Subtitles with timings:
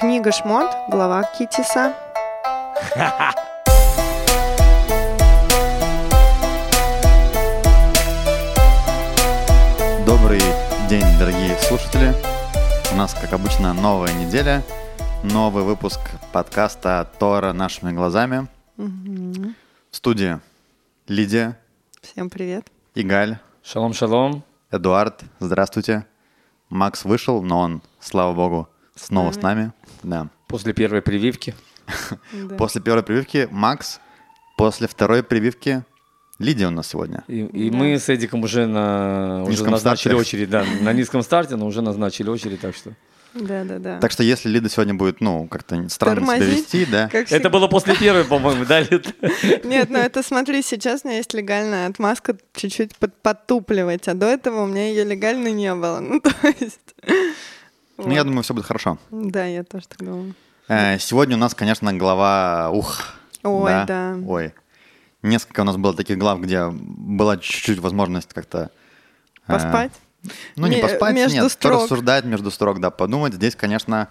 [0.00, 1.94] Книга Шмот, глава Китиса.
[10.06, 10.40] Добрый
[10.88, 12.14] день, дорогие слушатели.
[12.90, 14.62] У нас, как обычно, новая неделя,
[15.22, 16.00] новый выпуск
[16.32, 18.48] подкаста Тора нашими глазами.
[18.78, 19.52] В
[19.90, 20.40] студии
[21.08, 21.58] Лидия,
[22.00, 22.66] Всем привет.
[22.94, 24.44] Игаль, Шалом, шалом.
[24.70, 25.20] Эдуард.
[25.40, 26.06] Здравствуйте.
[26.70, 28.69] Макс вышел, но он, слава богу,
[29.00, 29.72] снова с нами.
[30.02, 30.28] Да.
[30.46, 31.54] После первой прививки.
[32.58, 34.00] После первой прививки Макс,
[34.56, 35.84] после второй прививки
[36.38, 37.22] Лидия у нас сегодня.
[37.28, 37.76] И, и Да.
[37.76, 40.20] мы с Эдиком уже, на, уже Низком назначили старте.
[40.20, 40.50] очередь.
[40.50, 42.92] Да, на низком старте, но уже назначили очередь, так что...
[43.34, 44.00] Да, да, да.
[44.00, 47.48] Так что если Лида сегодня будет, ну, как-то странно себя Тормозить, вести, да, Как Это
[47.50, 49.14] было после первой, по-моему, да, Лид?
[49.64, 54.26] Нет, ну это смотри, сейчас у меня есть легальная отмазка чуть-чуть под- подтупливать, а до
[54.26, 56.00] этого у меня ее легально не было.
[56.00, 56.80] Ну, то есть...
[58.06, 58.98] ну, я думаю, все будет хорошо.
[59.10, 60.34] Да, я тоже так думаю.
[60.68, 62.70] Э, Сегодня у нас, конечно, глава...
[62.70, 63.02] Ух.
[63.42, 64.16] Ой, да.
[64.26, 64.52] Ой.
[65.22, 68.70] Несколько у нас было таких глав, где была чуть-чуть возможность как-то...
[69.46, 69.92] э, Поспать?
[70.56, 71.82] Ну, не поспать, между нет, строк.
[71.84, 73.34] рассуждать между строк, да, подумать.
[73.34, 74.08] Здесь, конечно,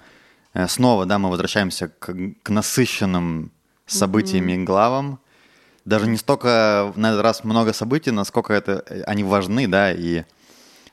[0.54, 3.52] э, снова, да, мы возвращаемся к, к насыщенным
[3.86, 5.20] событиями и главам.
[5.86, 10.24] Даже не столько на этот раз много событий, насколько это, они важны, да, и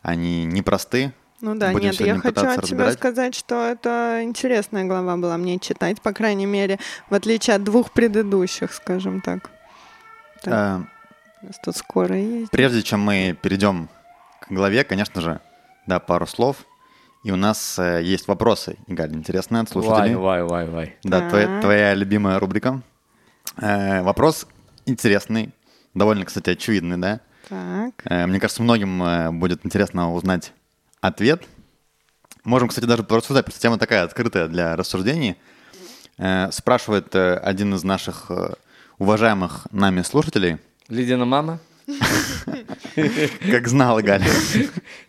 [0.03, 1.13] они непросты.
[1.41, 5.59] Ну да, Будем нет, я хочу от тебя сказать, что это интересная глава была мне
[5.59, 6.79] читать, по крайней мере,
[7.11, 9.51] в отличие от двух предыдущих, скажем так.
[10.43, 10.81] Так, Э,
[11.43, 12.51] у нас тут скоро есть.
[12.51, 13.89] Прежде чем мы перейдем
[14.41, 15.41] к главе, конечно же,
[15.87, 16.65] да, пару слов.
[17.23, 20.15] И у нас э, есть вопросы, Игаль, интересные от слушателей.
[20.15, 20.97] Вай, вай, вай, вай.
[21.03, 21.61] Да, твоя, Так.
[21.63, 22.81] твоя любимая рубрика.
[23.61, 24.47] Э, вопрос
[24.87, 25.53] интересный,
[25.93, 27.21] довольно, кстати, очевидный, да?
[27.49, 27.95] Так.
[28.05, 30.53] Э, мне кажется, многим э, будет интересно узнать
[31.01, 31.45] ответ.
[32.45, 35.37] Можем, кстати, даже порассуждать, потому что тема такая открытая для рассуждений.
[36.19, 38.55] Э, спрашивает э, один из наших э,
[38.99, 41.59] уважаемых нами слушателей, Лидина мама?
[43.51, 44.23] как знал Галь.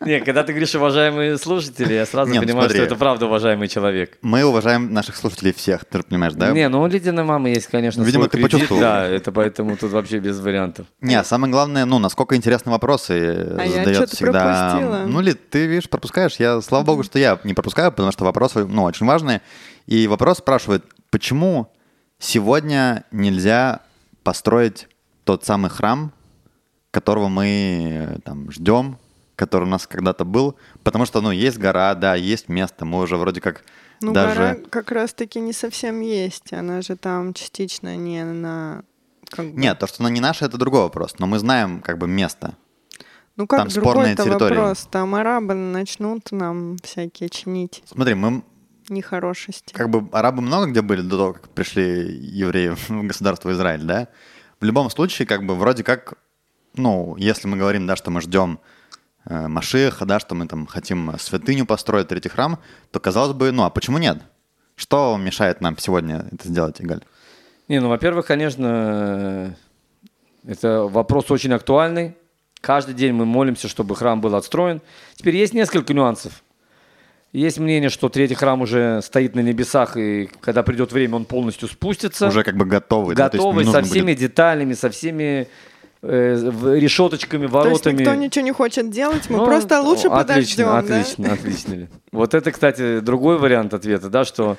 [0.00, 2.76] Не, когда ты говоришь уважаемые слушатели, я сразу Не, ну понимаю, смотри.
[2.78, 4.18] что это правда уважаемый человек.
[4.22, 6.50] Мы уважаем наших слушателей всех, ты же понимаешь, да?
[6.52, 8.52] Не, ну у Лидиной мамы есть, конечно, Видимо, свой ты кредит.
[8.52, 8.80] почувствовал.
[8.80, 10.86] Да, это поэтому тут вообще без вариантов.
[11.00, 14.68] Не, а самое главное, ну, насколько интересные вопросы э, А задает всегда.
[14.70, 15.04] пропустила.
[15.06, 16.36] Ну, Лид, ты, видишь, пропускаешь.
[16.38, 19.42] Я, слава богу, что я не пропускаю, потому что вопросы, ну, очень важные.
[19.86, 21.72] И вопрос спрашивает, почему
[22.18, 23.80] сегодня нельзя
[24.22, 24.86] построить
[25.24, 26.12] тот самый храм,
[26.90, 28.98] которого мы э, там ждем,
[29.36, 33.16] который у нас когда-то был, потому что, ну, есть гора, да, есть место, мы уже
[33.16, 33.62] вроде как
[34.00, 34.34] Ну, даже...
[34.34, 36.52] гора как раз-таки не совсем есть.
[36.52, 38.82] Она же там частично не на...
[39.28, 41.98] как бы- Нет, то, что она не наша, это другой вопрос, но мы знаем как
[41.98, 42.54] бы место.
[43.36, 44.56] ну как там спорная территория.
[44.56, 44.88] вопрос?
[44.90, 48.42] Там арабы начнут нам всякие чинить Смотри, мы
[48.88, 49.72] нехорошести.
[49.74, 54.08] как бы арабы много где были до того, как пришли евреи в государство Израиль, да?
[54.60, 56.14] В любом случае, как бы вроде как,
[56.78, 58.58] ну, если мы говорим, да, что мы ждем
[59.26, 62.58] э, Машиха, да, что мы там хотим святыню построить, третий храм,
[62.90, 64.18] то казалось бы, ну, а почему нет?
[64.76, 67.02] Что мешает нам сегодня это сделать, Игаль?
[67.68, 69.54] Не, ну, во-первых, конечно,
[70.46, 72.16] э, это вопрос очень актуальный.
[72.60, 74.80] Каждый день мы молимся, чтобы храм был отстроен.
[75.14, 76.42] Теперь есть несколько нюансов.
[77.32, 81.68] Есть мнение, что третий храм уже стоит на небесах, и когда придет время, он полностью
[81.68, 82.28] спустится.
[82.28, 83.24] Уже как бы готовый, да?
[83.24, 85.46] Есть готовый, со нужно всеми будет- деталями, со всеми
[86.02, 88.00] э, решеточками, То есть воротами.
[88.00, 91.88] никто ничего не хочет делать, мы Ну, просто лучше отлично, подождем, Отлично, отлично.
[92.12, 94.56] Вот это, кстати, другой вариант ответа, да, что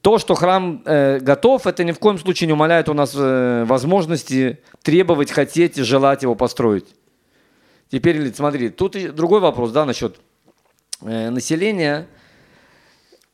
[0.00, 3.64] то, что храм э, готов, это ни в коем случае не умаляет у нас э,
[3.64, 6.86] возможности требовать, хотеть и желать его построить.
[7.90, 10.16] Теперь, смотри, тут другой вопрос, да, насчет
[11.02, 12.08] э, населения.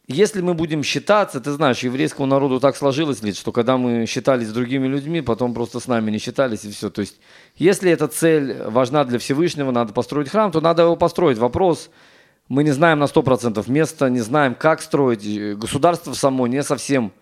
[0.08, 4.48] Если мы будем считаться, ты знаешь, еврейскому народу так сложилось, Лид, что когда мы считались
[4.48, 6.90] с другими людьми, потом просто с нами не считались и все.
[6.90, 7.20] То есть,
[7.54, 11.38] если эта цель важна для Всевышнего, надо построить храм, то надо его построить.
[11.38, 11.88] Вопрос,
[12.48, 15.24] мы не знаем на 100% места, не знаем, как строить.
[15.24, 17.12] И Государство само не совсем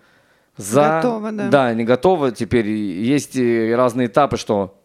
[0.56, 1.00] за...
[1.02, 1.48] Готово, да.
[1.48, 2.32] Да, не готово.
[2.32, 4.82] Теперь есть и разные этапы, что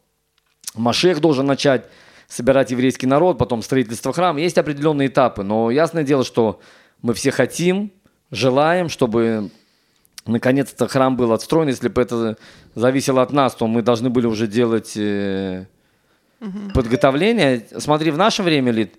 [0.76, 1.86] Машех должен начать
[2.28, 4.42] собирать еврейский народ, потом строительство храма.
[4.42, 6.60] Есть определенные этапы, но ясное дело, что
[7.02, 7.92] мы все хотим,
[8.32, 9.52] желаем, чтобы
[10.26, 11.68] наконец-то храм был отстроен.
[11.68, 12.38] Если бы это
[12.74, 15.66] зависело от нас, то мы должны были уже делать э,
[16.74, 17.66] подготовление.
[17.78, 18.96] Смотри, в наше время, Лид,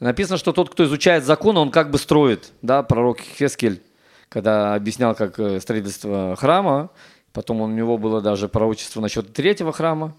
[0.00, 2.52] написано, что тот, кто изучает закон, он как бы строит.
[2.62, 3.82] Да, пророк Хескель,
[4.28, 6.90] когда объяснял, как э, строительство храма,
[7.32, 10.14] потом у него было даже пророчество насчет третьего храма,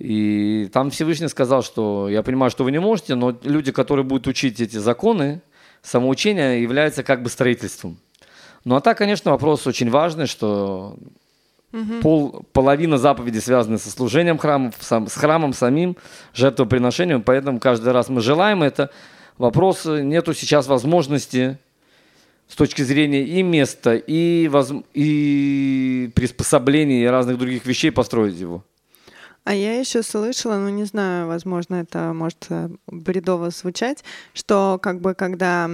[0.00, 4.26] и там Всевышний сказал, что я понимаю, что вы не можете, но люди, которые будут
[4.28, 5.42] учить эти законы,
[5.82, 7.98] самоучение является как бы строительством.
[8.64, 10.96] Ну а так, конечно, вопрос очень важный, что
[12.02, 15.96] пол, половина заповедей связаны со служением храма, сам, с храмом самим,
[16.34, 18.90] жертвоприношением, поэтому каждый раз мы желаем это.
[19.38, 21.58] Вопрос, э, нету сейчас возможности
[22.48, 24.72] с точки зрения и места, и, воз...
[24.92, 28.64] и приспособлений, и разных других вещей построить его.
[29.44, 34.04] А я еще слышала, ну не знаю, возможно, это может э, бредово звучать,
[34.34, 35.68] что как бы когда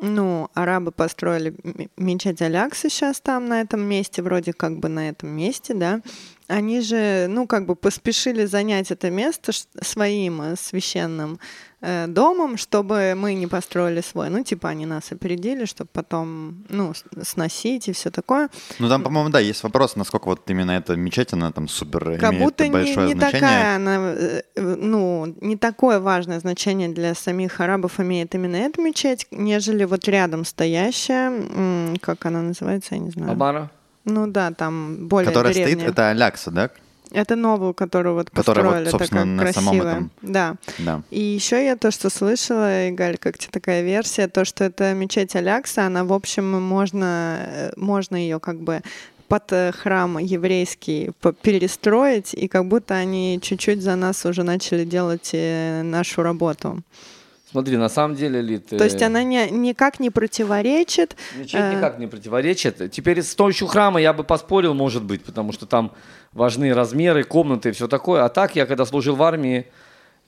[0.00, 1.54] ну, арабы построили
[1.96, 6.00] мечеть Алякса сейчас там, на этом месте, вроде как бы на этом месте, да,
[6.46, 11.38] они же, ну, как бы поспешили занять это место своим э, священным
[11.84, 14.30] э, домом, чтобы мы не построили свой.
[14.30, 16.92] Ну, типа, они нас опередили, чтобы потом, ну,
[17.22, 18.48] сносить и все такое.
[18.78, 22.32] Ну, там, по-моему, да, есть вопрос, насколько вот именно эта мечеть, она там супер как
[22.32, 23.40] имеет будто большое не, не значение.
[23.40, 29.26] такая она, э, ну, не такое важное значение для самих арабов имеет именно эта мечеть,
[29.30, 33.32] нежели вот рядом стоящая, как она называется, я не знаю.
[33.32, 33.70] Абара?
[34.04, 35.76] Ну да, там более Которая древняя.
[35.76, 36.70] стоит, это Алякса, да?
[37.10, 39.64] Это новую, которую вот Которая вот, построили, собственно, такая на красивая.
[39.64, 40.10] самом этом.
[40.22, 40.54] Да.
[40.78, 41.02] Да.
[41.10, 45.36] И еще я то, что слышала, Игаль, как тебе такая версия, то, что это мечеть
[45.36, 48.82] Алякса, она, в общем, можно, э, можно ее как бы
[49.28, 51.12] под э, храм еврейский
[51.42, 56.82] перестроить, и как будто они чуть-чуть за нас уже начали делать э, нашу работу.
[57.50, 58.66] Смотри, на самом деле, Лид...
[58.66, 61.16] То есть она не, никак не противоречит.
[61.38, 62.90] Мечеть э, никак не противоречит.
[62.90, 65.92] Теперь с помощью храма я бы поспорил, может быть, потому что там
[66.34, 68.24] важны размеры, комнаты и все такое.
[68.24, 69.66] А так, я когда служил в армии,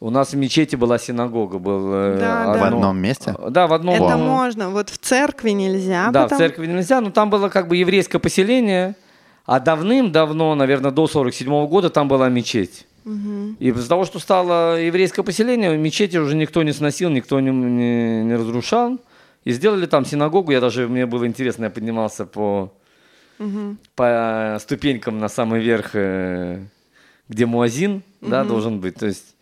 [0.00, 1.58] у нас в мечети была синагога.
[1.58, 2.66] Был, э, Да, В да.
[2.68, 3.34] одном месте?
[3.50, 3.94] Да, в одном.
[3.94, 4.70] Это ну, можно.
[4.70, 6.10] Вот в церкви нельзя.
[6.10, 8.94] Да, потому- в церкви нельзя, но там было как бы еврейское поселение,
[9.46, 12.86] а давным-давно, наверное, до 47 года там была мечеть.
[13.60, 18.24] И из-за того, что стало еврейское поселение, мечети уже никто не сносил, никто не, не-
[18.24, 18.98] не разрушал.
[19.44, 20.50] И сделали там синагогу.
[20.50, 22.72] Я даже, мне было интересно, я поднимался по,
[23.94, 26.60] по ступенькам на самый верх, э,
[27.28, 28.94] где муазин, да, должен быть.
[28.96, 29.34] То есть,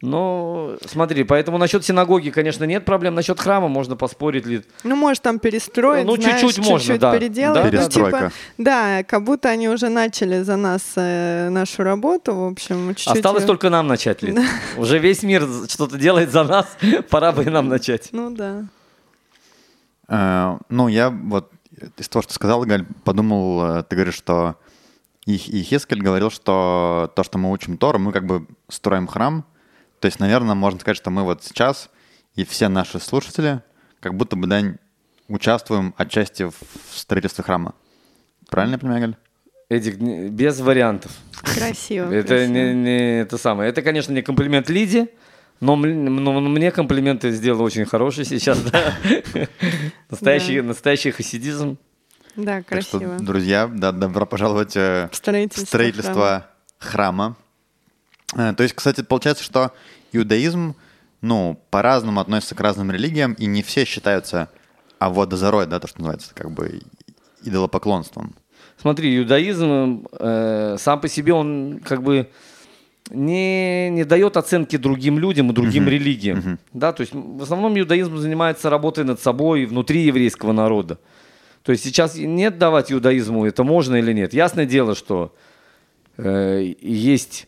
[0.00, 3.14] ну, смотри, поэтому насчет синагоги, конечно, нет проблем.
[3.14, 4.62] Насчет храма можно поспорить ли.
[4.82, 7.12] Ну, может, там перестроить, Ну, знаешь, чуть-чуть можно, чуть-чуть да.
[7.16, 7.54] переделать.
[7.54, 8.18] Да, Ну, Перестройка.
[8.18, 13.16] типа, да, как будто они уже начали за нас э, нашу работу, в общем, чуть-чуть.
[13.16, 14.38] Осталось её- только нам начать, Лид.
[14.76, 16.66] Уже весь мир что-то делает за нас,
[17.08, 18.08] пора бы и нам начать.
[18.10, 18.64] Ну, да.
[20.08, 21.51] Э, Ну, я вот
[21.96, 24.56] из того, что сказал, Галь, подумал, э, ты говоришь, что
[25.24, 29.44] и Хискель говорил, что то, что мы учим Тору, мы как бы строим храм.
[30.00, 31.90] То есть, наверное, можно сказать, что мы вот сейчас
[32.34, 33.62] и все наши слушатели
[34.00, 34.60] как будто бы, да,
[35.28, 36.54] участвуем отчасти в
[36.90, 37.74] строительстве храма.
[38.48, 39.16] Правильно я понимаю, Галь?
[39.68, 41.12] Эдик, без вариантов.
[41.40, 42.12] Красиво.
[42.12, 42.52] Это красиво.
[42.52, 43.70] не, не это самое.
[43.70, 45.08] Это, конечно, не комплимент Лиде,
[45.62, 48.94] но, но мне комплименты сделал очень хороший сейчас, да.
[50.10, 51.78] Настоящий, настоящий хасидизм.
[52.34, 53.18] Да, Так что, красиво.
[53.20, 56.46] друзья, да, добро пожаловать э, в Строительство строительство
[56.78, 57.36] храма.
[58.34, 59.70] Э, То есть, кстати, получается, что
[60.12, 60.74] иудаизм,
[61.20, 64.48] ну, по-разному относится к разным религиям, и не все считаются
[64.98, 66.80] аводозорой, да, то, что называется, как бы
[67.44, 68.34] идолопоклонством.
[68.80, 72.28] Смотри, иудаизм э, сам по себе, он как бы
[73.12, 76.58] не, не дает оценки другим людям и другим религиям.
[76.72, 80.98] Да, то есть в основном иудаизм занимается работой над собой внутри еврейского народа.
[81.62, 84.34] То есть сейчас нет давать иудаизму, это можно или нет.
[84.34, 85.32] Ясное дело, что
[86.16, 87.46] э, есть,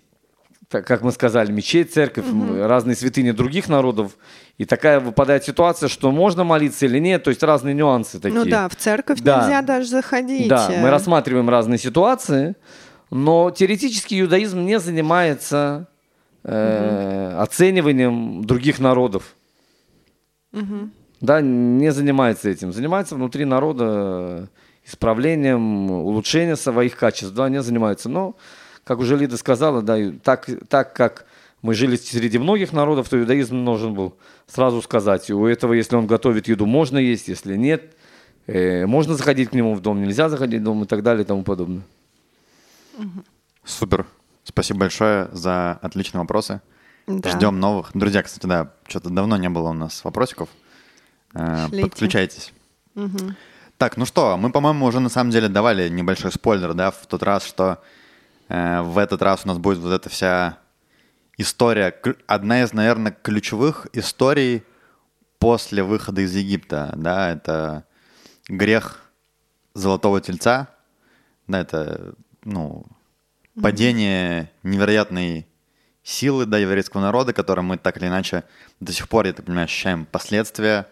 [0.69, 4.17] так, как мы сказали, мечеть, церковь, м, разные святыни других народов.
[4.57, 8.39] И такая выпадает ситуация, что можно молиться или нет, то есть разные нюансы такие.
[8.39, 9.43] Ну да, в церковь Да.
[9.43, 10.47] нельзя даже заходить.
[10.49, 10.81] Да, э.
[10.81, 12.55] мы рассматриваем разные ситуации,
[13.15, 15.87] но теоретически иудаизм не занимается
[16.43, 19.37] э, оцениванием других народов.
[21.21, 22.73] Да, не занимается этим.
[22.73, 24.49] Занимается внутри народа
[24.85, 27.33] исправлением, улучшением своих качеств.
[27.37, 28.09] Да, не занимается.
[28.09, 28.35] Но,
[28.83, 31.27] как уже Лида сказала, да, так, так как
[31.63, 34.17] мы жили среди многих народов, то иудаизм должен был
[34.49, 37.95] сразу сказать, у этого, если он готовит еду, можно есть, если нет,
[38.49, 41.27] э, можно заходить к нему в дом, нельзя заходить в дом и так далее и
[41.27, 41.85] тому подобное.
[43.65, 44.07] Супер.
[44.45, 46.61] Спасибо большое за отличные вопросы.
[47.07, 47.31] Да.
[47.31, 47.91] Ждем новых.
[47.95, 50.49] Друзья, кстати, да, что-то давно не было у нас вопросиков.
[51.35, 51.83] Э, Шлите.
[51.83, 52.53] Подключайтесь.
[53.77, 57.23] Так, ну что, мы, по-моему, уже на самом деле давали небольшой спойлер, да, в тот
[57.23, 57.83] раз, что
[58.49, 60.59] э, в этот раз у нас будет вот эта вся
[61.37, 61.95] история,
[62.27, 64.63] одна из, наверное, ключевых историй
[65.39, 67.85] после выхода из Египта, да, это
[68.49, 69.03] грех
[69.75, 70.69] золотого тельца,
[71.49, 72.85] да, это, ну,
[73.61, 75.47] падение невероятной
[76.03, 78.45] силы, да, еврейского народа, которой мы так или иначе
[78.81, 80.87] до сих пор, я так понимаю, ощущаем последствия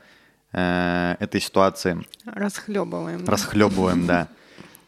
[0.53, 2.05] э, этой ситуации.
[2.25, 3.25] Расхлебываем.
[3.27, 4.29] Расхлебываем, да.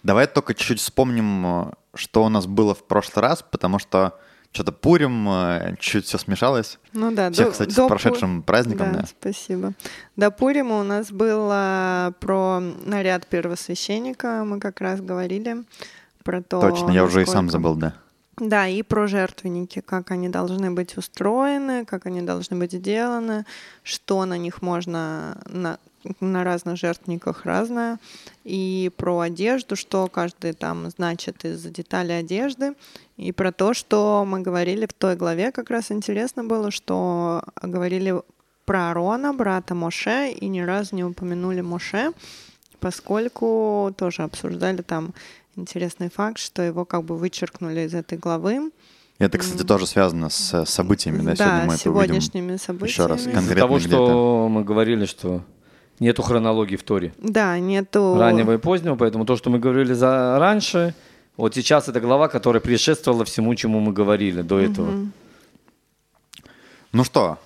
[0.03, 4.19] Давай только чуть-чуть вспомним, э, что у нас было в прошлый раз, потому что
[4.53, 6.79] что-то Пурим, э, чуть все смешалось.
[6.93, 7.31] Ну да.
[7.31, 9.05] Всех, до- кстати, до с прошедшим праздником, да.
[9.07, 9.73] спасибо.
[10.17, 15.65] До Пурима у нас было про наряд первосвященника, мы как раз говорили
[16.25, 17.95] про то, Точно, я уже и сам забыл, да.
[18.37, 23.45] Да, и про жертвенники, как они должны быть устроены, как они должны быть сделаны,
[23.85, 25.79] что на них можно на,
[26.19, 28.01] на разных жертвенниках разное,
[28.43, 32.75] и про одежду, что каждый там значит из детали одежды,
[33.17, 38.21] и про то, что мы говорили в той главе, как раз интересно было, что говорили
[38.65, 42.13] про Арона, брата Моше, и ни разу не упомянули Моше,
[42.81, 45.15] поскольку тоже обсуждали там
[45.57, 48.71] интересный факт, что его как бы вычеркнули из этой главы.
[49.19, 51.35] Это, кстати, тоже связано с событиями, да?
[51.35, 52.05] Да, Сегодня мы это увидим.
[52.05, 52.89] сегодняшними событиями.
[52.91, 55.43] еще раз, Из-за конкретно того, где что мы говорили, что
[56.01, 57.15] нету хронологии в Торе.
[57.19, 58.17] Да, нету...
[58.19, 60.95] Раннего и позднего, поэтому то, что мы говорили за раньше,
[61.37, 64.91] вот сейчас это глава, которая предшествовала всему, чему мы говорили до этого.
[64.91, 65.13] Мгм.
[66.93, 67.39] Ну что,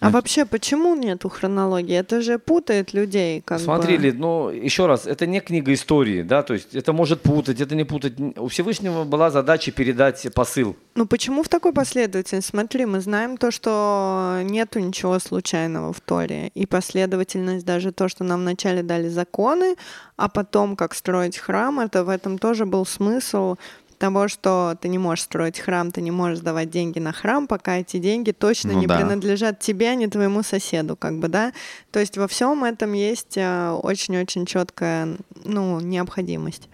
[0.00, 1.94] А вообще, почему нету хронологии?
[1.94, 4.02] Это же путает людей, как Смотри, бы.
[4.04, 7.74] Лид, ну, еще раз, это не книга истории, да, то есть это может путать, это
[7.74, 8.14] не путать.
[8.38, 10.74] У Всевышнего была задача передать посыл.
[10.94, 12.50] Ну почему в такой последовательности?
[12.50, 16.48] Смотри, мы знаем то, что нету ничего случайного в Торе.
[16.54, 19.76] И последовательность, даже то, что нам вначале дали законы,
[20.16, 23.56] а потом как строить храм, это в этом тоже был смысл
[24.00, 27.76] того, что ты не можешь строить храм, ты не можешь давать деньги на храм, пока
[27.76, 28.96] эти деньги точно Ну не да.
[28.96, 31.52] принадлежат тебе, а не твоему соседу, как бы, да.
[31.92, 36.68] То есть во всем этом есть э, очень-очень четкая, ну, необходимость.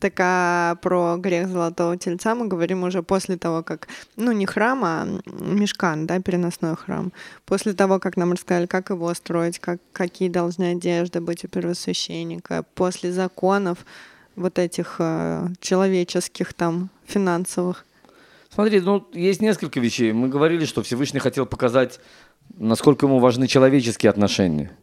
[0.00, 4.80] Так а про грех золотого тельца мы говорим уже после того, как, ну не храм,
[4.84, 7.12] а мешкан, да, переносной храм.
[7.44, 12.64] После того, как нам рассказали, как его строить, как, какие должны одежды быть у первосвященника,
[12.74, 13.78] после законов
[14.40, 17.84] вот этих э, человеческих там финансовых.
[18.52, 20.12] Смотри, ну, есть несколько вещей.
[20.12, 22.00] Мы говорили, что Всевышний хотел показать,
[22.58, 24.76] насколько ему важны человеческие отношения.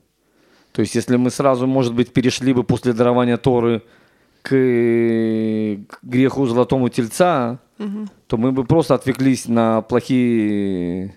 [0.72, 3.82] То есть, если мы сразу, может быть, перешли бы после дарования Торы
[4.42, 7.60] к, к греху золотому тельца,
[8.28, 11.16] то мы бы просто отвлеклись на плохие,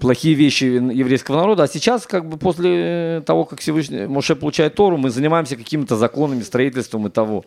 [0.00, 1.62] плохие вещи еврейского народа.
[1.64, 6.42] А сейчас, как бы после того, как Всевышний Моше получает Тору, мы занимаемся какими-то законами,
[6.42, 7.44] строительством и того.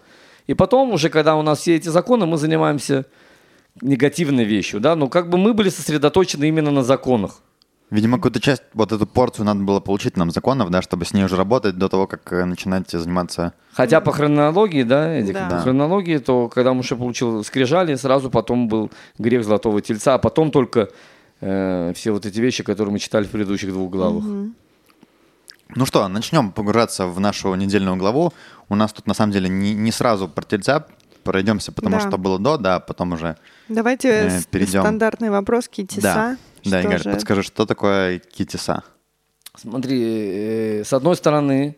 [0.47, 3.05] И потом, уже когда у нас все эти законы, мы занимаемся
[3.81, 7.41] негативной вещью, да, но как бы мы были сосредоточены именно на законах.
[7.89, 11.23] видимо, какую-то часть, вот эту порцию надо было получить нам законов, да, чтобы с ней
[11.25, 13.53] уже работать до того, как э, начинать заниматься...
[13.73, 15.47] Хотя по хронологии, да, Эдик, Да.
[15.49, 20.49] по хронологии, то когда Муше получил скрижали, сразу потом был грех золотого тельца, а потом
[20.51, 20.89] только
[21.45, 24.23] э, все вот эти вещи, которые мы читали в предыдущих двух главах.
[25.75, 28.31] Ну что, начнем погружаться в нашу недельную главу.
[28.69, 30.85] У нас тут, на самом деле, не, не сразу про тельца
[31.23, 32.07] пройдемся, потому Да.
[32.07, 33.37] что было до, да, потом уже...
[33.69, 34.81] Давайте Э, перейдем.
[34.81, 36.01] стандартный вопрос китиса.
[36.01, 38.83] Да, да, Что Игорь, же- подскажи, что такое китиса?
[39.55, 41.77] Смотри, э, с одной стороны,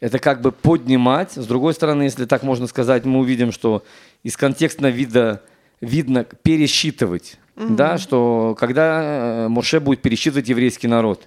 [0.00, 3.84] это как бы поднимать, с другой стороны, если так можно сказать, мы увидим, что
[4.22, 5.40] из контекстного вида
[5.80, 11.26] видно пересчитывать, да, что когда э, Моше будет пересчитывать еврейский народ.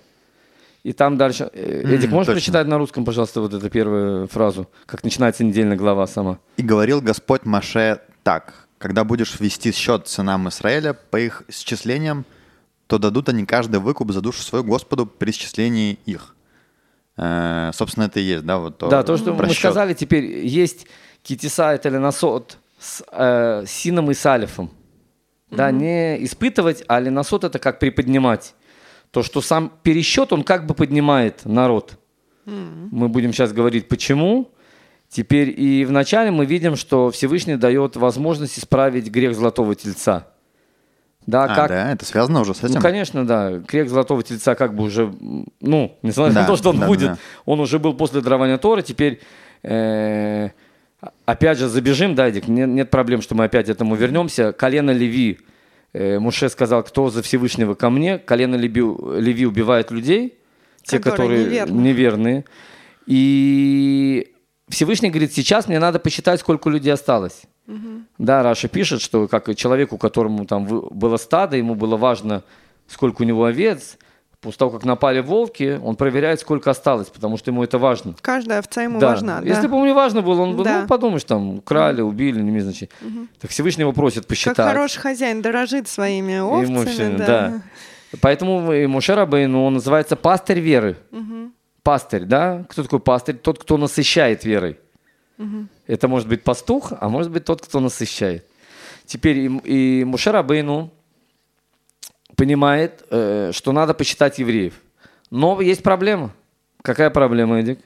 [0.83, 1.49] И там дальше...
[1.53, 2.33] э, Эдик, можешь точно.
[2.33, 6.39] прочитать на русском, пожалуйста, вот эту первую фразу, как начинается недельная глава сама?
[6.57, 12.25] «И говорил Господь Маше так, когда будешь вести счет сынам Израиля по их счислениям,
[12.87, 16.35] то дадут они каждый выкуп за душу свою Господу при счислении их».
[17.17, 18.57] Э, собственно, это и есть, да?
[18.57, 19.57] Вот Да, то, что мы счет.
[19.57, 20.87] сказали, теперь есть
[21.23, 24.25] китиса это ленасот с э, сином и с
[25.51, 25.57] алифом.
[25.57, 28.53] Да, не испытывать, а ленасот это как приподнимать.
[29.11, 31.97] То, что сам пересчет, он как бы поднимает народ.
[32.45, 34.51] Мы будем сейчас говорить, почему.
[35.09, 40.27] Теперь и вначале мы видим, что Всевышний дает возможность исправить грех золотого тельца.
[41.25, 42.75] Да, А, как, да, это связано уже с этим?
[42.75, 43.51] ну, конечно, да.
[43.57, 45.13] Грех золотого тельца как бы уже,
[45.61, 47.17] ну, несмотря Да, на то, что он да, будет, да.
[47.45, 49.19] он уже был после дарования Торы, теперь
[49.63, 50.49] э,
[51.25, 54.51] опять же забежим, да, Эдик, нет, нет проблем, что мы опять к этому вернемся.
[54.51, 55.39] Колено Леви,
[55.93, 58.81] э, Муше сказал, кто за Всевышнего ко мне, колено Леви,
[59.19, 60.39] Леви убивает людей,
[60.83, 61.81] те, Которые которые неверны.
[61.81, 62.45] неверные.
[63.05, 64.33] И
[64.69, 67.43] Всевышний говорит, сейчас мне надо посчитать, сколько людей осталось.
[68.17, 72.43] Да, Раша пишет, что как человеку, которому там было стадо, ему было важно,
[72.87, 73.97] сколько у него овец,
[74.47, 78.15] после того, как напали волки, он проверяет, сколько осталось, потому что ему это важно.
[78.21, 79.09] Каждая овца ему Да.
[79.09, 79.41] важна.
[79.41, 79.47] да.
[79.47, 80.81] Если бы ему не важно было, он бы, Да.
[80.81, 82.91] ну, подумаешь, там, украли, убили, не имеет значения.
[83.39, 84.55] Так Всевышний его просит посчитать.
[84.57, 86.85] Как хороший хозяин дорожит своими Ему овцами.
[86.85, 87.25] всё, да.
[87.27, 87.61] да.
[88.21, 90.97] Поэтому и Моше Рабейну, он называется пастырь веры.
[91.83, 92.65] пастырь, да?
[92.69, 93.35] Кто такой пастырь?
[93.37, 94.77] Тот, кто насыщает верой.
[95.87, 98.45] Это может быть пастух, а может быть тот, кто насыщает.
[99.05, 99.45] Теперь и,
[100.01, 100.91] и Мушера Бейну
[102.37, 104.75] понимает, э, что надо посчитать евреев.
[105.29, 106.31] Но есть проблема.
[106.81, 107.79] Какая проблема, Эдик?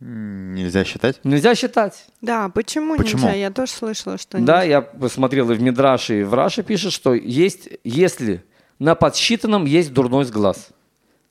[0.00, 1.20] Нельзя считать?
[1.24, 2.06] Нельзя считать.
[2.20, 3.22] Да, почему, Почему?
[3.22, 3.34] нельзя?
[3.34, 4.62] Я тоже слышала, что Да, нельзя.
[4.62, 8.42] я посмотрел и в Мидраше, и в Раше пишет, что есть, если
[8.78, 10.68] на подсчитанном есть дурной глаз.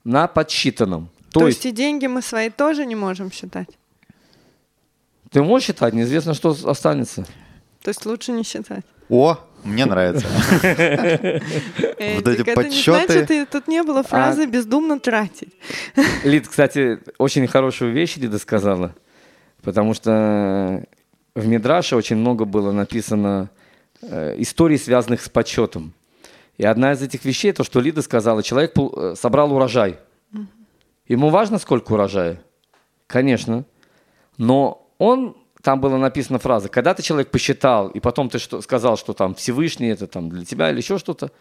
[0.03, 1.09] На подсчитанном.
[1.31, 3.67] То, То есть, есть и деньги мы свои тоже не можем считать?
[5.31, 7.25] ты можешь считать, неизвестно, что останется.
[7.81, 8.85] То есть лучше не считать.
[9.09, 10.27] О, мне нравится.
[10.63, 15.53] Эдик, эти не подсчёты- значит, тут не А было фразы «бездумно тратить».
[16.23, 18.95] Лид, кстати, очень хорошую вещь Лида сказала,
[19.61, 20.83] потому что
[21.35, 23.49] в Мидраше очень много было написано
[24.01, 25.93] э, историй, связанных с подсчетом.
[26.57, 29.97] И одна из этих вещей, то, что Лида сказала, человек э, собрал урожай.
[31.07, 32.41] Ему важно, сколько урожая?
[33.07, 33.65] Конечно.
[34.37, 38.97] Но он, там была написана фраза, когда ты человек посчитал, и потом ты что, сказал,
[38.97, 41.31] что там Всевышний это там для тебя или еще что-то,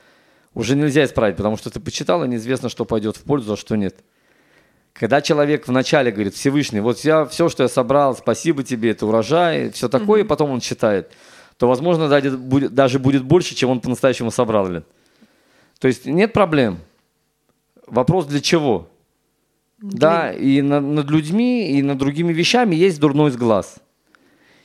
[0.54, 3.74] уже нельзя исправить, потому что ты посчитал, и неизвестно, что пойдет в пользу, а что
[3.76, 3.96] нет.
[4.92, 9.70] Когда человек вначале говорит, Всевышний, вот я все, что я собрал, спасибо тебе, это урожай,
[9.70, 11.10] все такое, и потом он считает,
[11.56, 14.68] то, возможно, даже будет, больше, чем он по-настоящему собрал.
[14.68, 14.84] Лен.
[15.80, 16.78] То есть нет проблем.
[17.88, 18.88] Вопрос для чего?
[19.78, 23.81] Да, и на- над людьми, и над другими вещами есть дурной глаз.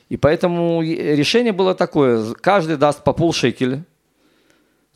[0.08, 2.32] И поэтому решение было такое.
[2.34, 3.84] Каждый даст по полшекеля.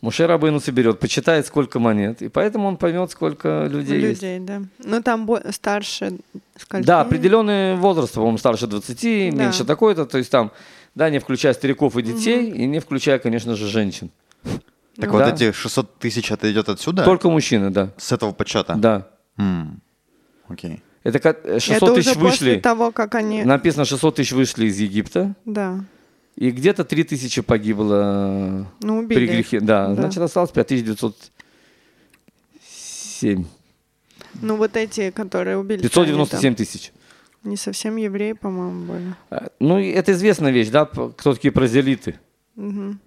[0.00, 2.22] Муше Рабейну соберет, почитает, сколько монет.
[2.22, 4.20] И поэтому он поймет, сколько людей, есть.
[4.22, 4.62] Людей, да.
[4.78, 6.18] Ну, там старше
[6.56, 6.84] скольки?
[6.84, 9.00] Да, определенный возраст, по-моему, старше 20,
[9.32, 9.44] Да.
[9.44, 10.04] меньше такой-то.
[10.06, 10.50] То есть там,
[10.96, 14.10] да, не включая стариков и детей, и не включая, конечно же, женщин.
[14.96, 15.30] Так Ну вот да.
[15.30, 17.04] эти 600 тысяч, это идет отсюда?
[17.04, 17.90] Только мужчины, да.
[17.96, 18.74] С этого подсчета?
[18.74, 19.06] Да.
[19.38, 19.80] М,
[20.48, 20.82] Окей.
[21.04, 22.60] Это как э, 600 Это тысяч вышли.
[22.60, 23.44] того, как они...
[23.44, 25.34] Написано, 600 тысяч вышли из Египта.
[25.44, 25.84] Да.
[26.36, 29.18] И где-то 3 тысячи погибло Ну, убили.
[29.18, 29.60] при грехе.
[29.60, 29.94] Да, Да.
[29.94, 33.44] значит, осталось 5907.
[34.40, 35.82] Ну, вот эти, которые убили.
[35.82, 36.92] 597 тысяч.
[37.44, 39.14] Не совсем евреи, по-моему, были.
[39.30, 42.14] А, Ну, это известная вещь, да, кто такие прозелиты.
[42.54, 43.00] Мгм.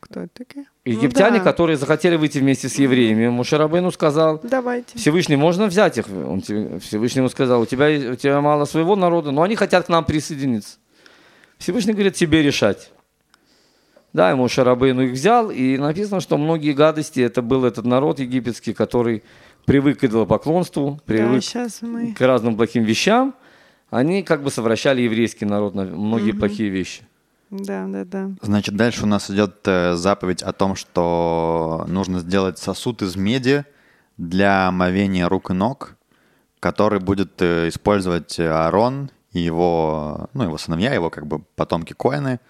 [0.00, 0.64] Кто это такие?
[0.86, 1.44] Ну Египтяне, да.
[1.44, 3.28] которые захотели выйти вместе с евреями.
[3.28, 4.98] Мушарабейну сказал, Давайте.
[4.98, 6.06] Всевышний, можно взять их?
[6.08, 9.86] Он тебе- Всевышний ему сказал, у тебя, у тебя мало своего народа, но они хотят
[9.86, 10.76] к нам присоединиться.
[11.56, 12.90] Всевышний говорит, тебе решать.
[14.12, 18.74] Да, ему Шарабейну их взял, и написано, что многие гадости, это был этот народ египетский,
[18.74, 19.24] который
[19.64, 22.12] привык к идолопоклонству, Да, привык сейчас мы...
[22.12, 23.34] к разным плохим вещам,
[23.88, 27.02] они как бы совращали еврейский народ на многие плохие вещи.
[27.54, 28.30] Да, да, да.
[28.42, 33.64] Значит, дальше у нас идет э, заповедь о том, что нужно сделать сосуд из меди
[34.16, 35.94] для омовения рук и ног,
[36.58, 42.40] который будет э, использовать Аарон и его, ну, его сыновья, его как бы потомки Коины,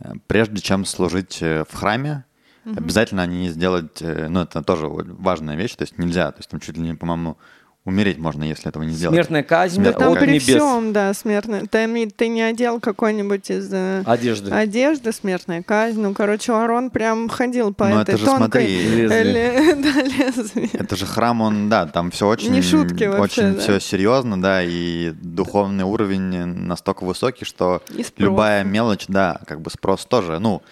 [0.00, 2.24] э, прежде чем служить в храме.
[2.66, 6.78] Обязательно они сделать, ну, это тоже важная вещь, то есть нельзя, то есть там чуть
[6.78, 7.36] ли не, по-моему,
[7.84, 9.14] умереть можно, если этого не сделать.
[9.14, 10.24] Смертная казнь Смертная Там казнь.
[10.26, 10.44] при небес.
[10.44, 11.66] всем, да, смертная.
[11.66, 14.50] Ты, ты не одел какой-нибудь из э, Одежды.
[14.50, 16.00] одежды, смертная казнь.
[16.00, 18.66] Ну, короче, Арон прям ходил по Ну, этой это же, тонкой...
[18.66, 19.22] смотри, Лезвие.
[19.24, 20.70] ле- да, лезвие.
[20.72, 23.60] Это же храм, он, да, там все очень, Не шутки вообще, очень да.
[23.60, 27.82] все серьезно, да, и духовный уровень настолько высокий, что
[28.16, 30.62] любая мелочь, да, как бы спрос тоже, ну,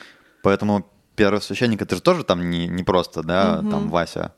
[0.43, 4.33] поэтому первосвященник, это же тоже там не, не просто, да, там Вася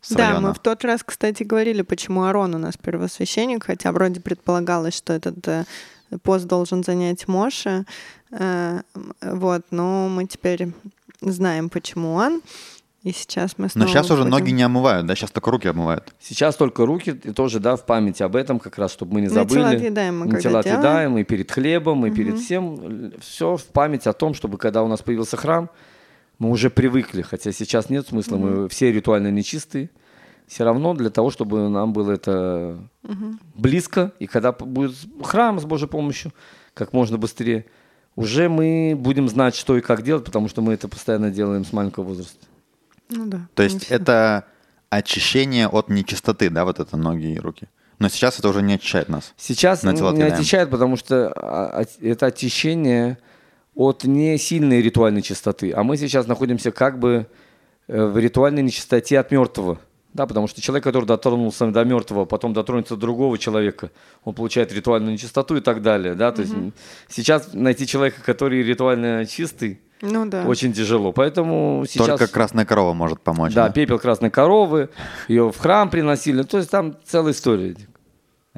[0.00, 0.48] с Да, района.
[0.48, 5.12] мы в тот раз, кстати, говорили, почему Арон у нас первосвященник, хотя вроде предполагалось, что
[5.12, 5.64] этот э,
[6.22, 7.84] пост должен занять Моше.
[8.30, 8.80] э,
[9.22, 10.68] вот, но мы теперь
[11.20, 12.42] знаем, почему он.
[13.04, 15.68] И сейчас мы Но снова сейчас уже будем- ноги не омывают, да, сейчас только руки
[15.68, 16.12] омывают.
[16.20, 19.28] Сейчас только руки, и тоже, да, в память об этом, как раз, чтобы мы не
[19.28, 19.60] На забыли.
[19.60, 20.80] тела отъедаем мы На когда тела делаем.
[20.80, 23.12] отъедаем, и перед хлебом, и перед всем.
[23.20, 25.70] Все в память о том, чтобы когда у нас появился храм,
[26.38, 29.90] мы уже привыкли, хотя сейчас нет смысла, мы все ритуально нечистые.
[30.46, 32.78] Все равно для того, чтобы нам было это
[33.54, 36.32] близко, и когда будет храм с Божьей помощью,
[36.72, 37.66] как можно быстрее,
[38.16, 41.72] уже мы будем знать, что и как делать, потому что мы это постоянно делаем с
[41.72, 42.46] маленького возраста.
[43.10, 43.48] Ну да.
[43.54, 44.46] То есть это
[44.90, 47.68] очищение от нечистоты, да, вот это ноги и руки.
[47.98, 49.34] Но сейчас это уже не очищает нас.
[49.36, 53.18] Сейчас На не очищает, потому что а, это очищение
[53.78, 55.72] от не сильной ритуальной чистоты.
[55.72, 57.26] А мы сейчас находимся как бы
[57.86, 59.78] э, в ритуальной нечистоте от мертвого.
[60.14, 63.92] Да, потому что человек, который дотронулся до мертвого, потом дотронется до другого человека,
[64.24, 66.14] он получает ритуальную нечистоту и так далее.
[66.16, 66.32] Да?
[66.32, 66.72] То есть м,
[67.08, 70.44] сейчас найти человека, который ритуально чистый, Ну да.
[70.44, 71.12] очень тяжело.
[71.12, 72.06] Поэтому сейчас...
[72.08, 73.54] Только красная корова может помочь.
[73.54, 74.88] Да, пепел красной коровы,
[75.28, 76.42] ее в храм приносили.
[76.42, 77.76] То есть там целая история.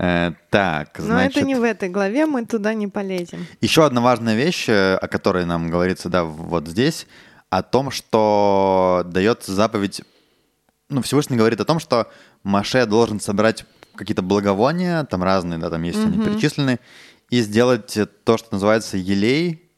[0.02, 1.36] Э, так, Но значит...
[1.36, 3.46] это не в этой главе, мы туда не полезем.
[3.60, 7.06] Еще одна важная вещь, э, о которой нам говорится, да, вот здесь,
[7.50, 10.00] о том, что дается заповедь,
[10.88, 12.10] ну, Всевышний говорит о том, что
[12.44, 16.80] Маше должен собрать какие-то благовония, там разные, да, там есть они перечислены,
[17.28, 19.70] и сделать то, что называется елей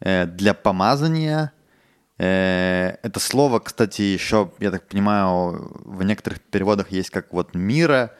[0.00, 1.52] э, для помазания.
[2.16, 8.12] Это слово, кстати, еще, я так понимаю, в некоторых переводах есть как вот мира,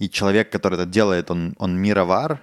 [0.00, 2.40] и человек, который это делает, он, он мировар,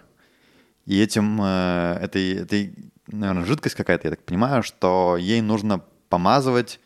[0.85, 2.73] и этим, э, этой, этой,
[3.07, 6.79] наверное, жидкость какая-то, я так понимаю, что ей нужно помазывать.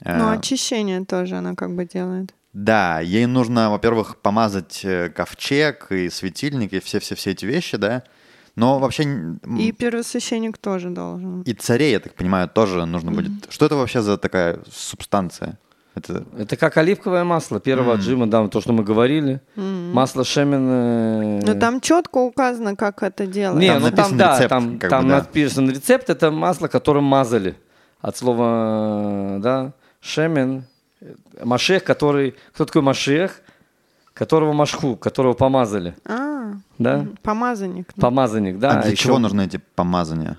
[0.00, 2.34] э, Ну, очищение тоже она как бы делает.
[2.52, 8.02] да, ей нужно, во-первых, помазать э, ковчег и светильник и все-все-все эти вещи, да.
[8.56, 9.02] Но вообще
[9.58, 11.42] И первосвященник тоже должен.
[11.42, 13.32] и царей, я так понимаю, тоже нужно будет.
[13.50, 15.58] Что это вообще за такая субстанция?
[15.94, 19.40] Это Это как оливковое масло первого отжима, да, то, что мы говорили.
[19.56, 20.66] Масло шемен.
[20.68, 23.60] э, Но там четко указано, как это делать.
[23.60, 25.16] Не, Там ну там написан да, рецепт, там, как там бы, да.
[25.18, 27.54] написан рецепт, это масло, которым мазали.
[28.00, 30.64] От слова, да, шемен.
[31.42, 32.34] Машех, который...
[32.54, 33.40] Кто такой Машех?
[34.14, 35.94] Которого машху, которого помазали.
[36.04, 37.04] А, Да?
[37.22, 37.88] помазанник.
[37.96, 38.00] ну.
[38.00, 38.70] Помазанник, да.
[38.78, 40.38] а для еще- чего нужны эти помазания?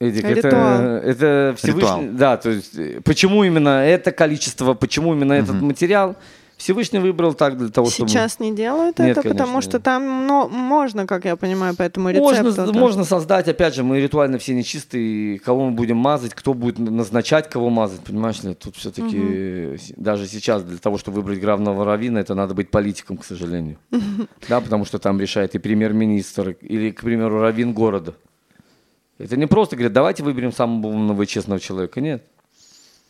[0.00, 0.52] Эдик, Ритуал.
[0.52, 2.02] это, это Всевышний, Ритуал.
[2.12, 6.16] да, то есть почему именно это количество, почему именно этот материал
[6.56, 9.82] Всевышний выбрал так для того, чтобы Сейчас не делают Нет, это, конечно, потому что нет.
[9.82, 12.42] там но, можно, как я понимаю, по этому рецепту.
[12.42, 16.78] можно, можно создать, опять же, мы ритуально все нечистые, кого мы будем мазать, кто будет
[16.78, 22.18] назначать, кого мазать, понимаешь ли, тут все-таки даже сейчас для того, чтобы выбрать главного раввина,
[22.18, 23.78] это надо быть политиком, к сожалению,
[24.48, 28.14] да, потому что там решает и премьер-министр, или, к примеру, раввин города.
[29.18, 32.24] Это не просто говорят, давайте выберем самого умного и честного человека, нет.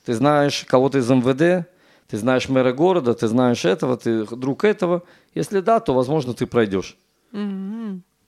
[0.04, 1.66] Ты знаешь кого-то из МВД,
[2.08, 5.02] ты знаешь мэра города, ты знаешь этого, ты друг этого.
[5.34, 6.96] Если да, то, возможно, ты пройдешь.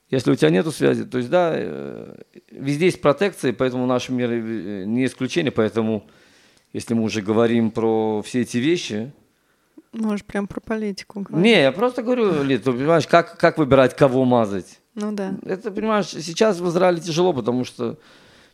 [0.08, 2.14] Если у тебя нету связи, то есть да, э,
[2.52, 6.06] везде есть протекции, поэтому наши меры э, не исключение, поэтому
[6.72, 9.12] если мы уже говорим про все эти вещи,
[9.92, 11.44] Можешь прям про политику говорить.
[11.44, 14.78] не, я просто говорю, Лид, ты понимаешь, как, как выбирать, кого мазать.
[14.96, 15.34] Ну да.
[15.44, 17.96] Это, понимаешь, сейчас в Израиле тяжело, потому что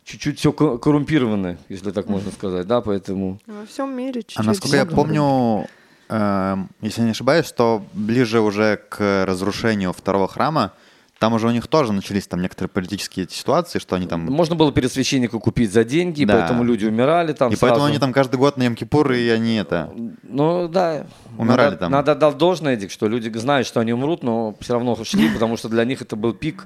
[0.03, 3.39] чуть-чуть все коррумпировано, если так можно сказать, да, поэтому...
[3.47, 4.39] Во всем мире чуть-чуть.
[4.39, 5.67] А насколько я помню,
[6.09, 10.73] эм, если не ошибаюсь, что ближе уже к разрушению второго храма,
[11.19, 14.25] там уже у них тоже начались там некоторые политические ситуации, что они там...
[14.25, 16.33] Можно было пересвященника купить за деньги, Да.
[16.39, 17.85] поэтому люди умирали там и поэтому сразу.
[17.85, 19.93] они там каждый год на Йом-Кипур, и они это...
[20.23, 21.05] Ну да.
[21.37, 21.91] Умирали надо, там.
[21.91, 25.55] Надо отдать должное, Эдик, что люди знают, что они умрут, но все равно шли, потому
[25.55, 26.65] что для них это был пик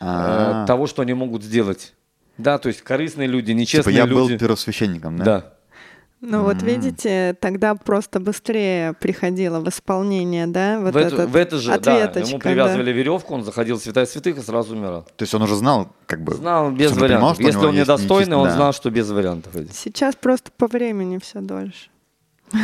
[0.00, 1.94] э, А, того, что они могут сделать.
[2.38, 4.38] Да, то есть корыстные люди, Типа нечестные я был люди.
[4.38, 5.24] первосвященником, да?
[5.24, 5.52] Да.
[6.20, 10.78] Ну вот видите, тогда просто быстрее приходило в исполнение, да?
[10.78, 12.38] Вот в, это, этот в это же, да, ему да.
[12.38, 15.02] привязывали веревку, он заходил в святая святых и сразу умирал.
[15.16, 16.34] То есть он уже знал, как бы...
[16.34, 17.38] Знал без понимал, вариантов.
[17.38, 18.54] у Если он недостойный, нечисто- он да.
[18.54, 19.54] знал, что без вариантов.
[19.72, 21.88] Сейчас просто по времени все дольше.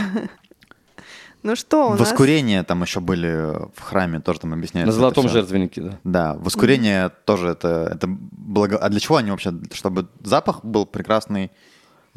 [1.43, 2.01] Ну что, у нас...
[2.01, 4.93] Воскурения там еще были в храме, тоже там объясняется.
[4.93, 5.99] На золотом жертвеннике, да.
[6.03, 8.79] Да, воскурение тоже это, это благо...
[8.79, 9.53] А для чего они вообще?
[9.73, 11.53] Чтобы запах был прекрасный?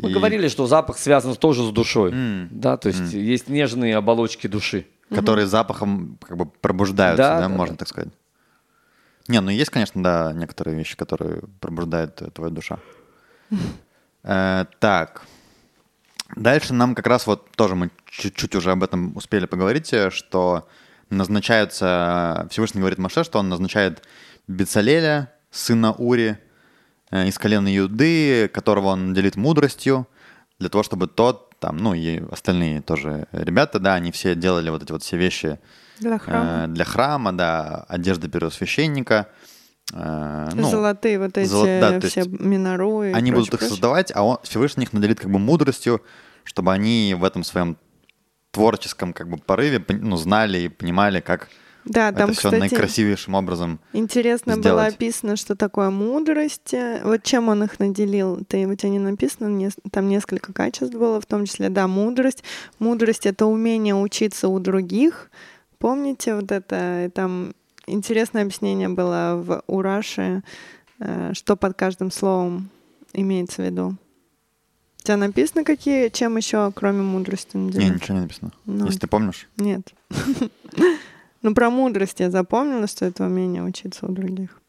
[0.02, 2.12] Мы и- говорили, что запах связан тоже с душой.
[2.12, 2.48] М.
[2.52, 4.86] Да, то есть есть нежные оболочки души.
[5.14, 7.80] Которые запахом как бы пробуждаются, Да, да, да, можно да.
[7.80, 8.10] так сказать.
[9.28, 12.80] Не, ну есть, конечно, да, некоторые вещи, которые пробуждают э, твоя душа.
[14.24, 15.24] Э, Так.
[16.36, 20.68] Дальше нам как раз вот тоже мы чуть-чуть уже об этом успели поговорить, э, что
[21.10, 24.04] назначаются, Всевышний говорит Маше, что он назначает
[24.48, 26.38] Бецалеля, сына Ури,
[27.12, 30.08] из колена Иуды, которого он делит мудростью,
[30.60, 34.84] для того, чтобы тот, там, ну и остальные тоже ребята, да, они все делали вот
[34.84, 35.60] эти вот все вещи
[36.00, 36.66] Для храма.
[36.66, 39.28] э, для храма, да, одежда первосвященника.
[39.94, 43.60] э, ну, Золотые вот эти золо- да, все есть минору и они прочее, будут их
[43.60, 43.70] прочее.
[43.70, 46.02] создавать, а он, Всевышний их наделит как бы мудростью,
[46.44, 47.78] чтобы они в этом своем
[48.52, 51.50] творческом как бы порыве ну, знали и понимали, как
[51.90, 53.80] Да, там, это все кстати, наикрасивейшим образом.
[53.94, 54.94] интересно было сделать.
[54.94, 56.74] описано, что такое мудрость.
[57.04, 58.46] Вот чем он их наделил?
[58.48, 62.44] Ты, у тебя не написано, там несколько качеств было, в том числе, да, мудрость.
[62.78, 65.32] Мудрость— это умение учиться у других.
[65.80, 67.12] Помните вот это?
[67.16, 67.54] Там
[67.88, 70.44] интересное объяснение было в Ураше,
[71.00, 72.70] э, что под каждым словом
[73.14, 73.96] имеется в виду.
[75.00, 77.96] У тебя написано, какие, чем еще, кроме мудрости, Не, наделен?
[77.96, 78.52] ничего не написано.
[78.66, 79.48] Ну, Если ты помнишь.
[79.58, 79.92] Нет.
[81.42, 84.62] Ну, про мудрость я запомнила, что это умение учиться у других.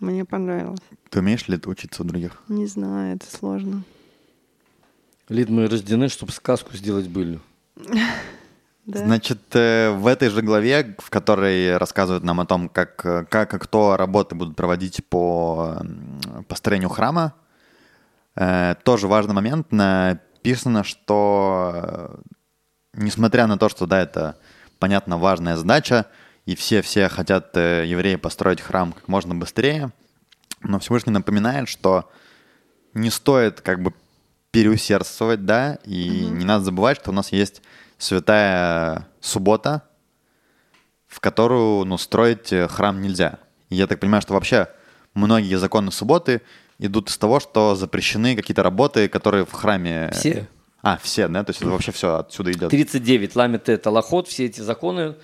[0.00, 0.80] Мне понравилось.
[1.10, 2.42] Ты умеешь ли ты учиться у других?
[2.48, 3.84] Не знаю, это сложно.
[5.28, 7.40] Лид, мы рождены, чтобы сказку сделать былью.
[8.84, 8.98] Да.
[8.98, 13.54] Значит, э, в этой же главе, в которой рассказывают нам о том, как, э, как
[13.54, 15.76] и кто работы будут проводить по
[16.48, 17.34] построению храма,
[18.34, 19.70] э, тоже важный момент.
[19.70, 22.18] Написано, что
[22.92, 24.36] несмотря на то, что, да, это,
[24.82, 26.06] понятно, важная задача,
[26.44, 29.92] и все-все хотят э, евреи построить храм как можно быстрее,
[30.60, 32.10] но Всевышний напоминает, что
[32.92, 33.94] не стоит как бы
[34.50, 37.62] переусердствовать, да, и не надо забывать, что у нас есть
[37.96, 39.84] святая суббота,
[41.06, 43.38] в которую, ну, строить э, храм нельзя.
[43.68, 44.66] И я так понимаю, что вообще
[45.14, 46.42] многие законы субботы
[46.80, 50.10] идут из того, что запрещены какие-то работы, которые в храме...
[50.12, 50.48] Все.
[50.82, 51.44] А, все, да?
[51.44, 52.70] То есть это вообще все отсюда идет.
[52.70, 55.14] 39 ламет это лохот, все эти законы,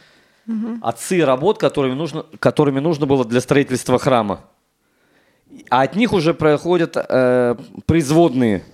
[0.80, 4.44] отцы работ, которыми нужно, которыми нужно было для строительства храма.
[5.68, 8.64] А от них уже проходят э, производные.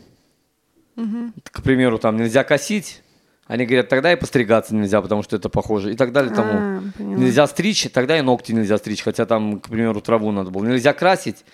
[0.97, 3.03] К примеру, там нельзя косить.
[3.47, 5.92] Они говорят, тогда и постригаться нельзя, потому что это похоже.
[5.92, 6.33] И так далее.
[6.33, 6.92] А, тому.
[6.97, 7.16] поняла.
[7.16, 9.03] Нельзя стричь, тогда и ногти нельзя стричь.
[9.03, 10.64] Хотя там, к примеру, траву надо было.
[10.64, 11.44] Нельзя красить,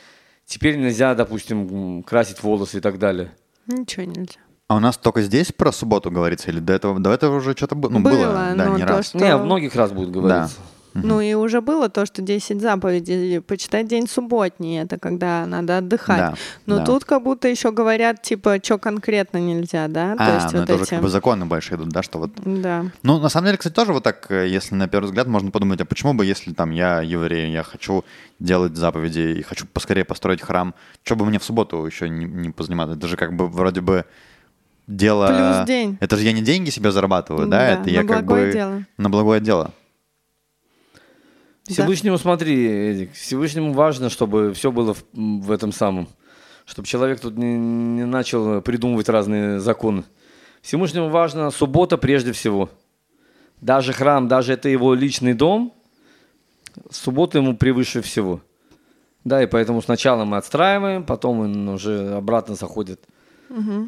[0.45, 3.33] теперь нельзя, допустим, красить волосы и так далее.
[3.67, 4.41] Ничего нельзя.
[4.71, 6.49] А у нас только здесь про субботу говорится?
[6.49, 7.91] Или до этого, до этого уже что-то было?
[7.91, 9.09] Ну, было, Было, да, но не то, раз.
[9.09, 10.59] что- Не, в многих раз будет говориться.
[10.95, 13.41] Ну и уже было то, что 10 заповедей.
[13.41, 16.19] Почитать день субботний, это когда надо отдыхать.
[16.19, 16.35] Да,
[16.67, 16.85] Но да.
[16.85, 20.15] тут как будто еще говорят, типа, что конкретно нельзя, да?
[20.17, 20.91] А, то есть ну вот это уже эти...
[20.91, 22.31] как бы законы больше идут, да, что вот...
[22.37, 22.87] Да.
[23.03, 25.81] Ну, на самом деле, кстати, тоже вот так, э, если на первый взгляд, можно подумать,
[25.81, 28.05] а почему бы, если там я еврей, я хочу
[28.39, 32.51] делать заповеди и хочу поскорее построить храм, что бы мне в субботу еще не, не
[32.51, 32.97] позаниматься?
[32.97, 34.05] Это же как бы вроде бы
[34.91, 35.27] дело...
[35.29, 35.97] Плюс день.
[36.01, 37.59] Это же я не деньги себе зарабатываю, да?
[37.59, 38.53] Да, это я на как благое бы...
[38.53, 38.87] дело.
[38.97, 39.71] На благое дело.
[41.67, 41.75] Да.
[41.75, 46.09] Всевышнему смотри, Эдик, Всевышнему важно, чтобы все было в, в этом самом.
[46.65, 50.05] Чтобы человек тут не, не начал придумывать разные законы.
[50.63, 52.69] Всевышнему важно суббота прежде всего.
[53.61, 55.73] Даже храм, даже это его личный дом,
[56.91, 58.41] суббота ему превыше всего.
[59.23, 63.01] Да, и поэтому сначала мы отстраиваем, потом он уже обратно заходит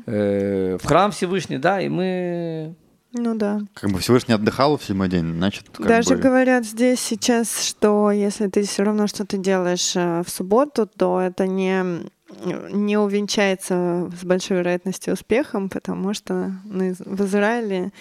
[0.06, 2.74] э, в храм Всевышний, да, и мы
[3.12, 3.60] Ну да.
[3.74, 6.22] Как бы Всевышний отдыхал в седьмой день, значит, как Даже бы...
[6.22, 11.46] говорят здесь сейчас, что если ты все равно что-то делаешь э, в субботу, то это
[11.46, 11.84] не,
[12.72, 17.92] не увенчается с большой вероятностью успехом, потому что в Израиле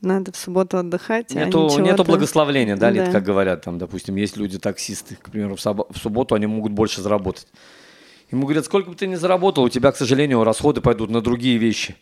[0.00, 1.34] надо в субботу отдыхать.
[1.34, 3.10] а Нету, не нету чего-то- благословения, да, Лид, Да.
[3.12, 7.48] как говорят, там, допустим, есть люди-таксисты, к примеру, в субботу они могут больше заработать.
[8.30, 11.56] Ему говорят, сколько бы ты ни заработал, у тебя, к сожалению, расходы пойдут на другие
[11.56, 11.96] вещи.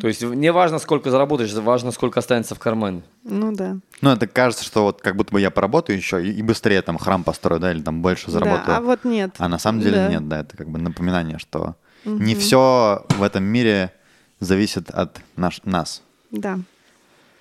[0.00, 3.02] То есть не важно, сколько заработаешь, важно, сколько останется в кармане.
[3.24, 3.76] Ну да.
[4.00, 6.96] Ну, это кажется, что вот как будто бы я поработаю еще и, и быстрее там
[6.96, 8.66] храм построю, да, или там больше заработаю.
[8.66, 9.34] Да, а вот нет.
[9.38, 10.08] А на самом деле Да.
[10.08, 13.92] нет, да, это как бы напоминание, что не все в этом мире
[14.40, 16.02] зависит от наш, нас.
[16.30, 16.58] Да.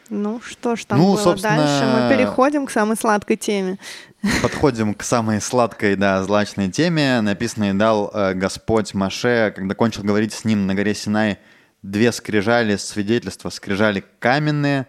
[0.09, 1.85] Ну что ж там Ну, было собственно- дальше?
[1.85, 3.77] Мы переходим к самой сладкой теме.
[4.41, 7.21] Подходим к самой сладкой, да, злачной теме.
[7.21, 11.37] Написано, и дал э, Господь Маше, когда кончил говорить с ним на горе Синай,
[11.83, 14.87] две скрижали свидетельства, скрижали каменные,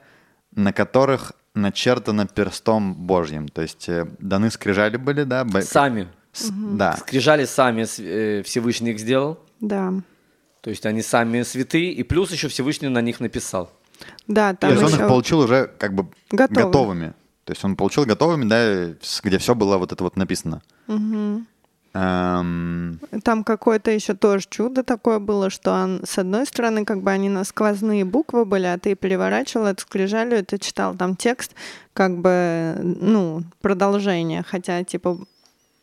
[0.54, 3.48] на которых начертано перстом Божьим.
[3.48, 5.44] То есть э, даны скрижали были, да?
[5.44, 6.08] б- Сами.
[6.32, 6.96] с- Да.
[6.96, 9.38] Скрижали сами э, Всевышний их сделал.
[9.60, 9.92] Да.
[10.60, 13.72] То есть они сами святые, и плюс еще Всевышний на них написал.
[14.26, 15.02] Да, То там есть он еще...
[15.02, 16.66] их получил уже как бы Готовы.
[16.66, 17.12] готовыми.
[17.44, 20.60] То есть он получил готовыми, да, где все было вот это вот написано.
[21.94, 27.10] Эм, Там какое-то еще тоже чудо такое было, что он, с одной стороны, как бы
[27.10, 31.52] они на сквозные буквы были, а ты переворачивал эту скрижалю, и ты читал там текст,
[31.94, 35.18] как бы, ну, продолжение, хотя, типа,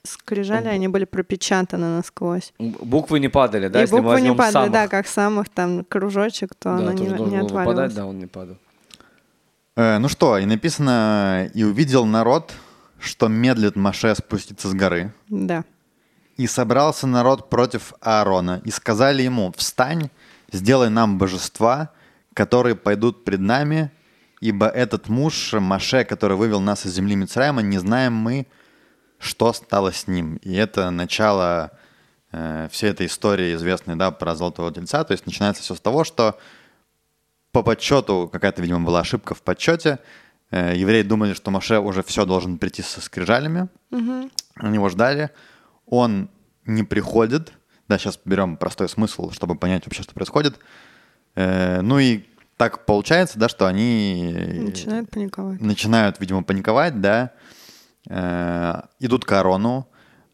[0.05, 2.53] скрижали, они были пропечатаны насквозь.
[2.59, 4.71] Буквы не падали, да, и если мы буквы не падали, самых.
[4.71, 7.51] да, как самых там кружочек, то Да, она не, не отваливалась.
[7.51, 8.57] выпадать, да, он не падал.
[9.75, 12.53] э, ну что, и написано, и увидел народ,
[12.99, 15.13] что медлит Маше спуститься с горы.
[15.29, 15.63] Да.
[16.37, 20.09] И собрался народ против Аарона, и сказали ему, встань,
[20.51, 21.89] сделай нам божества,
[22.33, 23.91] которые пойдут пред нами,
[24.41, 28.47] ибо этот муж Маше, который вывел нас из земли Мицраима, не знаем мы,
[29.19, 30.37] что стало с ним.
[30.37, 31.71] И это начало
[32.31, 35.03] э, всей этой истории, известной да, про Золотого Тельца.
[35.03, 36.37] То есть начинается все с того, что
[37.51, 39.99] по подсчету, какая-то, видимо, была ошибка в подсчете,
[40.51, 43.69] э, евреи думали, что Маше уже все должен прийти со скрижалями.
[43.91, 45.31] Они его ждали.
[45.85, 46.29] Он
[46.65, 47.53] не приходит.
[47.87, 50.59] Да, сейчас берем простой смысл, чтобы понять вообще, что происходит.
[51.35, 52.25] Э, ну и
[52.57, 55.61] так получается, да, что они Начинает паниковать.
[55.61, 57.44] начинают, видимо, паниковать, да, Э,
[58.07, 59.87] идут к Аарону,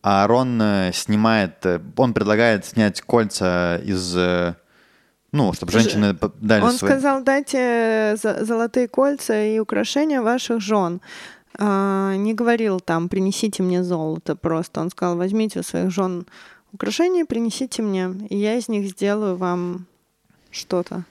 [0.03, 4.55] а Аарон э, снимает, э, он предлагает снять кольца из, э,
[5.31, 6.91] Ну, чтобы женщины дали Он свои...
[6.91, 11.01] сказал, дайте золотые кольца и украшения ваших жен.
[11.57, 14.81] А, не говорил там, принесите мне золото просто.
[14.81, 16.25] Он сказал, возьмите у своих жен
[16.73, 19.85] украшения, принесите мне, и я из них сделаю вам
[20.49, 21.03] что-то.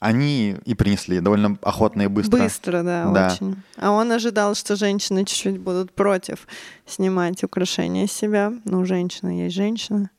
[0.00, 2.38] Они и принесли довольно охотно и быстро.
[2.38, 3.32] Быстро, да, Да.
[3.32, 3.56] очень.
[3.76, 6.46] А он ожидал, что женщины чуть-чуть будут против
[6.86, 8.52] снимать украшения с себя.
[8.64, 10.10] Ну, женщина есть женщина.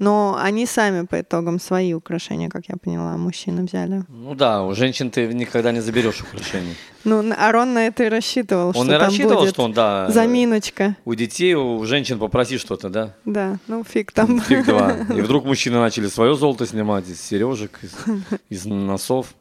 [0.00, 4.02] Но они сами по итогам свои украшения, как я поняла, мужчины взяли.
[4.08, 6.74] Ну да, у женщин ты никогда не заберешь украшений.
[7.04, 10.08] Ну, Арон на это и рассчитывал, Он что и там рассчитывал, будет что он, да,
[10.10, 10.96] заминочка.
[11.04, 13.14] у детей, у женщин попроси что-то, да?
[13.26, 14.40] Да, ну фиг там.
[14.40, 14.92] Фиг два.
[15.14, 17.92] И вдруг мужчины начали свое золото снимать из сережек, из,
[18.48, 19.34] из носов.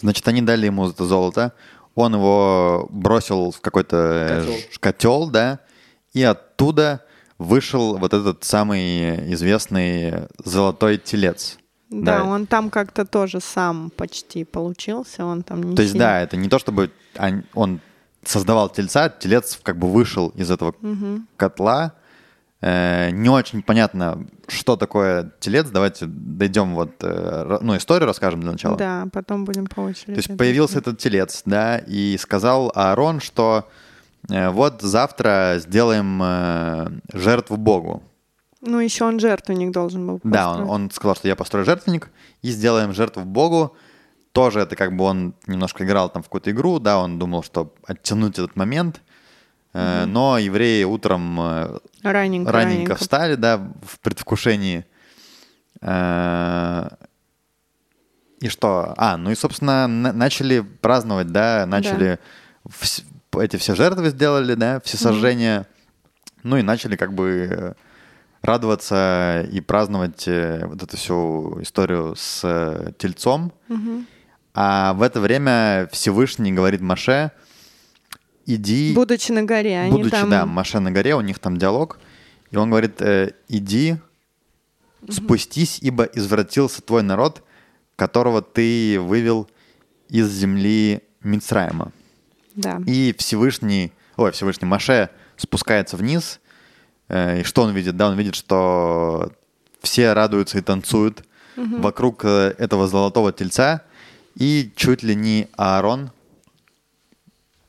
[0.00, 1.52] Значит, они дали ему это золото.
[1.94, 4.52] Он его бросил в какой-то э, Котел.
[4.54, 5.60] ж- котел, да,
[6.12, 7.04] и оттуда
[7.44, 11.58] вышел вот этот самый известный золотой телец.
[11.90, 12.24] Да, Да.
[12.24, 16.36] он там как-то тоже сам почти получился, он там не То есть, сильно- да, это
[16.36, 16.90] не то, чтобы
[17.54, 17.80] он-
[18.24, 20.74] создавал тельца, телец как бы вышел из этого
[21.36, 21.92] котла.
[22.62, 25.68] Э, не очень понятно, что такое телец.
[25.68, 28.78] Давайте дойдем вот, э, ну, историю расскажем для начала.
[28.78, 30.14] Да, потом будем по очереди.
[30.14, 33.68] То есть появился этот телец, да, и сказал Аарон, что
[34.28, 38.02] вот завтра сделаем э, жертву Богу.
[38.60, 40.70] Ну, еще он жертвенник должен был Да, он, построить.
[40.70, 42.10] он сказал, что я построю жертвенник
[42.42, 43.76] и сделаем жертву Богу.
[44.32, 47.74] Тоже это как бы он немножко играл там в какую-то игру, да, он думал, что
[47.86, 49.00] оттянуть этот момент.
[49.74, 52.94] Э, Но евреи утром э, Раненько, раненько раненько.
[52.96, 54.84] встали, да, в предвкушении.
[55.82, 56.88] Э,
[58.40, 58.94] И что?
[58.96, 62.18] А, ну и, собственно, на- начали праздновать, да, начали
[62.68, 63.02] вс-
[63.38, 65.66] эти все жертвы сделали, да, все сожжения.
[66.42, 67.72] Ну и начали как бы э,
[68.42, 73.52] радоваться и праздновать э, вот эту всю историю с э, тельцом.
[74.56, 77.32] А в это время Всевышний говорит Маше,
[78.46, 78.94] иди...
[78.94, 80.30] Будучи на горе, они Будучи, там...
[80.30, 81.98] да, Маше на горе, у них там диалог,
[82.52, 83.02] и он говорит,
[83.48, 83.96] иди,
[85.10, 87.42] спустись, ибо извратился твой народ,
[87.96, 89.48] которого ты вывел
[90.08, 91.90] из земли Мицраима.
[92.54, 92.80] Да.
[92.86, 96.40] И Всевышний, ой, Всевышний Маше спускается вниз,
[97.08, 97.96] э, и что он видит?
[97.96, 99.32] Да, он видит, что
[99.82, 101.24] все радуются и танцуют
[101.56, 103.82] вокруг э, этого золотого тельца,
[104.34, 106.10] и чуть ли не Аарон,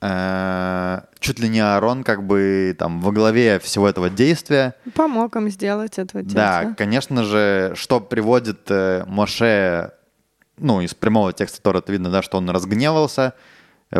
[0.01, 5.49] э, чуть ли не Аарон как бы там во главе всего этого действия, Помог им
[5.49, 6.75] сделать этого да, тельца.
[6.75, 9.91] конечно же, что приводит э, Моше,
[10.57, 13.33] ну, из прямого текста Тора это видно, да, что он разгневался,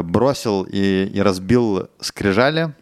[0.04, 2.74] бросил и, и разбил скрижали,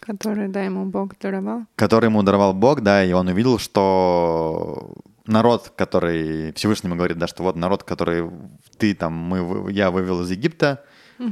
[0.00, 1.62] Который, да, ему Бог даровал.
[1.76, 4.92] которые ему даровал Бог, да, и он увидел, что
[5.26, 8.28] народ, который Всевышний ему говорит, да, что вот народ, который
[8.78, 10.82] ты там, мы, я вывел из Египта,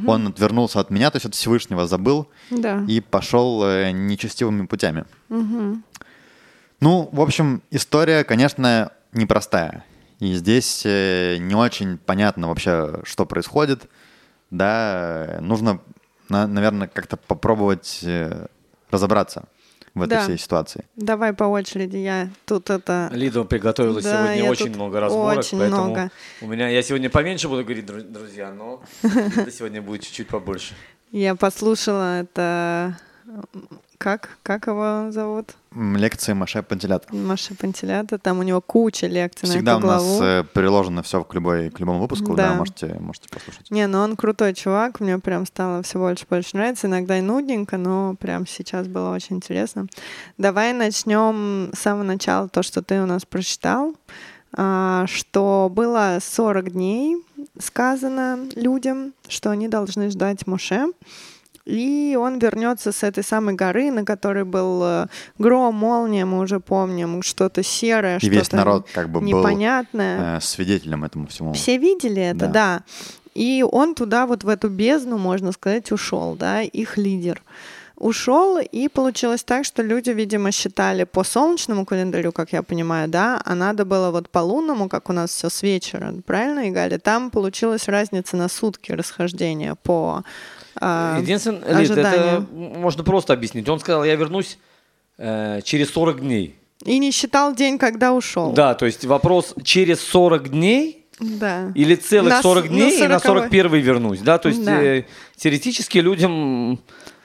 [0.06, 2.84] он отвернулся от меня, то есть от Всевышнего забыл Да.
[2.86, 5.04] и пошел э, нечестивыми путями.
[5.28, 9.84] Ну, в общем, история, конечно, непростая.
[10.20, 13.88] И здесь э, не очень понятно вообще, что происходит.
[14.50, 15.80] Да, нужно,
[16.28, 18.46] на- наверное, как-то попробовать э,
[18.90, 19.44] разобраться
[19.94, 20.22] в этой Да.
[20.24, 20.84] всей ситуации.
[20.96, 23.08] Давай по очереди, я тут это...
[23.12, 26.10] Лида приготовила Да, сегодня очень много разборок, очень поэтому много.
[26.40, 30.74] у меня я сегодня поменьше буду говорить, дру- друзья, но Лида сегодня будет чуть-чуть побольше.
[31.12, 32.96] Я послушала это...
[34.00, 34.30] Как?
[34.42, 35.56] Как его зовут?
[35.76, 37.12] Лекции Маше Пантелят.
[37.12, 38.16] Маша Пантелята.
[38.16, 40.22] Там у него куча лекций Всегда на у эту нас главу.
[40.22, 42.54] э, приложено все к, любой, к любому выпуску, да, Да.
[42.54, 43.70] можете, можете послушать.
[43.70, 46.86] Не, ну он крутой чувак, мне прям стало все больше и больше нравится.
[46.86, 49.86] Иногда и нудненько, но прям сейчас было очень интересно.
[50.38, 53.94] Давай начнем с самого начала, то, что ты у нас прочитал,
[54.56, 57.18] а, что было 40 дней
[57.58, 60.86] сказано людям, что они должны ждать Моше.
[61.70, 65.06] И он вернется с этой самой горы, на которой был э,
[65.38, 70.38] гром, молния, мы уже помним, что-то серое, И весь что-то народ как бы был непонятное.
[70.38, 71.52] э, свидетелем этому всему.
[71.52, 72.48] Все видели это, Да.
[72.48, 72.80] да.
[73.34, 77.42] И он туда, вот в эту бездну, можно сказать, ушел, да, их лидер.
[77.96, 83.40] Ушел, и получилось так, что люди, видимо, считали по солнечному календарю, как я понимаю, да,
[83.44, 86.98] а надо было вот по лунному, как у нас все с вечера, правильно, Игаля?
[86.98, 90.24] Там получилась разница на сутки расхождения по
[90.76, 93.68] а, Единственное, Лид, это можно просто объяснить.
[93.68, 94.58] Он сказал, я вернусь
[95.18, 96.56] э, через 40 дней.
[96.84, 98.52] И не считал день, когда ушел.
[98.52, 101.72] Да, то есть вопрос через 40 дней Да.
[101.74, 103.26] или целых На с- 40 на дней и на 40-й.
[103.26, 104.82] 41 вернусь, да, то есть Да.
[104.82, 105.04] э,
[105.36, 106.80] теоретически людям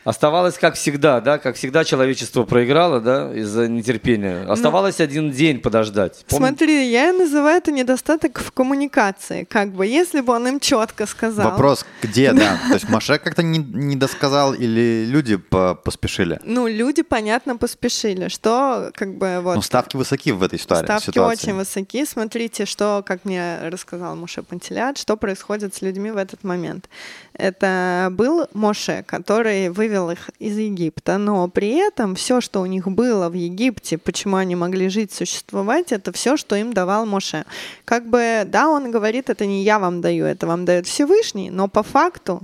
[0.06, 4.46] Оставалось, как всегда, да, как всегда человечество проиграло, да, из-за нетерпения.
[4.48, 6.24] Оставалось один день подождать.
[6.30, 6.58] Помните?
[6.58, 9.46] Смотри, я называю это недостаток в коммуникации.
[9.46, 11.50] Как бы, если бы он им четко сказал.
[11.50, 12.60] Вопрос, где, да?
[12.68, 16.40] То есть Маше как-то не, не досказал или люди по- поспешили?
[16.44, 19.56] Ну, люди, понятно, поспешили, что как бы вот...
[19.56, 21.48] Ну, ставки высоки в этой истории, Ставки ситуации.
[21.48, 22.06] очень высоки.
[22.06, 26.90] Смотрите, что, как мне рассказал Моше Пантелят, что происходит с людьми в этот момент.
[27.34, 32.88] Это был Моше, который вывел их из Египта, но при этом все, что у них
[32.88, 37.46] было в Египте, почему они могли жить, существовать, это все, что им давал Моше.
[37.86, 41.68] Как бы, да, он говорит, это не я вам даю, это вам дает Всевышний, но
[41.68, 42.44] по факту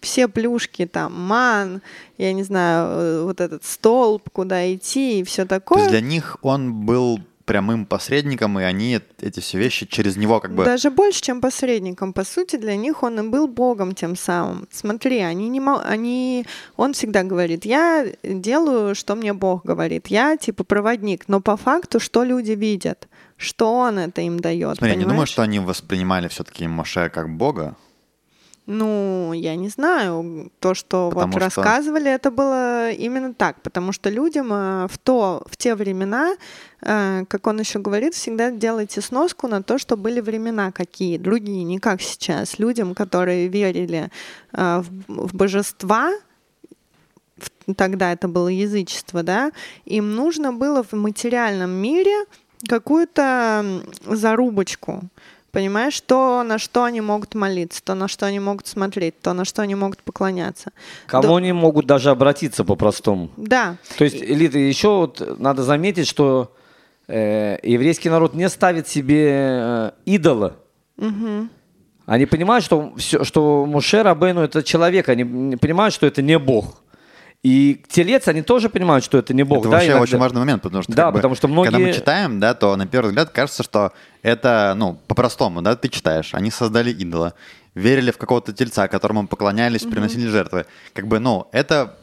[0.00, 1.80] все плюшки, там, ман,
[2.18, 5.78] я не знаю, э, вот этот столб, куда идти и все То такое.
[5.78, 10.40] есть для них он был прямым посредником, и они эт- эти все вещи через него
[10.40, 10.64] как бы...
[10.64, 12.12] Даже больше, чем посредником.
[12.12, 14.68] По сути, для них он и был Богом тем самым.
[14.70, 20.36] Смотри, они не мо- они, он всегда говорит, я делаю, что мне Бог говорит, я
[20.36, 21.24] типа проводник.
[21.28, 24.78] Но по факту, что люди видят, что он это им дает.
[24.78, 25.28] Смотри, я не думаю, понимаешь?
[25.30, 27.76] что они воспринимали все-таки Моше как бога.
[28.66, 30.50] Ну, я не знаю.
[30.60, 33.60] То, что Потому вот что- рассказывали, это было именно так.
[33.62, 36.36] Потому что людям э, в, то, в те времена,
[36.80, 41.64] э, как он еще говорит, всегда делайте сноску на то, что были времена какие, другие,
[41.64, 42.60] не как сейчас.
[42.60, 44.10] Людям, которые верили
[44.52, 46.12] э, в, в божества,
[47.76, 49.50] тогда это было язычество, да,
[49.84, 52.26] им нужно было в материальном мире
[52.68, 55.02] какую-то зарубочку.
[55.52, 59.44] Понимаешь, то, на что они могут молиться, то, на что они могут смотреть, то, на
[59.44, 60.72] что они могут поклоняться.
[61.06, 63.28] Кому они могут даже обратиться по-простому.
[63.36, 66.54] Да, То есть, Элита, еще вот надо заметить, что
[67.06, 70.56] э, еврейский народ не ставит себе э, идола.
[72.06, 76.82] Они понимают, что, все, что Муше Рабейну это человек, они понимают, что это не Бог.
[77.42, 79.60] И телец, они тоже понимают, что это не Бог.
[79.60, 80.02] это да, вообще иногда.
[80.02, 82.54] очень важный момент, потому что, Да, как бы, потому что когда мы многие- читаем, да,
[82.54, 87.34] то на первый взгляд кажется, что это, ну, по-простому, да, ты читаешь, они создали идола,
[87.74, 90.66] верили в какого-то тельца, которому поклонялись, приносили жертвы.
[90.92, 91.96] Как бы, ну, это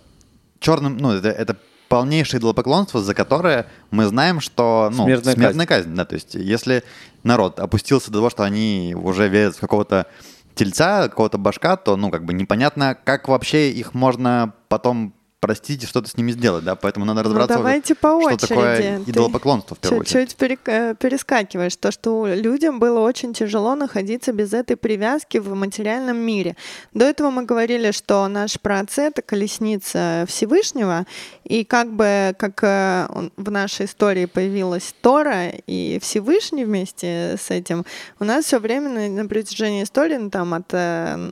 [0.59, 1.55] черным, ну, это, это
[1.87, 5.95] полнейшее идолопоклонство, за которое мы знаем, что, ну, Смертная смертная казнь.
[5.95, 6.83] да, то есть если
[7.23, 10.05] народ опустился до того, что они уже верят в какого-то
[10.53, 15.85] тельца, какого-то башка, то, ну, как бы непонятно, как вообще их можно потом простить и
[15.85, 18.47] что-то с ними сделать, да, поэтому надо разобраться, Ну, давайте по что очереди.
[18.47, 20.29] такое Ты идолопоклонство в первую очередь.
[20.29, 21.75] Чуть-чуть перек- э, перескакиваешь.
[21.77, 26.55] То, что людям было очень тяжело находиться без этой привязки в материальном мире.
[26.93, 31.05] До этого мы говорили, что наш праотец— это колесница Всевышнего,
[31.45, 37.85] и как бы как э, в нашей истории появилась Тора и Всевышний вместе с этим,
[38.19, 41.31] у нас все время на, на протяжении истории, ну, там, от э,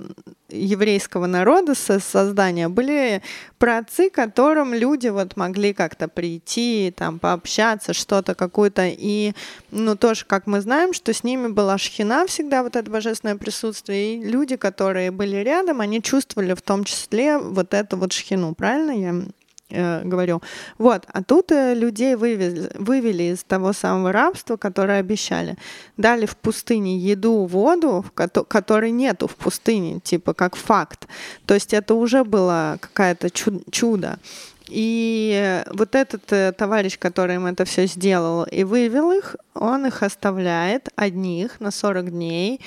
[0.50, 3.22] еврейского народа со создания были
[3.58, 8.88] праотцы, которым люди вот могли как-то прийти, там, пообщаться, что-то какое-то.
[8.88, 9.34] И,
[9.72, 14.16] ну, тоже, как мы знаем, что с ними была шхина всегда, вот это божественное присутствие.
[14.16, 18.54] И люди, которые были рядом, они чувствовали в том числе вот эту вот шхину.
[18.56, 19.16] Правильно я
[19.70, 20.42] э, говорю.
[20.78, 25.56] Вот, а тут э, людей вывезли, вывели из того самого рабства, которое обещали.
[25.98, 31.08] Дали в пустыне еду, воду, кото- которой нету в пустыне, типа как факт.
[31.46, 34.20] То есть это уже было какое-то чу- чудо.
[34.70, 40.04] И э, вот этот товарищ, который им это все сделал и вывел их, он их
[40.04, 42.60] оставляет одних на 40 дней,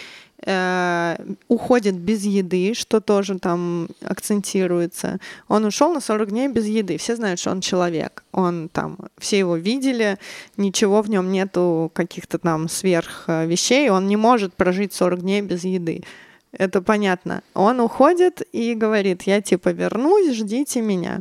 [1.49, 5.18] уходит без еды, что тоже там акцентируется.
[5.49, 6.97] Он ушел на 40 дней без еды.
[6.97, 8.24] Все знают, что он человек.
[8.32, 10.18] Он там, все его видели,
[10.57, 13.91] ничего в нем нету каких-то там сверх э, вещей.
[13.91, 16.05] Он не может прожить 40 дней без еды.
[16.53, 17.43] Это понятно.
[17.55, 21.20] Он уходит и говорит, я типа вернусь, ждите меня.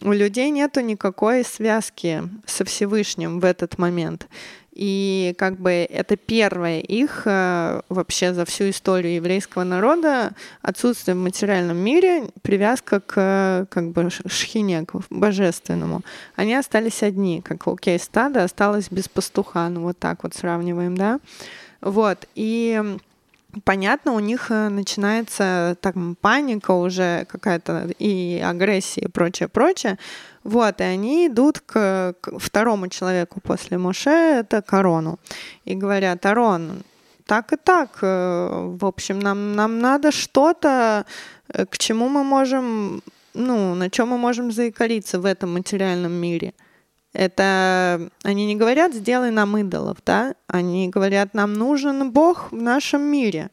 [0.00, 4.26] У людей нету никакой связки со Всевышним в этот момент.
[4.74, 11.18] И как бы это первое их э, вообще за всю историю еврейского народа отсутствие в
[11.18, 16.02] материальном мире, привязка к как бы шхине, к божественному.
[16.34, 21.20] Они остались одни, как окей, стадо осталось без пастуха, ну вот так вот сравниваем, да.
[21.80, 22.82] Вот, и
[23.64, 29.98] понятно, у них э, начинается там паника уже какая-то и агрессия и прочее, прочее.
[30.42, 35.18] Вот, и они идут к, к второму человеку после Моше, это Корону,
[35.64, 36.82] и говорят, Арон,
[37.26, 41.06] так и так, э, в общем, нам, нам надо что-то,
[41.48, 43.02] э, к чему мы можем,
[43.34, 46.52] ну, на чем мы можем заикариться в этом материальном мире.
[47.14, 50.34] Это они не говорят, сделай нам идолов, да?
[50.48, 53.50] Они говорят, нам нужен Бог в нашем мире.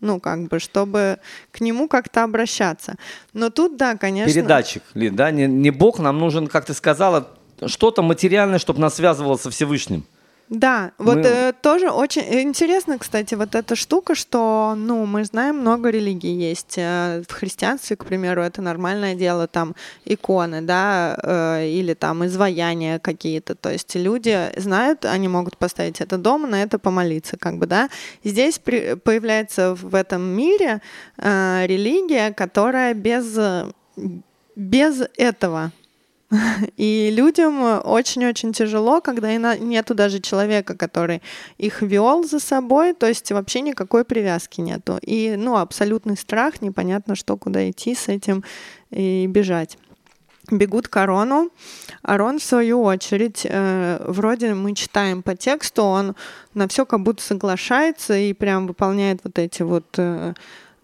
[0.00, 1.18] Ну, как бы, чтобы
[1.50, 2.96] к нему как-то обращаться.
[3.32, 4.32] Но тут, да, конечно...
[4.32, 5.30] Передатчик, Лид, да?
[5.30, 7.28] Не, не Бог, нам нужен, как ты сказала,
[7.66, 10.04] что-то материальное, чтобы нас связывало со Всевышним.
[10.50, 11.22] Да, вот мы...
[11.24, 16.78] э, тоже очень интересно, кстати, вот эта штука, что, ну, мы знаем, много религий есть.
[16.78, 19.74] Э, в христианстве, к примеру, это нормальное дело, там,
[20.06, 23.56] иконы, да, э, или там изваяния какие-то.
[23.56, 27.90] То есть люди знают, они могут поставить это дома, на это помолиться, как бы, да.
[28.24, 30.80] Здесь при, появляется в этом мире
[31.18, 33.38] э, религия, которая без,
[34.56, 35.72] без этого
[36.76, 41.22] и людям очень-очень тяжело, когда нету даже человека, который
[41.56, 44.98] их вел за собой, то есть вообще никакой привязки нету.
[45.02, 48.44] И, ну, абсолютный страх, непонятно, что, куда идти с этим
[48.90, 49.78] и бежать
[50.50, 51.50] бегут к Арону.
[52.02, 56.16] Арон, в свою очередь, э, вроде мы читаем по тексту, он
[56.54, 60.34] на все как будто соглашается и прям выполняет вот эти вот э,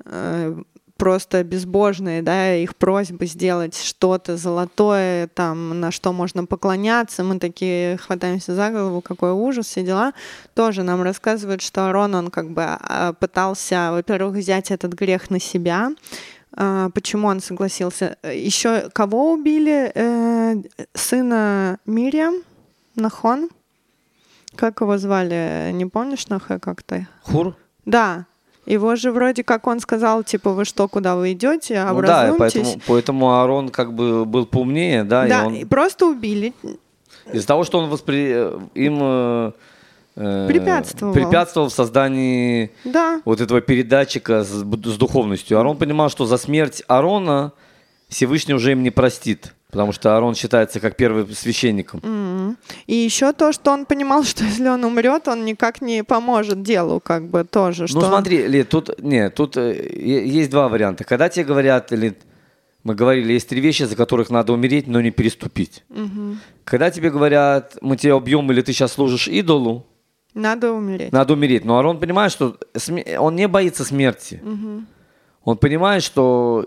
[0.04, 0.62] э,
[1.04, 7.98] просто безбожные, да, их просьбы сделать что-то золотое, там, на что можно поклоняться, мы такие
[7.98, 10.14] хватаемся за голову, какой ужас, все дела,
[10.54, 15.38] тоже нам рассказывают, что Арон, он как бы а, пытался, во-первых, взять этот грех на
[15.38, 15.90] себя,
[16.56, 18.16] а, почему он согласился.
[18.22, 19.92] Еще кого убили?
[19.94, 20.54] Э,
[20.94, 22.36] сына Мириам,
[22.96, 23.50] Нахон?
[24.56, 25.70] Как его звали?
[25.74, 27.06] Не помнишь Нахэ как-то?
[27.24, 27.54] Хур?
[27.84, 28.24] Да,
[28.66, 32.26] его же вроде как он сказал, типа, вы что, куда вы идете, образуйтесь.
[32.26, 35.26] Ну да, поэтому, поэтому Арон как бы был поумнее, да?
[35.26, 35.54] Да, и он...
[35.54, 36.52] и просто убили.
[37.32, 38.32] Из-за того, что он воспри...
[38.74, 39.52] им э,
[40.16, 41.14] э препятствовал.
[41.14, 43.20] препятствовал в создании да.
[43.24, 45.58] вот этого передатчика с, с духовностью.
[45.58, 47.52] Арон понимал, что за смерть Арона
[48.08, 49.54] Всевышний уже им не простит.
[49.74, 51.98] Потому что Аарон считается как первым священником.
[51.98, 52.56] Mm-hmm.
[52.86, 57.00] И еще то, что он понимал, что если он умрет, он никак не поможет делу,
[57.00, 57.82] как бы тоже.
[57.82, 61.02] Ну что смотри, Ли, тут, нет, тут э, есть два варианта.
[61.02, 62.14] Когда тебе говорят, или
[62.84, 65.82] мы говорили, есть три вещи, за которых надо умереть, но не переступить.
[65.88, 66.36] Mm-hmm.
[66.64, 69.86] Когда тебе говорят, мы тебя убьем, или ты сейчас служишь идолу,
[70.34, 71.12] надо умереть.
[71.12, 71.64] Надо умереть.
[71.64, 72.56] Но Арон понимает, что
[73.18, 74.40] он не боится смерти.
[74.44, 74.84] Mm-hmm.
[75.44, 76.64] Он понимает, что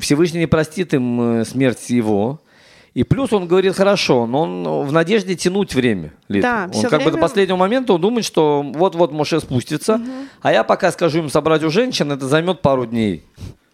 [0.00, 2.40] Всевышний не простит им э, смерть его.
[2.94, 6.12] И плюс он говорит хорошо, но он в надежде тянуть время.
[6.26, 6.42] Лид.
[6.42, 7.04] Да, он как время...
[7.04, 10.04] бы до последнего момента он думает, что вот-вот Моше спустится, угу.
[10.42, 13.22] а я пока скажу им собрать у женщин, это займет пару дней.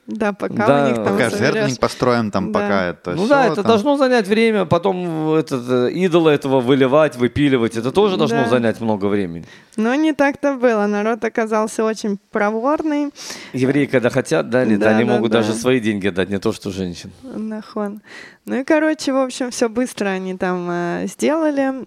[0.07, 0.85] Да, пока да.
[0.85, 2.61] у них там Пока жертвенник построим, там да.
[2.61, 3.67] пока это Ну все, да, это там...
[3.67, 8.49] должно занять время, потом этот, э, идола этого выливать, выпиливать, это тоже должно да.
[8.49, 9.47] занять много времени.
[9.77, 13.13] Но не так-то было, народ оказался очень проворный.
[13.55, 15.39] Евреи, когда хотят, да, да они да, могут да.
[15.39, 17.11] даже свои деньги дать, не то что женщин.
[17.23, 18.03] Нахон.
[18.45, 21.87] Ну и, короче, в общем, все быстро они там э, сделали.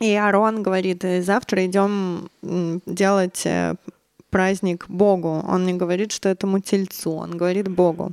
[0.00, 3.76] И Арон говорит, завтра идем делать э,
[4.34, 5.44] праздник Богу.
[5.48, 8.10] Он не говорит, что этому тельцу, он говорит Богу.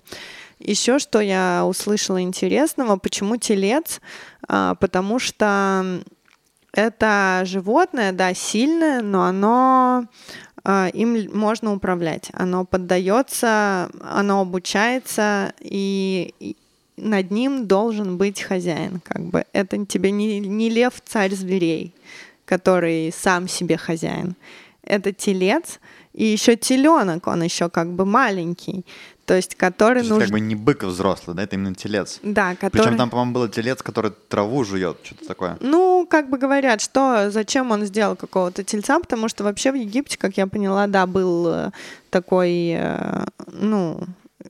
[0.59, 3.99] Еще что я услышала интересного, почему телец?
[4.47, 5.99] А, потому что
[6.74, 10.05] это животное, да, сильное, но оно
[10.63, 12.30] а, им можно управлять.
[12.34, 16.55] Оно поддается, оно обучается, и,
[16.97, 19.01] над ним должен быть хозяин.
[19.03, 21.95] Как бы это тебе не, не лев царь зверей,
[22.45, 24.36] который сам себе хозяин.
[24.84, 25.80] Это телец,
[26.14, 28.86] и еще теленок, он еще как бы маленький.
[29.26, 30.24] То есть, который То есть, нужен...
[30.26, 32.20] как бы не бык взрослый, да, это именно телец.
[32.22, 32.82] Да, который...
[32.84, 35.57] Причем там, по-моему, был телец, который траву жует, что-то такое.
[35.62, 40.18] Ну, как бы говорят, что зачем он сделал какого-то тельца, потому что вообще в Египте,
[40.18, 41.72] как я поняла, да, был э,
[42.09, 44.01] такой, э, ну,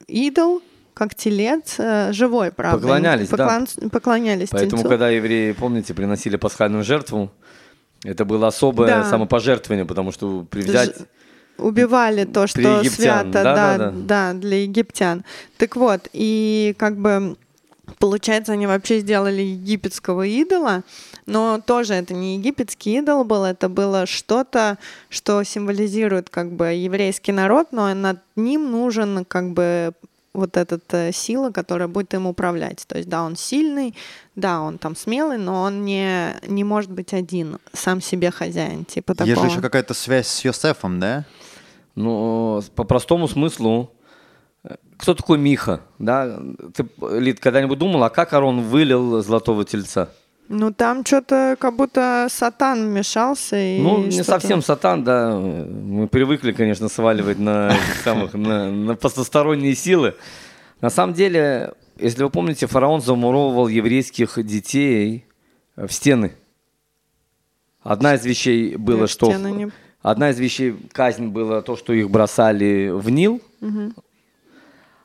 [0.08, 0.64] идол,
[0.96, 2.80] как телец, э, живой, правда.
[2.80, 3.68] Поклонялись, Поклон...
[3.76, 3.90] да.
[3.90, 4.90] Поклонялись Поэтому, тельцу.
[4.90, 7.32] когда евреи, помните, приносили пасхальную жертву,
[8.04, 9.10] это было особое Да.
[9.10, 10.98] самопожертвование, потому что привзять...
[10.98, 11.06] Ж-
[11.62, 14.34] убивали то, что египтян, свято, да, да, да, да, да.
[14.34, 15.24] для египтян.
[15.58, 17.36] Так вот, и как бы
[18.00, 20.84] получается, они вообще сделали египетского идола,
[21.26, 24.78] но тоже это не египетский идол был, это было что-то,
[25.10, 29.94] что символизирует как бы еврейский народ, но над ним нужен как бы
[30.34, 32.86] вот эта сила, которая будет им управлять.
[32.88, 33.94] То есть, да, он сильный,
[34.36, 39.14] да, он там смелый, но он не, не может быть один, сам себе хозяин, типа
[39.14, 39.30] такого.
[39.30, 41.26] Есть же еще какая-то связь с Йосефом, да?
[41.96, 43.92] Ну, по простому смыслу,
[44.64, 45.82] э, кто такой Миха?
[46.00, 46.40] Да?
[46.74, 46.86] Ты,
[47.20, 50.10] Лид, когда-нибудь думал, а как Арон вылил золотого тельца?
[50.48, 53.56] Ну, там что-то как будто сатан вмешался.
[53.58, 55.38] И Ну, не совсем сатан, да.
[55.38, 57.74] Мы привыкли, конечно, сваливать на
[58.04, 60.16] самых, на, на постосторонние силы.
[60.82, 65.26] На самом деле, если вы помните, фараон замуровывал еврейских детей
[65.78, 66.34] в стены.
[67.82, 69.72] Одна из вещей было, что стены не-
[70.02, 73.42] Одна из вещей казнь была то, что их бросали в Нил.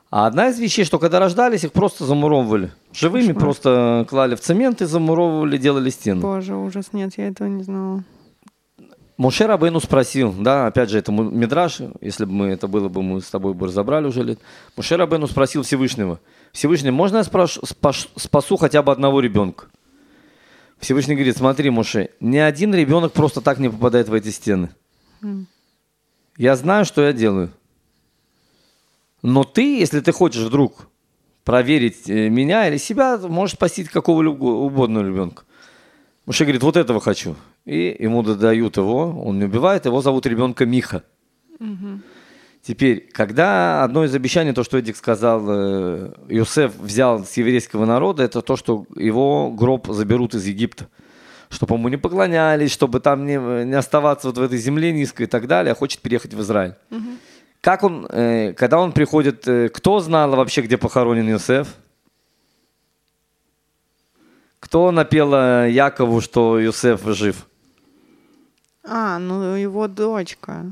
[0.09, 2.71] А одна из вещей, что когда рождались, их просто замуровывали.
[2.93, 3.39] Живыми Кошмар.
[3.41, 6.21] просто клали в цемент и замуровывали, делали стену.
[6.21, 8.03] Боже, ужас, нет, я этого не знала.
[9.17, 13.19] Моше Рабейну спросил, да, опять же, это Мидраш, если бы мы, это было бы, мы
[13.19, 14.39] с тобой бы разобрали уже лет.
[14.77, 16.19] Моше Рабейну спросил Всевышнего,
[16.53, 19.65] Всевышний, можно я спрошу- спаш- спасу хотя бы одного ребенка?
[20.79, 24.69] Всевышний говорит, смотри, Моше, ни один ребенок просто так не попадает в эти стены.
[26.37, 27.51] Я знаю, что я делаю.
[29.21, 30.87] Но ты, если ты хочешь вдруг
[31.43, 35.43] проверить э, меня или себя, можешь спасти какого угодно ребенка.
[36.25, 37.35] Муше говорит, вот этого хочу.
[37.65, 41.03] И ему дают его, он не убивает, его зовут ребенка Миха.
[42.61, 48.23] Теперь, когда одно из обещаний, то, что Эдик сказал, э, Юсеф взял с еврейского народа,
[48.23, 50.89] это то, что его гроб заберут из Египта.
[51.49, 55.27] Чтобы ему не поклонялись, чтобы там не, не оставаться вот в этой земле низкой и
[55.27, 56.75] так далее, а хочет переехать в Израиль.
[57.61, 61.67] Как он, э, когда он приходит, э, кто знал вообще, где похоронен Юсеф?
[64.59, 67.47] Кто напел э, Якову, что Юсеф жив?
[68.83, 70.65] А, ну его дочка.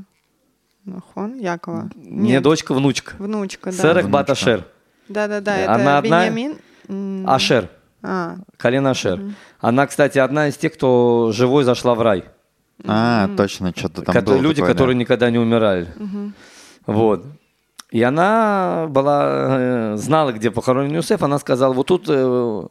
[0.84, 1.90] Нахон Якова.
[1.96, 3.14] Не Нет, дочка, внучка.
[3.18, 3.76] внучка, да.
[3.76, 4.32] Серех бат Внучка.
[4.32, 4.64] Ашер.
[5.08, 6.28] Да-да-да, это Она одна?
[6.28, 7.28] Беньямин.
[7.28, 7.68] Ашер.
[8.08, 9.20] А, Колено Ашер.
[9.60, 12.24] Она, кстати, одна из тех, кто живой зашла в рай.
[12.84, 14.72] А, точно, что-то там Кото- было люди, такое, да.
[14.74, 15.88] которые никогда не умирали.
[16.86, 17.24] Вот.
[17.90, 21.22] И она была, э, знала, где похоронен Юсеф.
[21.22, 22.04] Она сказала, вот тут...
[22.08, 22.66] э,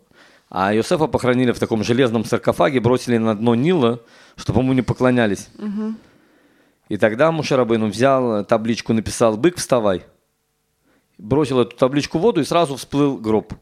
[0.49, 3.99] А Юсефа похоронили в таком железном саркофаге, бросили на дно Нила,
[4.37, 5.49] чтобы ему не поклонялись.
[6.87, 10.03] И тогда Мушарабейну взял э, табличку, написал «Бык, вставай».
[11.17, 13.53] Бросил эту табличку в воду и сразу всплыл гроб.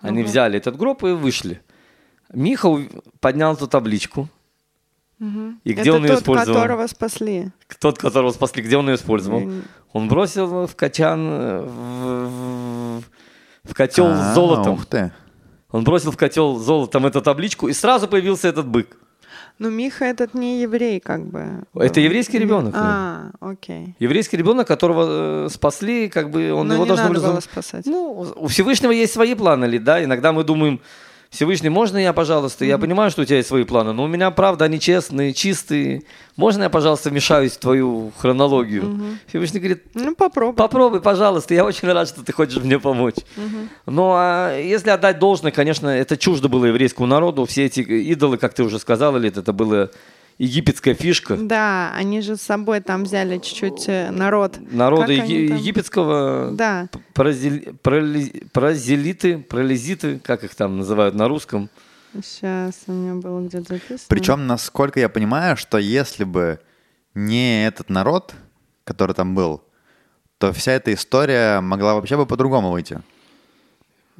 [0.00, 1.60] Они взяли этот гроб и вышли.
[2.32, 2.68] Миха
[3.20, 4.28] поднял эту табличку.
[5.64, 6.54] И где это он ее тот, использовал?
[6.60, 7.50] которого спасли.
[7.78, 9.42] Тот, которого спасли, где он ее использовал?
[9.92, 12.28] Он бросил в качан, э, в,
[13.00, 13.02] в-
[13.64, 14.74] в котел А, с золотом.
[14.74, 15.12] Ух ты.
[15.70, 18.96] Он бросил в котел золотом эту табличку, и сразу появился этот бык.
[19.60, 21.64] Ну, Миха этот не еврей, как бы.
[21.74, 22.74] Это еврейский ребенок.
[22.74, 23.94] А, окей.
[23.98, 27.20] Еврейский ребенок, которого э, спасли, как бы он Но его не надо были...
[27.20, 27.84] было спасать.
[27.84, 30.02] Ну, у Всевышнего есть свои планы, ли, да?
[30.02, 30.80] Иногда мы думаем,
[31.30, 32.64] Всевышний, можно я, пожалуйста?
[32.64, 36.02] Я понимаю, что у тебя есть свои планы, но у меня, правда, они честные, чистые.
[36.36, 39.18] Можно я, пожалуйста, вмешаюсь в твою хронологию?
[39.28, 40.56] Всевышний говорит, Ну, попробуй.
[40.56, 43.14] Попробуй, пожалуйста, я очень рад, что ты хочешь мне помочь.
[43.86, 47.46] Ну, а если отдать должное, конечно, это чуждо было еврейскому народу.
[47.46, 49.90] Все эти идолы, как ты уже сказала, Лид, это была
[50.44, 51.36] египетская фишка.
[51.36, 54.58] Да, они же с собой там взяли чуть-чуть э, народ.
[54.72, 55.56] Народа они еги- там?
[55.58, 56.88] египетского Да.
[57.14, 61.68] празели- пролез- прозелиты, пролезиты, как их там называют на русском.
[62.22, 63.98] Сейчас у меня было где-то записано.
[64.08, 66.58] Причем, насколько я понимаю, что если бы
[67.14, 68.34] не этот народ,
[68.84, 69.62] который там был,
[70.38, 73.00] то вся эта история могла вообще бы по-другому выйти.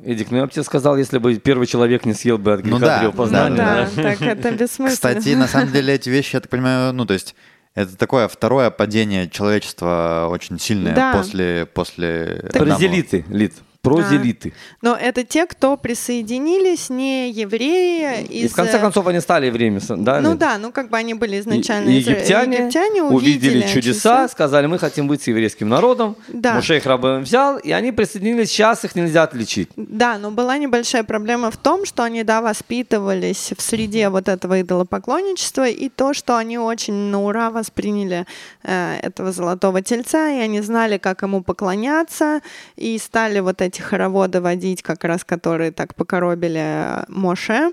[0.04, 2.78] Эдик, ну я бы тебе сказал, если бы первый человек не съел бы от греха
[2.78, 4.02] Ну да, древа Ну познания, да, да.
[4.02, 4.90] так это бессмысленно.
[4.90, 7.34] Кстати, на самом деле эти вещи, я так понимаю, ну то есть
[7.74, 11.12] это такое второе падение человечества очень сильное Да.
[11.14, 12.66] после после Адама.
[12.66, 14.52] Прозелиты, Лид, прозелиты.
[14.82, 18.24] Но это те, кто присоединились, не евреи.
[18.24, 20.20] И из, в конце э, концов они стали евреями, да?
[20.20, 24.28] Ну да, ну как бы они были изначально И- из- египтяне, египтяне увидели, увидели чудеса,
[24.28, 26.16] сказали, мы хотим быть еврейским народом.
[26.28, 26.54] Да.
[26.54, 28.50] Муше их рабы взял, и они присоединились.
[28.50, 29.70] Сейчас их нельзя отличить.
[29.76, 34.60] Да, но была небольшая проблема в том, что они, да, воспитывались в среде вот этого
[34.60, 38.26] идолопоклонничества, и то, что они очень на ура восприняли
[38.62, 42.40] э, этого золотого тельца, и они знали, как ему поклоняться,
[42.76, 47.72] и стали вот эти хороводы водить, как раз которые так покоробили э, Моше.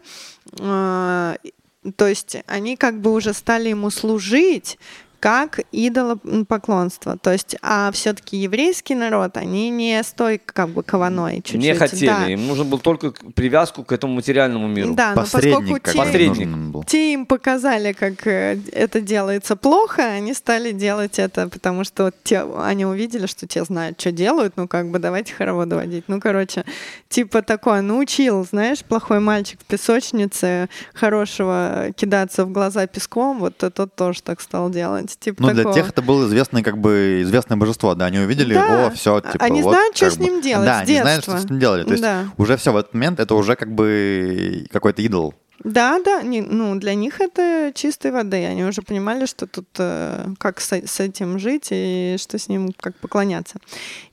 [0.60, 1.36] Э,
[1.96, 4.78] то есть они как бы уже стали ему служить,
[5.28, 7.18] как идолопоклонство.
[7.18, 11.60] То есть, а все-таки еврейский народ, они не с той как бы кованой чуть-чуть.
[11.60, 12.06] Не хотели.
[12.08, 12.28] да.
[12.28, 14.94] Им нужен был только привязку к этому материальному миру.
[14.94, 16.88] Да, но Посредник, поскольку как те, Посредник.
[16.88, 22.46] те им показали, как э, это делается плохо, они стали делать это, потому что те,
[22.60, 26.06] они увидели, что те знают, что делают, ну как бы давайте хороводы водить.
[26.08, 26.64] Ну, короче,
[27.10, 33.94] типа такое, научил, знаешь, плохой мальчик в песочнице хорошего кидаться в глаза песком, вот тот
[33.96, 35.17] тоже так стал делать.
[35.20, 35.76] Типа Ну, для такого.
[35.76, 38.88] тех это было известное, как бы, известное божество, да, они увидели, Да.
[38.88, 41.50] о, все, типа, Они вот, знают, что с ним делать Да, они знают, что с
[41.50, 41.84] ним делали.
[41.84, 42.26] То есть Да.
[42.38, 45.34] уже все в этот момент, это уже как бы какой-то идол.
[45.64, 48.46] Да, да, не, ну для них это чистой воды.
[48.46, 52.74] Они уже понимали, что тут э, как с, с этим жить и что с ним
[52.80, 53.60] как поклоняться.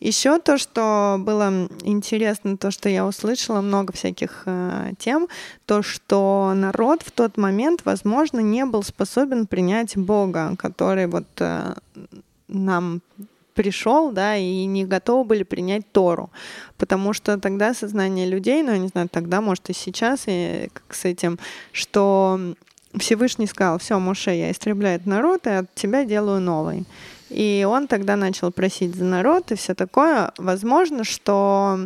[0.01, 5.29] Еще то, что было интересно, то, что я услышала много всяких э, тем,
[5.67, 11.75] то, что народ в тот момент, возможно, не был способен принять Бога, который вот э,
[12.49, 13.03] нам
[13.55, 16.31] пришел, да, и не готовы были принять Тору.
[16.77, 20.95] Потому что тогда сознание людей, ну, я не знаю, тогда, может, и сейчас, и как
[20.95, 21.39] с этим,
[21.73, 22.39] что
[22.97, 26.85] Всевышний сказал, все, Моше, я истребляю народ, и от тебя делаю новый.
[27.31, 30.33] И он тогда начал просить за народ и все такое.
[30.39, 31.79] Возможно, что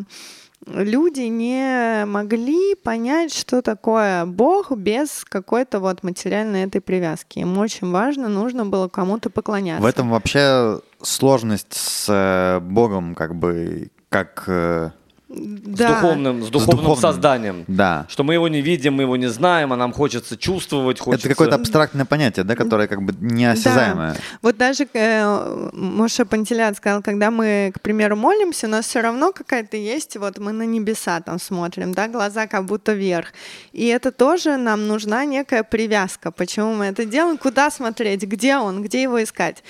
[0.66, 7.38] люди не могли понять, что такое Бог без какой-то вот материальной этой привязки.
[7.38, 9.82] Им очень важно, нужно было кому-то поклоняться.
[9.82, 14.90] В этом вообще сложность с э, Богом, как бы, как э,
[15.28, 15.88] да.
[15.88, 17.02] С духовным, с духовным, духовным.
[17.02, 17.64] созданием.
[17.68, 18.06] Да.
[18.08, 21.28] Что мы его не видим, мы его не знаем, а нам хочется чувствовать, хочется...
[21.28, 24.14] Это какое-то абстрактное понятие, да, которое как бы неосязаемое.
[24.14, 24.20] Да.
[24.40, 29.32] Вот даже э, Моша Пантелят сказал, когда мы, к примеру, молимся, у нас все равно
[29.32, 33.28] какая-то есть, вот мы на небеса там смотрим, да, глаза как будто вверх.
[33.72, 36.30] И это тоже нам нужна некая привязка.
[36.30, 37.36] Почему мы это делаем?
[37.36, 38.22] Куда смотреть?
[38.22, 38.82] Где он?
[38.82, 39.62] Где его искать?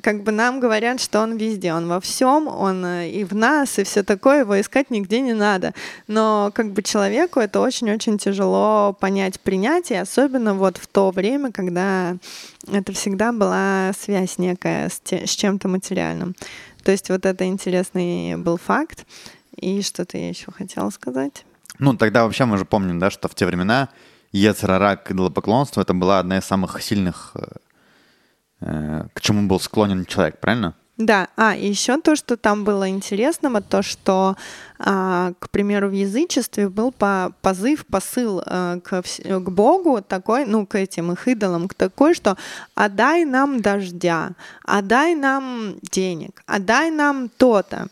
[0.00, 3.78] Как бы нам говорят, что он везде, он во всем, он э, и в нас,
[3.78, 5.74] и все такое, его искать нигде не надо.
[6.06, 11.52] Но как бы человеку это очень-очень тяжело понять, принять, и особенно вот в то время,
[11.52, 12.16] когда
[12.70, 16.34] это всегда была связь некая с, те, с чем-то материальным.
[16.82, 19.06] То есть вот это интересный был факт.
[19.56, 21.44] И что-то я еще хотела сказать.
[21.78, 23.90] Ну, тогда вообще мы же помним, да, что в те времена
[24.32, 27.42] Ецерара, идолопоклонство, это была одна из самых сильных Э,
[29.14, 30.74] к чему был склонен человек, правильно?
[30.98, 34.36] Да, а еще то, что там было интересного, то, что,
[34.78, 40.66] а, к примеру, в язычестве был по, позыв, посыл а, к, к Богу такой, ну,
[40.66, 42.36] к этим их идолам, к такой, что
[42.74, 44.32] «отдай нам дождя,
[44.64, 47.88] отдай нам денег, отдай нам то-то»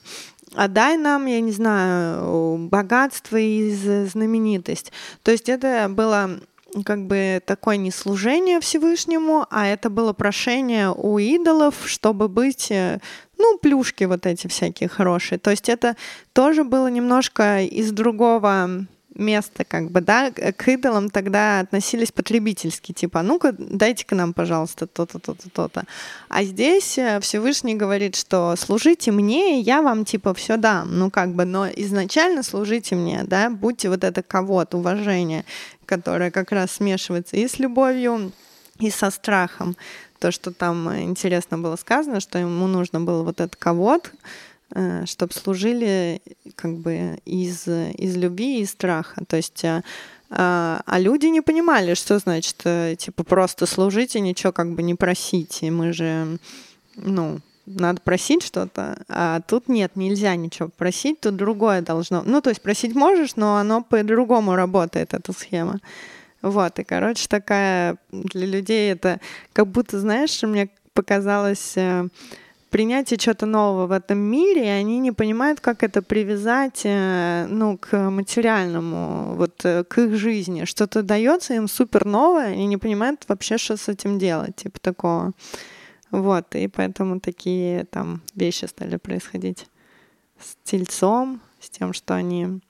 [0.57, 4.93] отдай нам, я не знаю, богатство и знаменитость.
[5.23, 6.41] То есть это было
[6.85, 12.99] как бы такое не служение Всевышнему, а это было прошение у идолов, чтобы быть, э,
[13.39, 15.39] ну, плюшки вот эти всякие хорошие.
[15.39, 15.97] То есть это
[16.33, 18.87] тоже было немножко из другого
[19.21, 25.19] места, как бы, да, к идолам тогда относились потребительски, типа, ну-ка, дайте-ка нам, пожалуйста, то-то,
[25.19, 25.85] то-то, то-то.
[26.29, 30.99] А здесь э, Всевышний говорит, что служите мне, и я вам, типа, все дам.
[30.99, 35.45] Ну, как бы, но изначально служите мне, да, будьте вот это кого-то, уважение,
[35.87, 38.33] которое как раз смешивается и с любовью,
[38.79, 39.77] и со страхом.
[40.19, 44.50] То, что там интересно было сказано, что ему нужно было вот это кого-то, Э,
[45.05, 46.23] чтобы служили
[46.55, 49.25] как бы из, из любви и страха.
[49.27, 49.65] То есть
[50.31, 54.83] а, а люди не понимали, что значит, э, типа, просто служить и ничего как бы
[54.83, 55.63] не просить.
[55.63, 56.39] И мы же,
[56.95, 62.23] ну, надо просить что-то, а тут нет, нельзя ничего просить, тут другое должно.
[62.25, 65.81] Ну, то есть просить можешь, но оно по-другому работает, эта схема.
[66.43, 69.21] Вот, и, короче, такая для людей это
[69.53, 71.75] как будто, знаешь, мне показалось
[72.71, 77.77] принятие чего-то нового в этом мире, и они не понимают, как это привязать э, ну,
[77.77, 80.65] к материальному, вот э, к их жизни.
[80.65, 85.33] Что-то дается им супер новое, они не понимают вообще, что с этим делать, типа такого.
[86.11, 89.67] Вот, и поэтому такие там вещи стали происходить
[90.41, 92.61] с тельцом, с тем, что они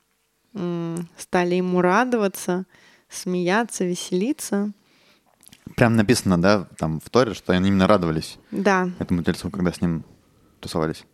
[1.17, 2.67] стали ему радоваться,
[3.09, 4.73] смеяться, веселиться.
[5.77, 8.91] Прям написано, да, там в Торе, что они именно радовались да.
[8.99, 10.05] этому тельцу, когда с ним
[10.61, 11.05] тусовались.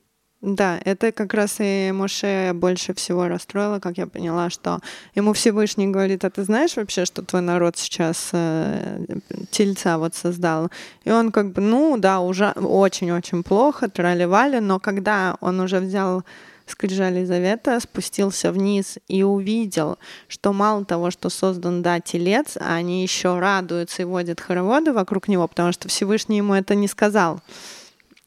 [0.43, 4.81] Да, это как раз и Моше больше всего расстроило, как я поняла, что
[5.15, 9.07] ему Всевышний говорит, а ты знаешь вообще, что твой народ сейчас э,
[9.51, 10.71] тельца вот создал?
[11.05, 16.23] И он как бы, ну да, уже очень-очень плохо, тролливали, но когда он уже взял
[16.67, 19.99] скрижали завета, спустился вниз и увидел,
[20.29, 25.47] что мало того, что создан, да, телец, они еще радуются и водят хороводы вокруг него,
[25.47, 27.41] потому что Всевышний ему это не сказал.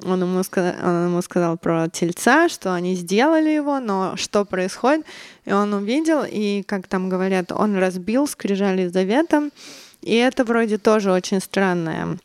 [0.05, 5.05] Он ему, сказал, он ему сказал про тельца, что они сделали его, но что происходит?
[5.43, 9.49] И он увидел, и, как там говорят, он разбил скрижали завета,
[10.01, 12.17] и это вроде тоже очень странное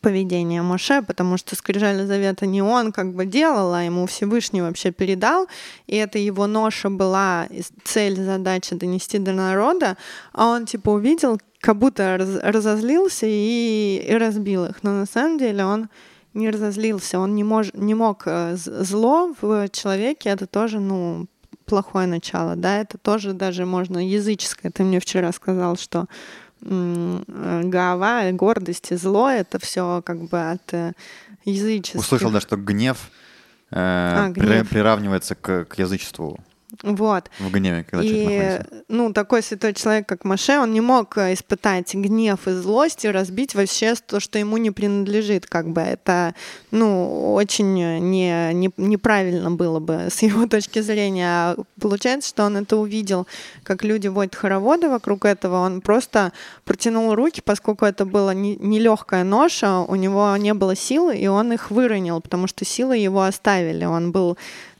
[0.00, 4.90] поведение Моше, потому что скрижали завета не он как бы делал, а ему Всевышний вообще
[4.90, 5.46] передал,
[5.86, 7.48] и это его ноша была
[7.84, 9.96] цель, задача донести до народа,
[10.32, 15.38] а он типа увидел, как будто раз, разозлился и, и разбил их, но на самом
[15.38, 15.88] деле он
[16.34, 21.26] не разозлился, он не, мож, не мог э, зло в человеке, это тоже, ну,
[21.70, 24.72] плохое начало, да, это тоже даже можно языческое.
[24.72, 26.06] Ты мне вчера сказал, что
[26.62, 30.92] гава, гордость и зло, это все как бы от э,
[31.44, 32.00] языческих.
[32.00, 33.10] Услышал, да, что гнев,
[33.70, 34.68] э, А, гнев.
[34.68, 36.38] приравнивается к, к язычеству
[36.82, 37.30] Вот.
[37.38, 38.84] в гневе, когда человек И, находится.
[38.88, 43.10] ну, такой святой человек, как Маше, он не мог э, испытать гнев и злость и
[43.10, 45.46] разбить вообще то, что ему не принадлежит.
[45.46, 46.34] Как бы это,
[46.70, 51.26] ну, очень не, не, неправильно было бы с его точки зрения.
[51.26, 53.26] А получается, что он это увидел,
[53.62, 55.56] как люди водят хороводы вокруг этого.
[55.60, 56.32] Он просто
[56.64, 61.52] протянул руки, поскольку это была не- нелегкая ноша, у него не было силы, и он
[61.52, 63.84] их выронил, потому что силы его оставили.
[63.84, 64.36] Он был э,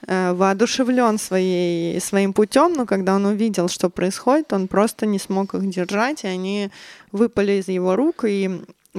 [0.06, 5.68] воодушевлен своей, своим путем, но когда он увидел, что происходит, он просто не смог их
[5.68, 6.70] держать, и они
[7.12, 8.50] выпали из его рук, и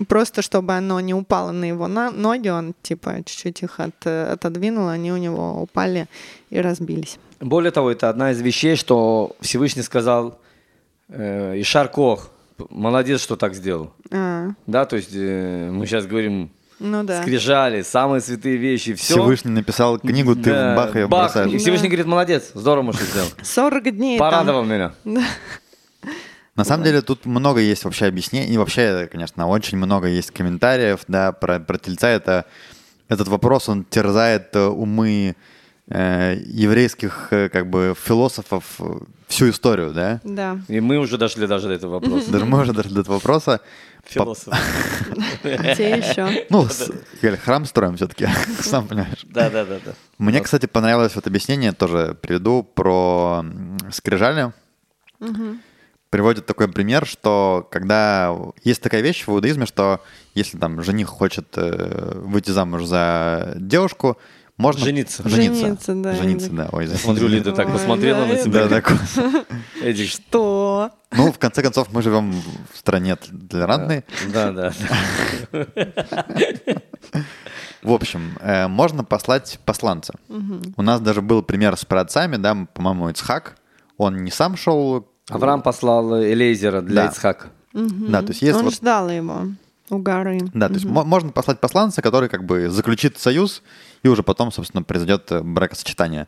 [0.07, 5.11] просто чтобы оно не упало на его ноги, он типа чуть-чуть их от- отодвинул, они
[5.11, 6.07] у него упали
[6.49, 7.17] и разбились.
[7.39, 10.37] Более того, это одна из вещей, что Всевышний сказал
[11.09, 12.29] э, Ишар Кох,
[12.69, 13.91] молодец, что так сделал.
[14.11, 16.51] А, Да, то есть э, мы сейчас говорим
[16.81, 17.21] ну да.
[17.21, 19.13] скрижали, самые святые вещи, все.
[19.13, 21.51] Всевышний написал книгу, ты бах ее бах, бросаешь.
[21.51, 21.91] И Всевышний Да.
[21.91, 23.27] говорит, молодец, здорово, муж сделал.
[23.41, 24.27] 40 дней там.
[24.29, 24.93] Порадовал меня.
[26.55, 31.01] На самом деле тут много есть вообще объяснений, и вообще, конечно, очень много есть комментариев,
[31.07, 32.09] да, про, про тельца.
[32.09, 32.45] Это,
[33.07, 35.35] этот вопрос, он терзает э, умы
[35.87, 40.21] еврейских, э, как бы, философов э, всю историю, да.
[40.23, 40.59] Да.
[40.67, 42.31] И мы уже дошли даже до этого вопроса.
[42.31, 43.61] Даже мы уже дошли до этого вопроса.
[44.05, 44.53] Философ.
[45.43, 46.45] Те еще.
[46.49, 46.67] Ну,
[47.43, 48.27] храм строим все-таки,
[48.61, 49.25] сам понимаешь.
[49.25, 49.93] Да, да, да, да.
[50.17, 53.45] Мне, кстати, понравилось вот объяснение, тоже приведу, про
[53.91, 54.53] скрижали.
[56.09, 60.01] Приводит такой пример, что когда есть такая вещь в иудаизме, что
[60.35, 64.17] если там жених хочет э, выйти замуж за девушку,
[64.61, 64.85] можно...
[64.85, 65.27] Жениться.
[65.27, 66.15] Жениться, Жениться, да.
[66.15, 66.69] Жениться, да.
[66.71, 66.87] Ой.
[66.87, 68.67] Смотрю, Лида так Ой, посмотрела на тебя.
[68.67, 68.93] Да, так.
[69.81, 70.91] Эдик, Что?
[71.11, 72.31] Ну, в конце концов, мы живем
[72.71, 74.05] в стране толерантной.
[74.31, 74.73] Да, да.
[77.81, 80.13] В общем, э, можно послать посланца.
[80.77, 83.57] У нас даже был пример с праотцами, да, по-моему, Ицхак.
[83.97, 85.07] Он не сам шел...
[85.29, 87.05] Авраам послал Элейзера для.
[87.07, 87.47] Ицхака.
[87.73, 89.47] Да, то есть есть Он ждал его
[89.89, 90.39] у горы.
[90.53, 93.61] Да, то есть мо- можно послать посланца, который как бы заключит союз,
[94.03, 96.27] и уже потом, собственно, произойдет э, бракосочетание.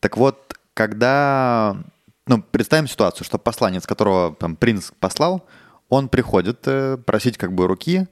[0.00, 1.76] Так вот, когда...
[2.26, 5.46] Ну, представим ситуацию, что посланец, которого там, принц послал,
[5.88, 8.06] он приходит э, просить как бы руки,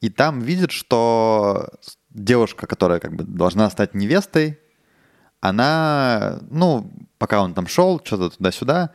[0.00, 1.68] и там видит, что
[2.10, 4.58] девушка, которая как бы должна стать невестой,
[5.40, 8.90] она, ну, пока он там шел, что-то туда-сюда,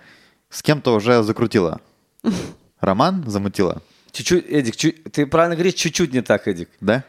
[0.50, 1.80] с кем-то уже закрутила.
[2.82, 6.70] Роман замутила, Чуть-чуть, Эдик, чуть- ты правильно говоришь, чуть-чуть не так, Эдик.
[6.82, 7.06] да?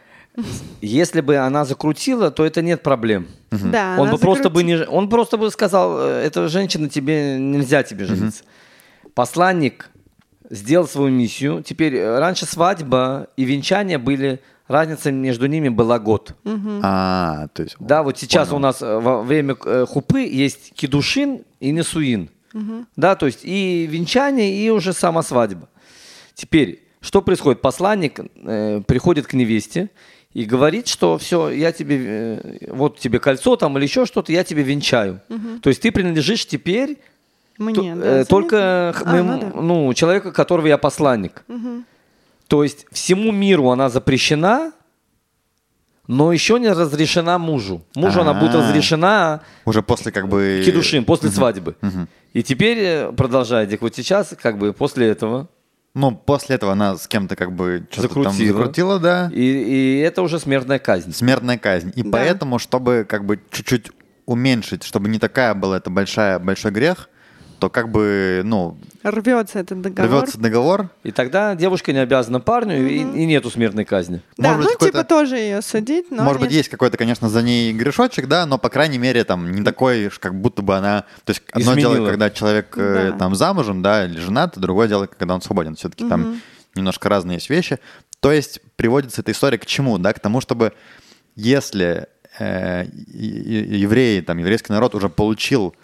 [0.80, 3.28] Если бы она закрутила, то это нет проблем.
[3.51, 7.83] Да, Он бы просто бы не, он просто бы сказал, э, эта женщина тебе нельзя
[7.83, 8.45] тебе жениться.
[9.14, 9.91] Посланник
[10.49, 11.62] сделал свою миссию.
[11.62, 16.35] Теперь э, раньше свадьба и венчание были разница между ними была год.
[16.83, 17.76] А, то есть...
[17.78, 18.57] Да, вот сейчас Понял.
[18.57, 19.55] у нас э, во время
[19.87, 22.30] хупы есть кедушин и несуин.
[22.97, 25.68] Да, то есть и венчание, и уже сама свадьба.
[26.35, 27.61] Теперь, что происходит?
[27.61, 29.91] Посланник э, приходит к невесте
[30.35, 31.97] и говорит, что все, я тебе,
[32.39, 35.20] э, вот тебе кольцо там или еще что-то, я тебе венчаю.
[35.62, 36.99] То есть ты принадлежишь теперь
[37.59, 39.61] Мне, то- да, э, только А, моему- ну да.
[39.61, 41.45] ну, человека, которого я посланник.
[42.49, 44.72] То есть всему миру она запрещена,
[46.09, 47.83] но еще не разрешена мужу.
[47.95, 48.59] Мужу она будет А.
[48.59, 50.62] разрешена Уже после как бы...
[50.64, 51.76] кедушин после свадьбы.
[52.33, 55.49] И теперь, э, продолжая, вот сейчас, как бы после этого,
[55.95, 58.59] Ну, после этого она с кем-то как бы что-то там Закрутила.
[58.59, 59.30] закрутила, да.
[59.32, 61.12] и, и это уже смертная казнь.
[61.12, 61.93] Смертная казнь.
[61.95, 62.09] И Да.
[62.12, 63.90] поэтому, чтобы как бы чуть-чуть
[64.24, 67.11] уменьшить, чтобы не такая была это большая, большой грех,
[67.62, 70.10] то как бы, ну, Рвется этот договор.
[70.22, 70.88] рвется договор.
[71.04, 74.20] И тогда девушка не обязана парню, и, и нету смертной казни.
[74.36, 76.56] Да, Может быть, ну какой-то- типа тоже ее судить, но Может быть, нет.
[76.56, 80.34] есть какой-то, конечно, за ней грешочек, да, но, по крайней мере, там, не такой, как
[80.34, 81.04] будто бы она...
[81.24, 81.94] То есть, одно Изменила.
[81.94, 83.18] дело, когда человек э, Да.
[83.18, 85.76] там замужем, да, или женат, а другое дело, когда он свободен.
[85.76, 86.40] Все-таки там
[86.74, 87.78] немножко разные есть вещи.
[88.18, 90.72] То есть, приводится эта история к чему, да, к тому, чтобы
[91.36, 92.08] если
[92.40, 95.76] э, евреи, там, еврейский народ уже получил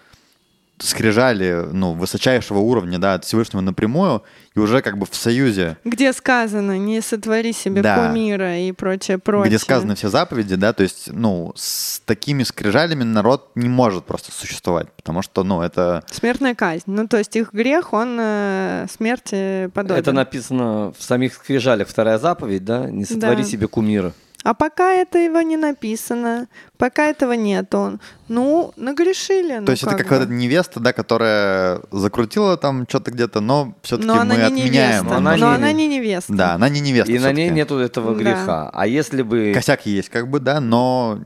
[0.81, 4.23] скрижали, ну, высочайшего уровня, да, от Всевышнего напрямую,
[4.55, 8.07] и уже как бы в союзе Где сказано, не сотвори себе Да.
[8.09, 9.49] кумира и прочее, прочее.
[9.49, 14.33] где сказаны все заповеди, да, то есть, ну, с такими скрижалями народ не может просто
[14.33, 16.03] существовать, потому что, ну, это...
[16.11, 16.83] Смертная казнь.
[16.87, 20.01] Ну, то есть их грех, он э, смерти подобен.
[20.01, 22.89] Это написано в самих скрижалях, вторая заповедь, да?
[22.91, 23.49] Не сотвори Да.
[23.49, 24.13] себе кумира.
[24.45, 29.59] А пока этого не написано, пока этого нет, он, ну, нагрешили.
[29.59, 33.75] Ну, То есть это как вот эта невеста, да, которая закрутила там что-то где-то, но
[33.83, 35.05] все-таки мы она не отменяем.
[35.05, 35.55] Невеста, она но не...
[35.55, 36.33] она не невеста.
[36.33, 37.11] Да, она не невеста.
[37.11, 38.47] И на ней нету этого греха.
[38.47, 38.71] Да.
[38.73, 39.53] А если бы...
[39.53, 41.19] Косяк есть, как бы, да, но...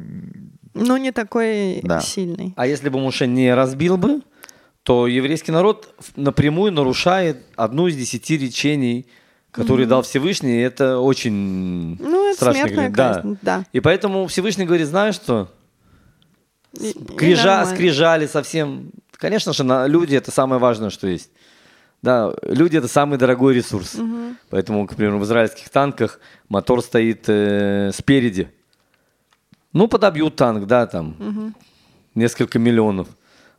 [0.74, 2.00] Но не такой да.
[2.00, 2.54] сильный.
[2.56, 4.22] А если бы Муше не разбил бы,
[4.84, 9.06] то еврейский народ напрямую нарушает одну из десяти речений
[9.52, 9.88] который mm-hmm.
[9.88, 12.68] дал Всевышний, это очень ну, это страшно.
[12.68, 12.92] Говорит.
[12.92, 13.22] Да.
[13.42, 13.64] да.
[13.72, 15.48] И поэтому Всевышний говорит, знаешь что?
[16.74, 18.90] Скрижа, скрижали совсем.
[19.12, 21.30] Конечно же, на, люди это самое важное, что есть.
[22.00, 23.94] Да, люди это самый дорогой ресурс.
[23.94, 24.34] Угу.
[24.50, 28.48] Поэтому, к примеру, в израильских танках мотор стоит э, спереди.
[29.72, 31.52] Ну, подобьют танк, да, там угу.
[32.14, 33.06] несколько миллионов.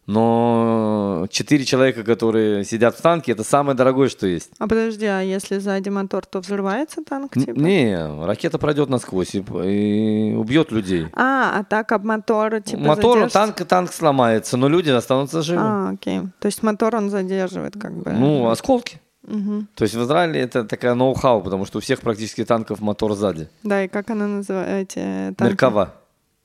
[0.06, 4.52] Но четыре человека, которые сидят в танке, это самое дорогое, что есть.
[4.60, 7.34] А подожди, а если сзади мотор, то взрывается танк?
[7.34, 7.58] Типа?
[7.58, 11.08] Не, ракета пройдет насквозь и, и убьет людей.
[11.14, 15.62] А, а так об мотор типа Мотор, танк, танк сломается, но люди останутся живы.
[15.64, 16.22] А, окей.
[16.40, 18.12] То есть мотор он задерживает как бы.
[18.12, 19.00] Ну, осколки.
[19.26, 19.68] Угу.
[19.76, 23.48] То есть в Израиле это такая ноу-хау, потому что у всех практически танков мотор сзади.
[23.64, 25.34] Да, и как она называется?
[25.40, 25.94] Меркава.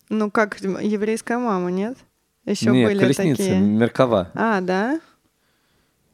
[0.09, 1.99] Ну, как еврейская мама, нет?
[2.49, 3.59] Еще Нет, были колесница, такие.
[3.59, 4.31] Меркава.
[4.35, 5.01] А, да?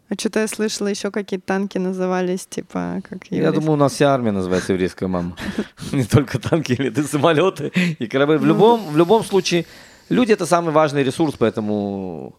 [0.09, 3.43] А что-то я слышала, еще какие-то танки назывались, типа, как еврейские.
[3.43, 5.37] Я думаю, у нас вся армия называется еврейская мама.
[5.93, 8.37] Не только танки или самолеты и корабли.
[8.37, 9.65] В ну любом, в любом случае,
[10.09, 12.37] люди— это самый важный ресурс, поэтому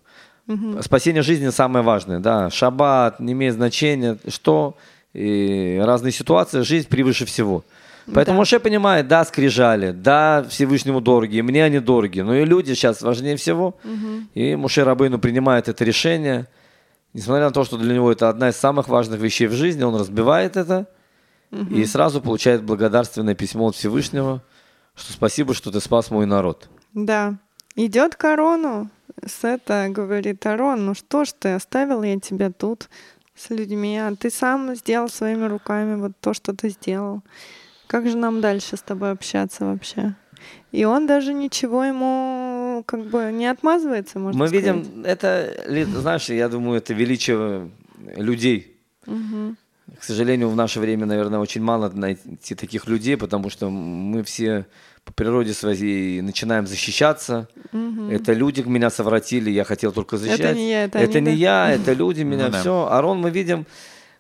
[0.82, 2.20] спасение жизни самое важное.
[2.20, 4.78] Да, шаббат не имеет значения, что
[5.14, 7.64] и разные ситуации, жизнь превыше всего.
[8.14, 8.42] Поэтому да.
[8.42, 13.36] Моше понимает, да, скрижали, да, Всевышнему дороги, мне они дороги, но и люди сейчас важнее
[13.36, 13.78] всего.
[13.84, 14.28] Угу.
[14.36, 16.48] И Моше Рабыну принимает это решение,
[17.14, 19.96] несмотря на то, что для него это одна из самых важных вещей в жизни, он
[19.96, 20.88] разбивает это
[21.52, 21.74] угу.
[21.74, 24.44] и сразу получает благодарственное письмо от Всевышнего,
[24.96, 26.70] что спасибо, что ты спас мой народ.
[26.94, 27.36] Да,
[27.76, 28.90] идет корону,
[29.26, 32.90] с это говорит Арон, ну что ж ты, оставил я тебя тут
[33.36, 37.22] с людьми, а ты сам сделал своими руками вот то, что ты сделал.
[37.88, 40.16] Как же нам дальше с тобой общаться вообще?
[40.72, 44.66] И он даже ничего ему как бы не отмазывается, можно Мы сказать.
[44.66, 45.54] видим, это,
[46.00, 47.72] знаешь, я думаю, это величие
[48.16, 48.78] людей.
[49.08, 49.56] Угу.
[50.00, 54.66] К сожалению, в наше время, наверное, очень мало найти таких людей, потому что мы все
[55.04, 57.48] по природе своей начинаем защищаться.
[57.72, 58.10] Угу.
[58.10, 60.40] Это люди меня совратили, я хотел только защищать.
[60.42, 61.70] Это не я, это, это они, не да?
[61.70, 62.60] я, это люди меня, Ну да.
[62.62, 62.88] все.
[62.92, 63.66] Арон мы видим,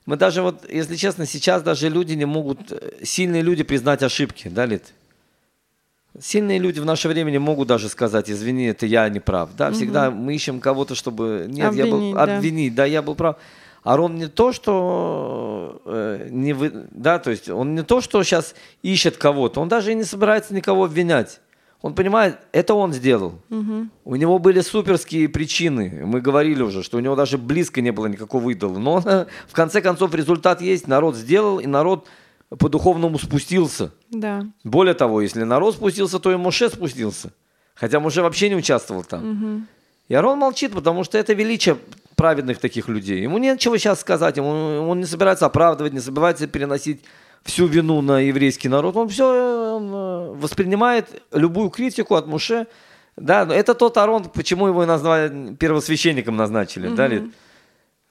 [0.05, 2.59] мы даже вот, если честно, сейчас даже люди не могут,
[3.03, 4.93] сильные люди признать ошибки, да, Лид?
[6.19, 9.49] Сильные люди в наше время не могут даже сказать, извини, это я не прав.
[9.57, 12.37] Да, всегда мы ищем кого-то, чтобы, нет, я Обвинить, был, да.
[12.37, 13.37] обвинить, да, я был прав.
[13.83, 18.55] Арон не то, что э, не вы, да, то есть он не то, что сейчас
[18.81, 21.39] ищет кого-то, он даже и не собирается никого обвинять.
[21.85, 23.33] Он понимает, это он сделал.
[23.49, 23.91] Мгм.
[24.05, 26.01] У него были суперские причины.
[26.03, 28.79] Мы говорили уже, что у него даже близко не было никакого идола.
[28.79, 29.01] Но
[29.47, 30.87] в конце концов результат есть.
[30.87, 32.07] Народ сделал, и народ
[32.49, 33.91] по-духовному спустился.
[34.09, 34.47] Да.
[34.63, 37.31] Более того, если народ спустился, то и Моше спустился.
[37.75, 39.29] Хотя Моше вообще не участвовал там.
[39.29, 39.67] Мгм.
[40.07, 41.77] И Арон молчит, потому что это величие
[42.15, 43.21] праведных таких людей.
[43.21, 47.03] Ему нечего сейчас сказать, ему, он не собирается оправдывать, не собирается переносить
[47.43, 48.97] всю вину на еврейский народ.
[48.97, 52.67] Он все воспринимает любую критику от Муше.
[53.15, 57.13] Да, но это тот Арон, почему его и назвали первосвященником назначили, да, Мгм.
[57.13, 57.33] Лид?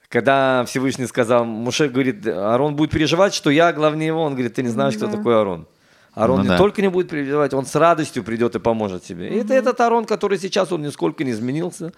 [0.08, 4.22] Когда Всевышний сказал, Муше говорит, Арон будет переживать, что я главнее его.
[4.22, 5.16] Он говорит, ты не знаешь, кто Да.
[5.16, 5.66] такой Арон.
[6.14, 6.56] Арон Ну не да.
[6.58, 9.28] только не будет переживать, он с радостью придет и поможет тебе.
[9.28, 11.92] И это этот Арон, который сейчас, он нисколько не изменился.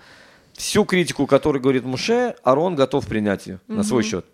[0.55, 4.25] Всю критику, которую говорит Муше, Арон готов принять ее на свой счет.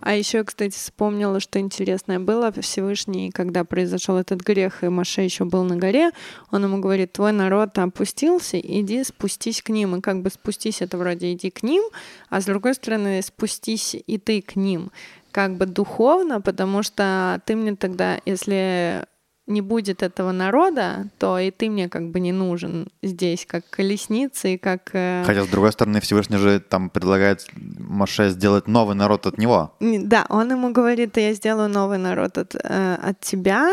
[0.00, 2.52] А еще, кстати, вспомнила, что интересное было.
[2.52, 6.10] Всевышний, когда произошел этот грех, и Маше еще был на горе,
[6.50, 9.96] он ему говорит, твой народ опустился, иди спустись к ним.
[9.96, 11.84] И как бы спустись, это вроде иди к ним,
[12.28, 14.90] а с другой стороны спустись и ты к ним.
[15.32, 19.04] Как бы духовно, потому что ты мне тогда, если
[19.50, 24.48] не будет этого народа, то и ты мне как бы не нужен здесь, как колесница
[24.48, 24.90] и как...
[24.94, 27.46] э, Хотя, с другой стороны, Всевышний же там предлагает
[27.78, 29.72] Моше сделать новый народ от него.
[29.80, 33.70] Не- Да, он ему говорит, я сделаю новый народ от, э, от тебя,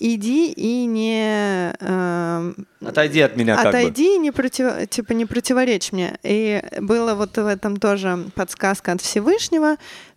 [0.00, 1.72] иди и не...
[1.78, 2.52] э,
[2.84, 3.68] Отойди от меня как бы.
[3.68, 6.18] Отойди и не, против, типа, не противоречь мне.
[6.22, 9.76] И было вот в этом тоже подсказка от Всевышнего.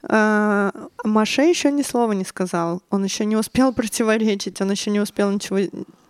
[0.09, 0.71] Э,
[1.03, 2.81] Маше еще ни слова не сказал.
[2.89, 5.59] Он еще не успел противоречить, он еще не успел ничего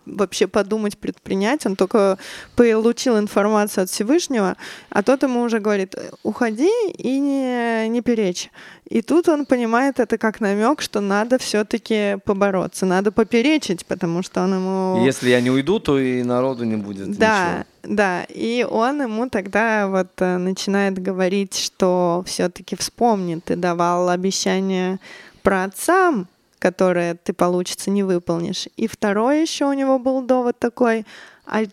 [0.06, 1.66] вообще подумать, предпринять.
[1.66, 2.18] Он только
[2.56, 4.56] получил информацию от Всевышнего,
[4.90, 8.50] а тот ему уже говорит, уходи и не, не перечь.
[8.88, 14.42] И тут он понимает это как намек, что надо все-таки побороться, надо поперечить, потому что
[14.42, 15.04] он ему...
[15.04, 17.16] Если я не уйду, то и народу не будет.
[17.16, 17.96] Да, ничего.
[17.96, 18.24] да.
[18.28, 24.98] И он ему тогда вот э, начинает говорить, что все-таки вспомни, ты давал обещание
[25.42, 26.28] про отцам,
[26.64, 28.68] которое ты, получится, не выполнишь.
[28.78, 31.04] И второй еще у него был довод такой,
[31.44, 31.64] а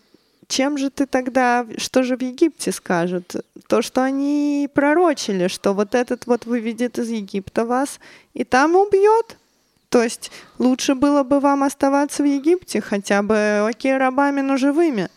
[0.48, 3.36] чем же ты тогда, что же в Египте скажут?
[3.68, 8.00] То, что они пророчили, что вот этот вот выведет из Египта вас
[8.34, 9.38] и там убьет.
[9.88, 15.08] То есть лучше было бы вам оставаться в Египте, хотя бы, окей, рабами, но живыми.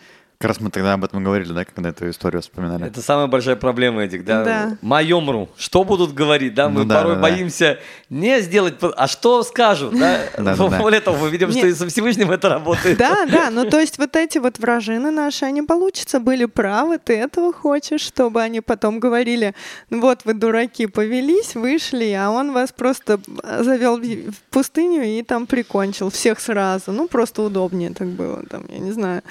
[0.45, 2.85] Как раз мы тогда об этом говорили, да, когда эту историю вспоминали.
[2.85, 4.43] Это самая большая проблема этих, да?
[4.43, 4.77] Да.
[4.83, 5.49] Майомру.
[5.57, 6.69] Что будут говорить, да?
[6.69, 7.21] Мы Ну да, порой да, да.
[7.23, 7.79] боимся
[8.11, 10.19] не сделать, а что скажут, да?
[10.37, 10.77] Да, да, да.
[10.79, 12.99] Более того, мы видим, что и со Всевышним это работает.
[12.99, 17.15] Да, да, ну то есть вот эти вот вражины наши, они получится, были правы, ты
[17.15, 19.55] этого хочешь, чтобы они потом говорили,
[19.89, 23.19] «Ну вот вы дураки, повелись, вышли, а он вас просто
[23.61, 26.91] завел в в пустыню и там прикончил всех сразу.
[26.91, 29.21] Ну просто удобнее так было, там, я не знаю.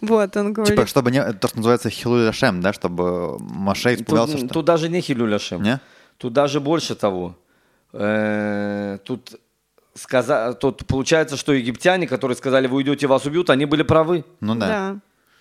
[0.00, 0.63] Вот, он говорит...
[0.66, 1.22] Типа, чтобы не...
[1.32, 4.54] То, что называется хилуля шем, да, чтобы Маше испугался, Тут, что...
[4.54, 5.62] тут даже не Хилюляшем.
[5.62, 5.80] Не?
[6.18, 7.36] Тут даже больше того.
[7.92, 9.34] Э, Тут,
[9.94, 10.52] сказа...
[10.54, 14.24] тут получается, что египтяне, которые сказали, вы уйдете, вас убьют, они были правы.
[14.40, 14.66] Ну да.
[14.66, 14.96] Да.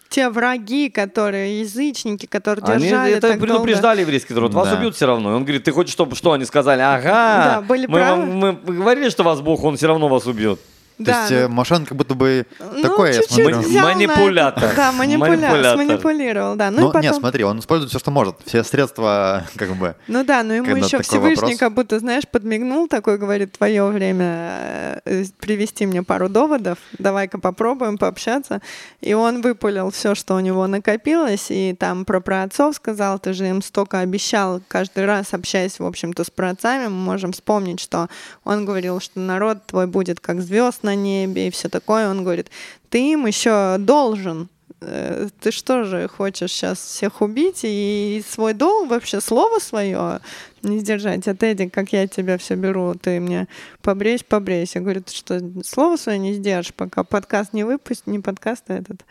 [0.10, 3.46] Те враги, которые, язычники, которые Они держали это так долго.
[3.54, 4.54] предупреждали еврейский народ.
[4.54, 4.76] Вас Да.
[4.78, 5.32] убьют все равно.
[5.32, 6.34] И он говорит, ты хочешь, чтобы что?
[6.34, 7.10] Они сказали, ага,
[7.56, 8.22] Да, были мы, правы.
[8.22, 10.60] вам- мы говорили, что вас Бог, он все равно вас убьет.
[10.98, 13.62] То Да, есть ну, э, Моше, он как будто бы ну, такой, я смотрю.
[13.82, 14.64] Манипулятор.
[14.64, 14.76] это.
[14.76, 15.38] Да, манипуля...
[15.38, 15.78] Манипулятор.
[15.78, 16.70] манипулировал, да.
[16.70, 17.02] Ну, Ну, и потом...
[17.02, 18.36] нет, смотри, он использует все, что может.
[18.46, 19.96] Все средства, как бы...
[20.08, 21.60] Ну да, но ему Когда еще Всевышний вопрос.
[21.60, 27.98] как будто, знаешь, подмигнул такой, говорит, твое время э, привести мне пару доводов, давай-ка попробуем
[27.98, 28.62] пообщаться.
[29.02, 33.48] И он выпалил все, что у него накопилось, и там про праотцов сказал, ты же
[33.48, 38.10] им столько обещал, каждый раз общаясь, в общем-то, с праотцами, мы можем вспомнить, что
[38.44, 42.10] он говорил, что народ твой будет как звезд на небе и все такое.
[42.10, 42.50] Он говорит,
[42.90, 44.50] ты им еще должен,
[44.86, 50.20] Э, ты что же хочешь сейчас всех убить и свой долг вообще слово свое
[50.62, 51.28] не сдержать?
[51.28, 53.48] А Тедди, как я тебя все беру, ты мне
[53.82, 54.80] побрейся, побрейся.
[54.80, 58.74] Я говорю, ты что, слово свое не сдержишь, пока подкаст не выпустишь, не подкаст, а
[58.74, 59.06] этот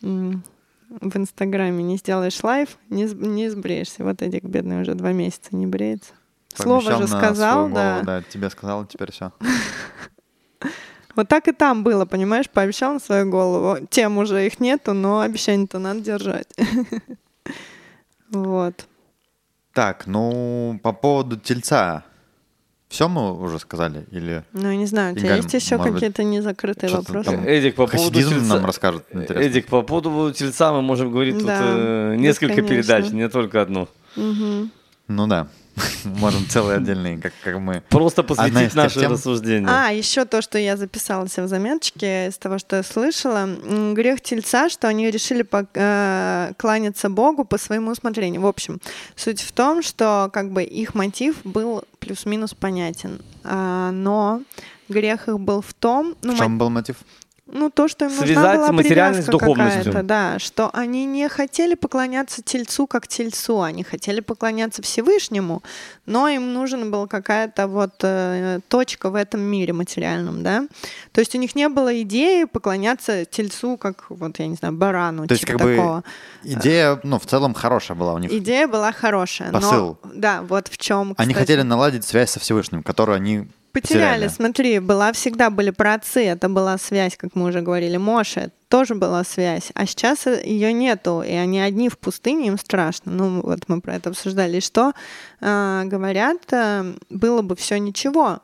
[0.00, 4.04] в Инстаграме не сделаешь лайв, не, не сбреешься.
[4.04, 6.12] Вот Эдик бедный уже два месяца не бреется.
[6.54, 7.92] Слово же сказал, да.
[7.94, 8.22] голову, да.
[8.22, 9.32] Тебе сказал, теперь все.
[11.16, 13.86] Вот так и там было, понимаешь, пообещал на свою голову.
[13.88, 16.48] Тем уже их нету, но обещание-то надо держать.
[18.30, 18.86] Вот.
[19.74, 22.04] Так, ну, по поводу тельца.
[22.88, 24.06] Все мы уже сказали?
[24.12, 27.30] Или Ну, я не знаю, у тебя Игорь, есть еще какие-то незакрытые вопросы?
[27.30, 28.40] там- Эдик, по поводу тельца...
[28.54, 29.04] нам расскажет?
[29.12, 29.40] Интересно.
[29.46, 32.94] Эдик, по поводу тельца мы можем говорить тут Да, э, несколько бесконечно.
[32.96, 33.88] передач, не только одну.
[34.16, 34.70] Мгм.
[35.08, 35.48] Ну да.
[36.04, 37.82] Можем целый отдельный, как, как мы.
[37.88, 39.68] Просто посвятить наше тем- рассуждение.
[39.68, 43.48] А, еще то, что я записала себе в заметочке из того, что я слышала.
[43.94, 48.42] Грех тельца, что они решили пок- э, кланяться Богу по своему усмотрению.
[48.42, 48.80] В общем,
[49.16, 53.20] суть в том, что как бы их мотив был плюс-минус понятен.
[53.42, 54.42] А, но
[54.88, 56.14] грех их был в том...
[56.22, 56.96] Ну, В чем был мотив?
[57.46, 59.84] Ну, то, что им нужна была материальность с привязка духовностью.
[59.84, 65.62] какая-то, да, что они не хотели поклоняться тельцу как тельцу, они хотели поклоняться Всевышнему,
[66.06, 70.66] но им нужна была какая-то вот э, точка в этом мире материальном, да.
[71.12, 75.26] То есть у них не было идеи поклоняться тельцу как, вот, я не знаю, барану,
[75.26, 76.04] То есть, типа как бы, такого.
[76.44, 78.32] Идея, ну, в целом хорошая была у них.
[78.32, 79.98] Идея была хорошая, Посыл.
[80.02, 81.14] но да, вот в чем.
[81.18, 84.28] Они хотели наладить связь со Всевышним, которую они Потеряли, потеряли.
[84.28, 89.24] смотри, была всегда были праотцы, это была связь, как мы уже говорили, Моше, тоже была
[89.24, 93.10] связь, а сейчас ее нету, и они одни в пустыне, им страшно.
[93.10, 94.58] Ну, вот мы про это обсуждали.
[94.58, 94.92] И что
[95.40, 98.38] а, говорят, а, было бы все ничего,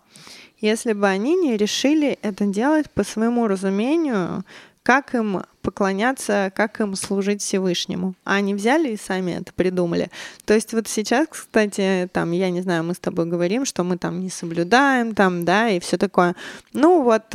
[0.61, 4.45] если бы они не решили это делать по своему разумению,
[4.83, 8.15] как им поклоняться, как им служить Всевышнему.
[8.25, 10.11] А они взяли и сами это придумали.
[10.45, 13.99] То есть вот сейчас, кстати, там, я не знаю, мы с тобой говорим, что мы
[13.99, 16.35] там не соблюдаем, там, да, и все такое.
[16.73, 17.35] Ну вот,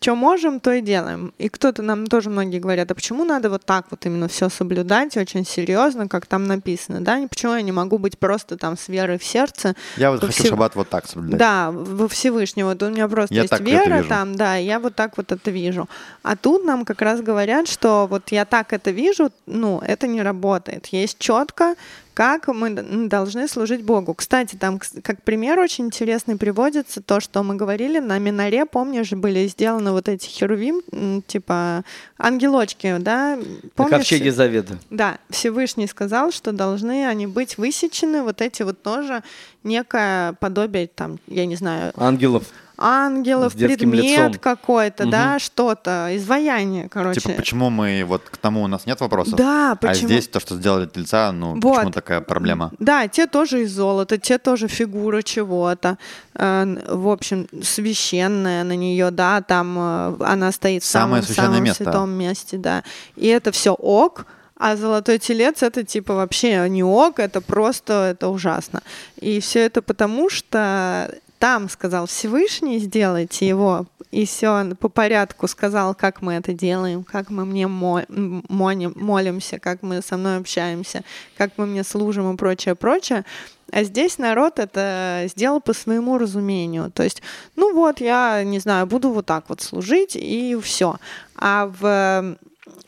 [0.00, 1.32] что можем, то и делаем.
[1.38, 5.16] И кто-то нам тоже многие говорят, а почему надо вот так вот именно все соблюдать
[5.16, 7.26] очень серьезно, как там написано, да?
[7.28, 9.74] Почему я не могу быть просто там с верой в сердце?
[9.96, 11.38] Я вот Во хочу все- шаббат вот так соблюдать.
[11.38, 12.68] Да, во Всевышнего.
[12.70, 15.88] Вот у меня просто Я есть вера там, да, я вот так вот это вижу.
[16.22, 20.22] А тут нам как раз говорят, что вот я так это вижу, ну, это не
[20.22, 20.86] работает.
[20.86, 21.74] Есть четко
[22.14, 22.70] как мы
[23.08, 24.14] должны служить Богу.
[24.14, 29.46] Кстати, там как пример очень интересный приводится то, что мы говорили, на Минаре, помнишь, были
[29.48, 31.84] сделаны вот эти херувим, типа
[32.16, 33.36] ангелочки, да?
[33.36, 33.98] На Помнишь?
[33.98, 34.78] ковчеге завета.
[34.90, 39.22] Да, Всевышний сказал, что должны они быть высечены, вот эти вот тоже
[39.64, 42.44] некое подобие, там, я не знаю, Ангелов.
[42.76, 45.38] Ангелов, предмет какой-то, да, Мгм.
[45.38, 47.20] что-то, изваяние, короче.
[47.20, 49.34] Типа, почему мы вот к тому у нас нет вопросов?
[49.36, 50.08] Да, А почему?
[50.08, 51.76] здесь то, что сделали от лица, ну, Вот.
[51.76, 52.72] почему такая проблема?
[52.78, 55.98] Да, те тоже из золота, те тоже фигура чего-то.
[56.34, 61.84] Э, В общем, священная на нее, да, там э, она стоит в самом, самом место.
[61.84, 62.82] святом месте, да.
[63.16, 64.26] И это все ок,
[64.56, 68.82] а золотой телец это типа вообще не ок, это просто это ужасно.
[69.20, 71.12] И все это потому, что
[71.44, 77.28] там сказал Всевышний, сделайте его, и все по порядку сказал, как мы это делаем, как
[77.28, 81.04] мы мне молимся, как мы со мной общаемся,
[81.36, 83.26] как мы мне служим и прочее, прочее.
[83.70, 86.90] А здесь народ это сделал по своему разумению.
[86.90, 87.20] То есть,
[87.56, 90.96] ну вот, я, не знаю, буду вот так вот служить, и все.
[91.36, 92.38] А в,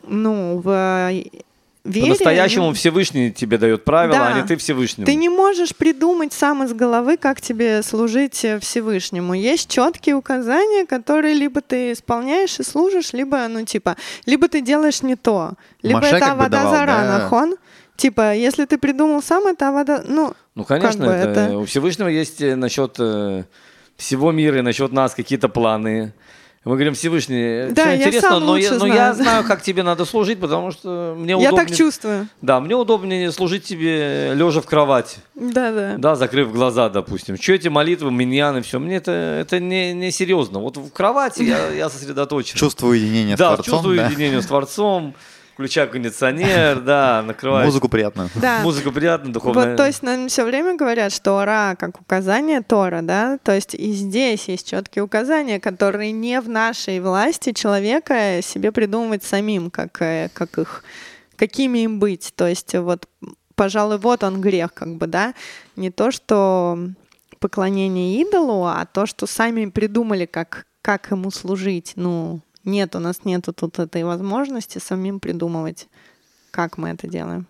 [0.02, 1.12] ну, в
[1.86, 2.06] вере...
[2.06, 4.28] По-настоящему Всевышний тебе дает правила, Да.
[4.28, 5.06] а не ты Всевышнему.
[5.06, 9.34] Ты не можешь придумать сам из головы, как тебе служить э, Всевышнему.
[9.34, 13.96] Есть четкие указания, которые либо ты исполняешь и служишь, либо, ну, типа,
[14.26, 15.52] либо ты делаешь не то.
[15.82, 17.48] Либо Маше это как вода давал, за да?
[17.96, 20.02] Типа, если ты придумал сам, это вода...
[20.06, 23.44] Ну, Ну, конечно, бы это, это- у Всевышнего есть э, насчет э,
[23.96, 26.12] всего мира и насчет нас какие-то планы.
[26.66, 29.44] Мы говорим, Всевышний, Да, все я интересно, сам но, я, но я знаю.
[29.44, 31.64] как тебе надо служить, потому что мне я удобнее...
[31.64, 32.26] так чувствую.
[32.42, 35.94] Да, мне удобнее служить тебе лежа в кровати, Да-да.
[35.96, 37.40] да, закрыв глаза, допустим.
[37.40, 40.58] Что эти молитвы, миньяны, все, мне это, это не, не серьезно.
[40.58, 42.58] Вот в кровати я, я сосредоточен.
[42.58, 44.08] Чувство единения да, с Творцом, чувствую да?
[44.08, 45.14] единение с Творцом,
[45.56, 47.64] включаю кондиционер, да, накрываю.
[47.64, 48.28] Музыку приятную.
[48.34, 48.60] Да.
[48.62, 49.70] Музыка приятная, духовная.
[49.70, 53.74] Вот, то есть нам все время говорят, что Ра как указание Тора, да, то есть
[53.74, 60.02] и здесь есть четкие указания, которые не в нашей власти человека себе придумывать самим, как,
[60.02, 60.84] э, как их,
[61.36, 62.34] какими им быть.
[62.36, 63.08] То есть вот,
[63.54, 65.32] пожалуй, вот он грех, как бы, да,
[65.74, 66.78] не то, что
[67.40, 71.94] поклонение идолу, а то, что сами придумали, как, как ему служить.
[71.96, 75.88] Ну, нет, у нас нету тут этой возможности самим придумывать,
[76.50, 77.46] как мы это делаем.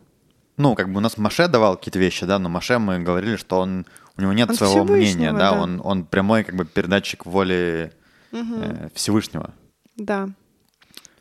[0.56, 3.60] Ну, как бы у нас Маше давал какие-то вещи, да, но Маше мы говорили, что
[3.60, 3.86] он
[4.16, 5.60] у него нет Он своего мнения, да, да.
[5.60, 7.92] Он, он прямой как бы передатчик воли
[8.32, 9.52] э, Всевышнего.
[9.96, 10.30] Да.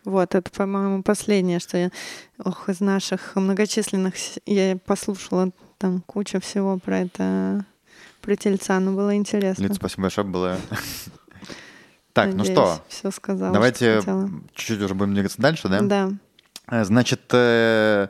[0.05, 1.91] Вот, это, по-моему, последнее, что я...
[2.37, 4.13] Ох, из наших многочисленных...
[4.45, 7.65] Я послушала там кучу всего про это,
[8.21, 9.63] про тельца, но было интересно.
[9.63, 10.57] Лид, спасибо большое, было...
[12.15, 14.01] Так, ну что, Все сказала, давайте
[14.53, 15.81] чуть-чуть уже будем двигаться дальше, да?
[15.81, 16.11] Да.
[16.69, 18.07] Э, Значит, э,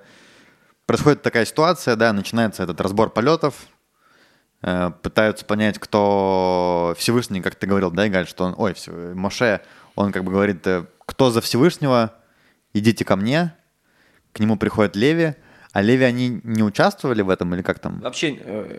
[0.85, 3.55] происходит такая ситуация, да, начинается этот разбор полетов,
[4.61, 9.61] э, пытаются понять, кто Всевышний, как ты говорил, да, Игаль, что он, ой, Всев- Моше,
[9.95, 10.63] он как бы говорит,
[11.07, 12.13] кто за Всевышнего,
[12.73, 13.55] идите ко мне,
[14.33, 15.33] к нему приходит Леви,
[15.71, 18.01] а Леви, они не участвовали в этом или как там?
[18.01, 18.35] Вообще,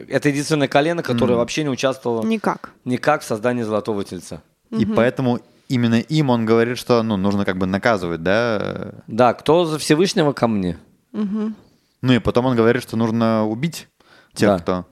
[0.08, 2.70] это единственное колено, которое вообще не участвовало Никак.
[2.84, 4.40] никак в создании золотого тельца.
[4.70, 9.64] И поэтому именно им он говорит, что, ну, нужно как бы наказывать, да, Да, кто
[9.64, 10.78] за Всевышнего ко мне?
[11.12, 13.88] ну и потом он говорит, что нужно убить
[14.34, 14.58] тех, Да.
[14.58, 14.84] кто,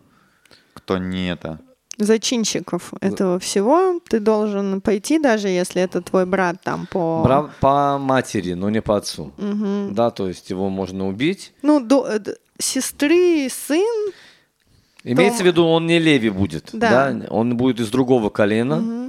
[0.74, 1.58] кто не это.
[1.96, 7.22] Зачинщиков этого всего ты должен пойти, даже если это твой брат там по...
[7.22, 9.32] Бра- по матери, но не по отцу.
[9.92, 11.52] Да, то есть его можно убить.
[11.62, 14.10] Ну, до- э, д- сестры, сын,
[15.06, 16.70] Имеется в виду, он не Леви будет.
[16.72, 17.12] Да.
[17.12, 17.26] Да.
[17.28, 19.03] Он будет из другого колена,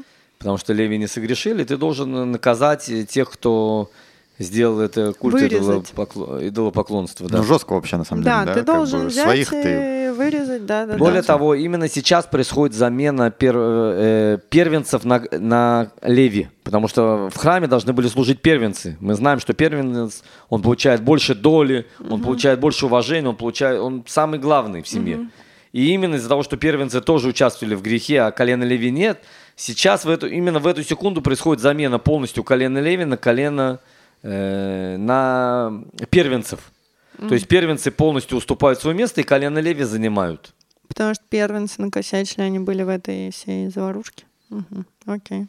[0.46, 1.64] потому что Леви не согрешили.
[1.64, 3.90] Ты должен наказать э, тех, кто
[4.38, 5.92] сделал это культ Вырезать.
[5.92, 7.28] идолопокло- идолопоклонства.
[7.28, 7.40] Да.
[7.40, 8.54] Ну, жестко вообще, на самом да, деле.
[8.54, 10.06] ты как бы должен взять своих ты...
[10.06, 11.28] и вырезать, да, да, Более да.
[11.28, 17.66] того, именно сейчас происходит замена пер- э, первенцев на, на Леви, потому что в храме
[17.66, 18.98] должны были служить первенцы.
[19.00, 24.04] Мы знаем, что первенец, он получает больше доли, он получает больше уважения, он получает, он
[24.06, 25.28] самый главный в семье.
[25.76, 29.22] И именно из-за того, что первенцы тоже участвовали в грехе, а колено Леви нет,
[29.58, 33.82] сейчас в эту, именно в эту секунду происходит замена полностью колена Леви на колено
[34.24, 36.72] э, на первенцев.
[37.18, 40.54] То есть первенцы полностью уступают свое место, и колено Леви занимают.
[40.88, 44.24] Потому что первенцы накосячили, они были в этой всей заварушке.
[44.50, 45.48] Мгм, Окей.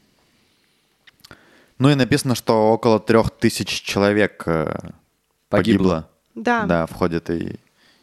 [1.78, 4.77] Ну и написано, что около трех тысяч человек э,
[5.51, 5.51] Погибло.
[5.51, 6.11] погибло.
[6.35, 6.65] Да.
[6.66, 7.61] Да, в ходе этой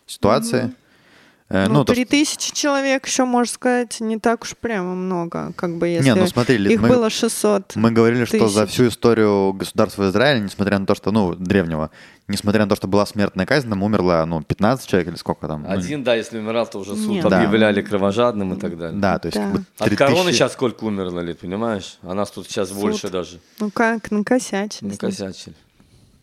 [0.08, 0.68] ситуации.
[0.68, 0.83] Э,
[1.70, 5.54] Ну, то, три что- тысячи человек еще, можно сказать, не так уж прямо много.
[5.56, 7.76] Как бы если Не, ну смотри, их мы- было 600.
[7.76, 8.74] Мы говорили, что за тысяч.
[8.74, 11.92] всю историю государства Израиля, несмотря на то, что, ну, древнего,
[12.28, 15.64] несмотря на то, что была смертная казнь, там умерло, ну, 15 человек или сколько там?
[15.64, 17.28] ну, Один, да, если умирал, то уже суд Нет.
[17.30, 17.38] Да.
[17.38, 19.00] объявляли кровожадным и так далее.
[19.00, 19.44] Да, то есть Да.
[19.44, 22.00] как бы От 3000 короны сейчас сколько умерло лет, понимаешь?
[22.02, 22.80] А нас тут сейчас Суд.
[22.80, 23.40] больше даже.
[23.60, 24.90] Ну как, накосячили.
[24.90, 25.56] Накосячили.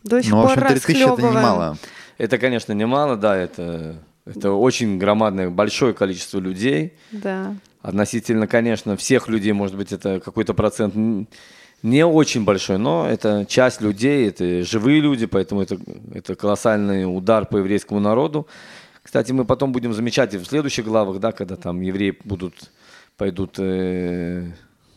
[0.02, 1.76] До сих Ну, в пор общем, 3000 это немало.
[2.18, 3.96] Это, конечно, немало, да, это,
[4.34, 6.92] это очень громадное, большое количество людей.
[7.10, 7.54] Да.
[7.82, 10.94] Относительно, конечно, всех людей, может быть, это какой-то процент
[11.82, 15.78] не очень большой, но это часть людей, это живые люди, поэтому это,
[16.14, 18.46] это колоссальный удар по еврейскому народу.
[19.02, 22.70] Кстати, мы потом будем замечать и в следующих главах, да, когда там евреи будут,
[23.16, 24.52] пойдут э,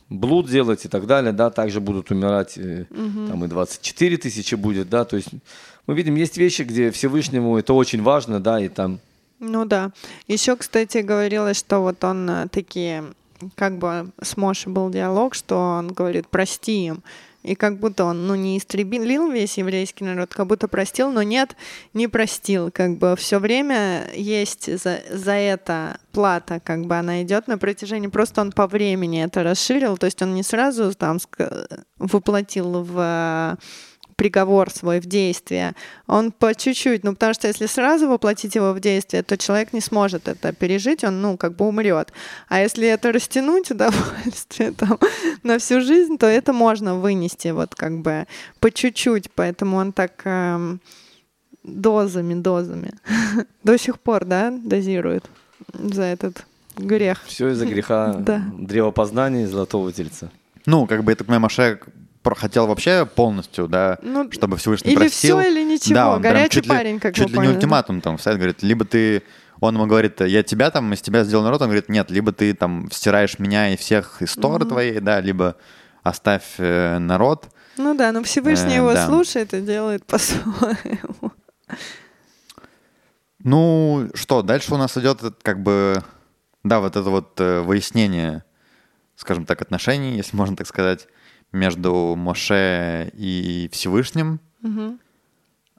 [0.09, 4.89] блуд делать и так далее, да, также будут умирать, э, там и 24 тысячи будет,
[4.89, 5.29] да, то есть
[5.87, 8.99] мы видим, есть вещи, где Всевышнему это очень важно, да, и там
[9.43, 9.91] Ну да.
[10.27, 13.03] Еще, кстати, говорилось, что вот он э, такие,
[13.55, 17.03] как бы с Мошей был диалог, что он говорит, прости им.
[17.43, 21.57] И как будто он, ну, не истребил весь еврейский народ, как будто простил, но нет,
[21.93, 22.71] не простил.
[22.71, 28.07] Как бы все время есть за, за это плата, как бы она идет на протяжении,
[28.07, 32.97] просто он по времени это расширил, то есть он не сразу там ска- воплотил в
[32.97, 33.55] э,
[34.15, 35.73] приговор свой в действие,
[36.07, 39.81] он по чуть-чуть, ну потому что если сразу воплотить его в действие, то человек не
[39.81, 42.13] сможет это пережить, он, ну, как бы умрет.
[42.49, 44.97] А если это растянуть удовольствие там
[45.43, 48.27] на всю жизнь, то это можно вынести вот как бы
[48.59, 50.79] по чуть-чуть, поэтому он так эм,
[51.63, 52.91] дозами, дозами
[53.63, 55.25] до сих пор, да, дозирует
[55.73, 56.45] за этот
[56.77, 57.21] грех.
[57.25, 58.43] все из-за греха Да.
[58.57, 60.29] древопознания и золотого тельца.
[60.65, 61.77] Ну, как бы, я так понимаю, про-
[62.35, 65.39] хотел вообще полностью, да, Ну, чтобы Всевышний или простил.
[65.39, 65.95] все, или ничего.
[65.95, 68.63] Да, он прям Горячий чуть ли- парень, как Чуть ли не ультиматум там вставит, говорит,
[68.63, 69.23] либо ты...
[69.59, 72.53] Он ему говорит, я тебя там, из тебя сделал народ, он говорит, нет, либо ты
[72.53, 75.55] там стираешь меня и всех из Торы твоей, да, либо
[76.01, 77.47] оставь э, народ.
[77.77, 79.05] Ну да, но Всевышний Э, его да.
[79.05, 81.31] слушает и делает по-своему.
[83.39, 86.01] Ну, что, дальше у нас идет э, как бы,
[86.63, 88.43] да, вот это вот э, выяснение,
[89.15, 91.07] скажем так, отношений, если можно так сказать,
[91.53, 94.39] между Моше и Всевышним.
[94.61, 94.99] Мгм.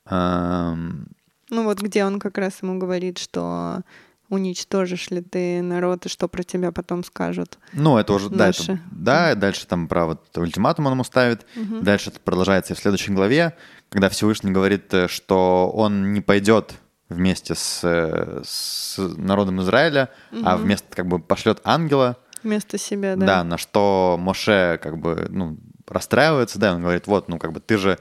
[0.09, 1.09] Эм,
[1.51, 3.83] Ну вот где он как раз ему говорит, что
[4.31, 7.59] уничтожишь ли ты народ и что про тебя потом скажут.
[7.73, 8.81] Ну, это уже, да, это- Наши.
[8.91, 11.47] да, дальше там про вот ультиматум он ему ставит.
[11.83, 13.55] Дальше это продолжается и в следующей главе,
[13.91, 16.75] когда Всевышний говорит, э, что он не пойдет
[17.11, 20.09] вместе с, э, с народом Израиля,
[20.43, 23.27] а вместо как бы пошлет ангела, Вместо себя, да.
[23.27, 23.45] да.
[23.45, 25.57] на что Моше как бы, ну,
[25.89, 27.99] расстраивается, да, он говорит, вот, ну, как бы ты же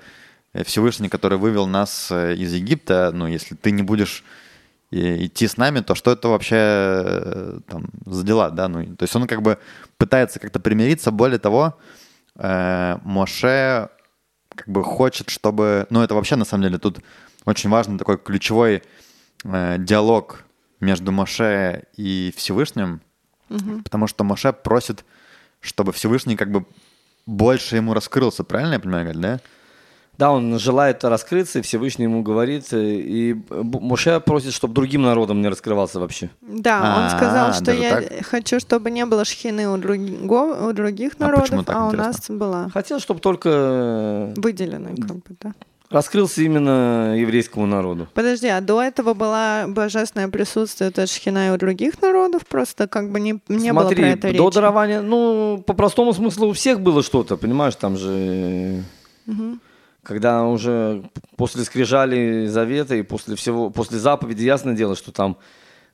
[0.64, 4.24] Всевышний, который вывел нас э, из Египта, ну, если ты не будешь
[4.92, 9.04] э, идти с нами, то что это вообще э, там за дела, да, ну, то
[9.04, 9.58] есть он как бы
[9.98, 11.78] пытается как-то примириться, более того,
[12.36, 13.90] Моше
[14.56, 17.00] как бы хочет, чтобы, ну, это вообще на самом деле тут
[17.46, 18.84] очень важный такой ключевой
[19.44, 20.44] э, диалог
[20.80, 23.02] между Моше и Всевышним,
[23.84, 25.06] потому что Моше просит,
[25.62, 26.66] чтобы Всевышний как бы
[27.26, 29.40] больше ему раскрылся, правильно я понимаю, Галь, да?
[30.18, 35.42] Да, он желает раскрыться, и Всевышний ему говорит, э, и Моше просит, чтобы другим народам
[35.42, 36.30] не раскрывался вообще.
[36.42, 38.26] Да, он А, сказал, что я так?
[38.26, 42.08] хочу, чтобы не было шхины у, друго- у других А народов, так, а у интересно?
[42.08, 45.54] нас была Хотел, чтобы только э, выделенная как бы, да.
[45.90, 48.08] Раскрылся именно еврейскому народу.
[48.14, 53.12] Подожди, а до этого была божественное присутствие это шхина и у других народов, просто как
[53.12, 54.54] бы не, не было Смотри, про это до речи.
[54.54, 58.84] дарования, ну, по простому смыслу у всех было что-то, понимаешь, там же...
[60.02, 61.04] Когда уже
[61.38, 65.38] после скрижали завета и после всего, после заповеди, ясное дело, что там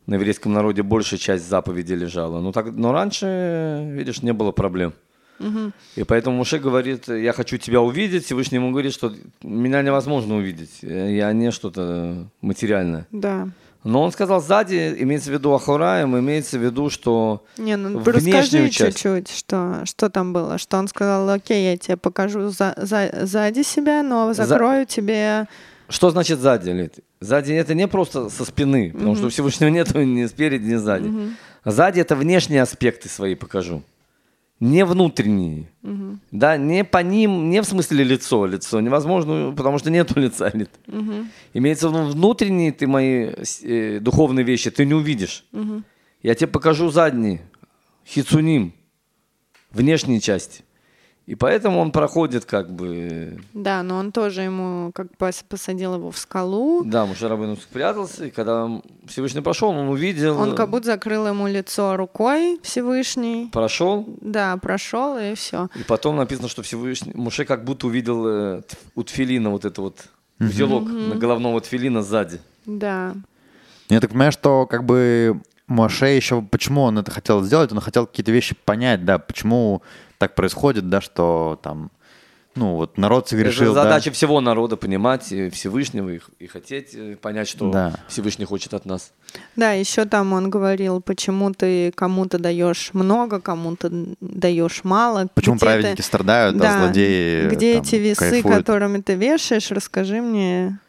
[0.08, 2.40] на еврейском народе большая часть заповедей лежала.
[2.40, 4.94] Но, так, но раньше, видишь, не было проблем.
[5.96, 8.26] И поэтому Муше говорит, я хочу тебя увидеть.
[8.26, 9.14] Всевышний ему говорит, что
[9.44, 10.72] меня невозможно увидеть.
[10.82, 13.08] Я не что-то материальное.
[13.12, 13.50] Да.
[13.86, 18.70] Но он сказал сзади, имеется в виду Ахураем, имеется в виду, что Не, ну расскажи
[18.70, 20.58] чуть-чуть, что, что там было.
[20.58, 25.48] Что он сказал, окей, я тебе покажу за, за- сзади себя, но За- закрою тебе...
[25.88, 27.00] Что значит сзади, Лид?
[27.22, 31.12] Сзади это не просто со спины, потому что у Всевышнего нету ни спереди, ни сзади.
[31.66, 33.82] Сзади это внешние аспекты свои покажу.
[34.60, 35.70] Не внутренние.
[36.32, 38.46] Да, не по ним, не в смысле лицо.
[38.46, 40.50] Лицо невозможно, потому что нету лица.
[40.54, 40.70] Лид.
[41.54, 43.32] Имеется в виду внутренние ты мои
[43.64, 45.46] э, духовные вещи, ты не увидишь.
[46.22, 47.42] Я тебе покажу задние,
[48.06, 48.74] хицуним,
[49.72, 50.64] внешние части.
[51.30, 53.40] И поэтому он проходит как бы...
[53.54, 56.84] Да, но он тоже ему как пос- посадил его в скалу.
[56.84, 58.68] Да, Мушарабейну спрятался, и когда
[59.06, 60.40] Всевышний прошел, он увидел...
[60.40, 63.48] Он как будто закрыл ему лицо рукой Всевышний.
[63.54, 65.70] Прошел, Да, прошел и все.
[65.76, 67.14] и потом написано, что Всевышний...
[67.14, 68.62] Муше как будто увидел э,
[68.96, 70.00] у тфилина вот это вот
[70.40, 72.40] узелок на головного тфилина сзади.
[72.66, 73.14] Да.
[73.90, 78.08] Я так понимаю, что как бы Моше еще, почему он это хотел сделать, он хотел
[78.08, 79.84] какие-то вещи понять, да, почему
[80.20, 81.90] так происходит, да, что там,
[82.56, 83.84] ну, вот народ согрешил, Это да.
[83.84, 87.96] задача всего народа понимать э, Всевышнего и, и хотеть э, понять, что Да.
[88.08, 89.14] Всевышний хочет от нас.
[89.56, 93.90] Да, еще там он говорил, почему ты кому-то даешь много, кому-то
[94.20, 95.28] даешь мало.
[95.34, 98.58] Почему где праведники ты- страдают, а Да, злодеи Где там, эти весы, кайфуют?
[98.58, 100.80] которыми ты вешаешь, расскажи мне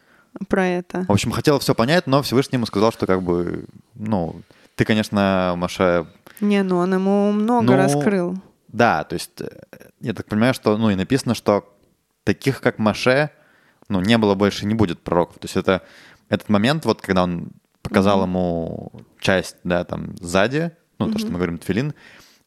[0.49, 1.05] про это.
[1.09, 4.41] В общем, хотел все понять, но Всевышний ему сказал, что как бы, ну,
[4.75, 6.07] ты, конечно, Маша,
[6.41, 8.37] Не, ну он ему много Ну, раскрыл.
[8.73, 9.49] Да, то есть, э,
[10.01, 11.65] я так понимаю, что, ну, и написано, что
[12.25, 13.31] таких, как Маше,
[13.89, 15.39] ну, не было больше, не будет пророков.
[15.39, 15.83] То есть это
[16.29, 17.51] этот момент, вот, когда он
[17.83, 21.95] показал ему часть, да, там, сзади, ну, то, что мы говорим, тфилин,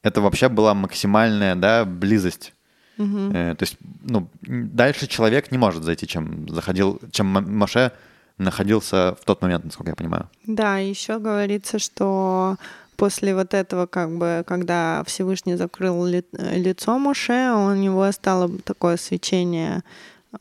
[0.03, 2.53] это вообще была максимальная, да, близость.
[2.97, 7.91] Э, то есть, ну, дальше человек не может зайти, чем заходил, чем М- Моше
[8.37, 10.29] находился в тот момент, насколько я понимаю.
[10.45, 12.57] Да, еще говорится, что
[12.95, 18.49] после вот этого, как бы, когда Всевышний закрыл ли- э, лицо Моше, у него стало
[18.63, 19.83] такое свечение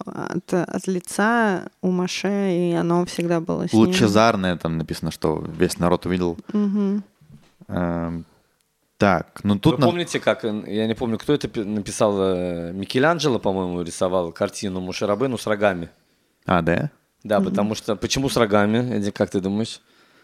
[0.07, 3.83] от, от лица у Моше, и оно всегда было с ним.
[3.87, 6.39] Лучезарное там написано, что весь народ увидел.
[6.53, 7.03] Мгм.
[7.69, 8.25] Эм,
[8.99, 9.75] так, ну тут...
[9.75, 13.83] Вы на- помните, как, э, я не помню, кто это пи- написал, э, Микеланджело, по-моему,
[13.83, 15.89] рисовал картину Мушарабену с рогами.
[16.47, 16.91] А, да?
[17.25, 17.95] Да, потому что...
[17.97, 19.81] Почему с рогами, Эдди, как ты думаешь?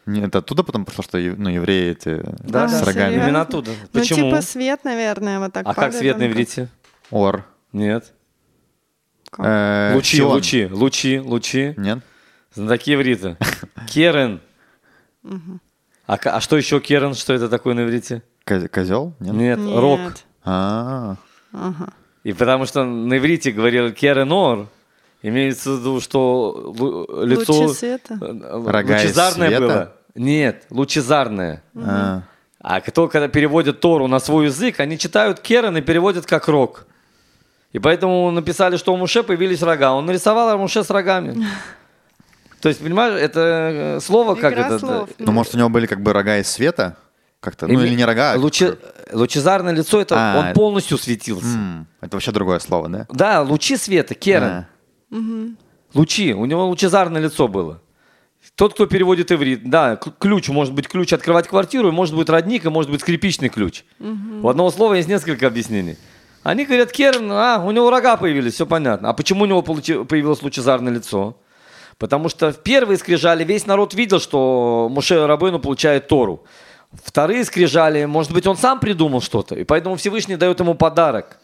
[0.08, 3.10] Не, это оттуда потом пошло, что ну, евреи эти Да, с да, рогами.
[3.10, 3.24] серьезно?
[3.24, 3.70] Именно оттуда.
[3.92, 4.30] Ну, Почему?
[4.30, 6.68] типа свет, наверное, вот так а как свет на иврите?
[7.10, 7.44] Ор.
[7.72, 8.12] Нет.
[9.38, 10.32] Э, лучи, Сион.
[10.32, 11.74] лучи, лучи, лучи.
[11.76, 11.98] Нет?
[12.54, 13.36] Знатоки иврита.
[13.88, 14.40] Керен.
[16.06, 17.14] А, а что еще Керен?
[17.14, 18.22] Что это такое на иврите?
[18.44, 19.14] Козел?
[19.20, 19.34] Нет?
[19.34, 19.78] Нет, Нет.
[19.78, 20.00] рок.
[20.44, 21.16] А,
[21.52, 21.92] Ага.
[22.24, 24.68] И потому что на иврите говорил Керенор,
[25.22, 26.74] имеется в виду, что
[27.22, 28.18] лицо Лучи света?
[28.20, 29.60] э, лучезарное света?
[29.60, 29.92] было.
[30.18, 31.62] Нет, лучезарное.
[31.76, 32.22] а.
[32.60, 36.86] А кто, когда переводят Тору на свой язык, они читают Керен и переводят как рог.
[37.72, 39.92] И поэтому написали, что у Муше появились рога.
[39.92, 41.46] Он нарисовал Муше с рогами.
[42.60, 43.40] То есть, понимаешь, это
[43.98, 44.78] э, слово как это?
[44.80, 45.08] слов.
[45.18, 46.96] Ну, может, у него были как бы рога из света?
[47.40, 48.76] Как-то, ну, или не рога, а Луче-
[49.12, 51.46] Лучезарное лицо, это А, он полностью светился.
[51.54, 53.06] М, Это вообще другое слово, да?
[53.12, 54.42] Да, лучи света, Керен.
[54.42, 54.66] А.
[55.94, 56.34] Лучи.
[56.34, 57.80] У него лучезарное лицо было.
[58.58, 62.68] Тот, кто переводит иврит, да, ключ, может быть ключ открывать квартиру, может быть родник, и
[62.68, 63.84] может быть скрипичный ключ.
[64.42, 65.96] У одного слова есть несколько объяснений.
[66.42, 69.10] Они говорят, Керн, а, у него рога появились, все понятно.
[69.10, 71.36] А почему у него получи- появилось лучезарное лицо?
[71.98, 76.42] Потому что в первые скрижали весь народ видел, что Муше Рабыну получает Тору.
[77.04, 79.54] Вторые скрижали, может быть, он сам придумал что-то.
[79.54, 81.38] И поэтому Всевышний дает ему подарок.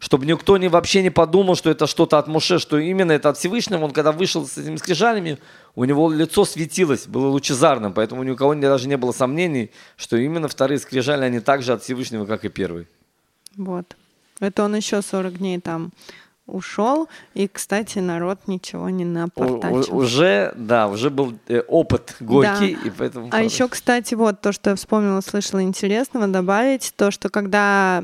[0.00, 3.36] Чтобы никто не, вообще не подумал, что это что-то от Муше, что именно это от
[3.38, 3.84] Всевышнего.
[3.84, 5.38] Он когда вышел с этими скрижалями,
[5.74, 7.92] у него лицо светилось, было лучезарным.
[7.92, 11.82] Поэтому ни у кого даже не было сомнений, что именно вторые скрижали, они также от
[11.82, 12.86] Всевышнего, как и первые.
[13.56, 13.96] Вот.
[14.40, 15.90] Это он еще 40 дней там
[16.46, 19.94] ушел, и, кстати, народ ничего не напортачил.
[19.94, 22.88] у- уже, да, уже был э, опыт горький, Да.
[22.88, 23.28] и поэтому...
[23.30, 28.02] А еще, кстати, вот то, что я вспомнила, слышала интересного добавить, то, что когда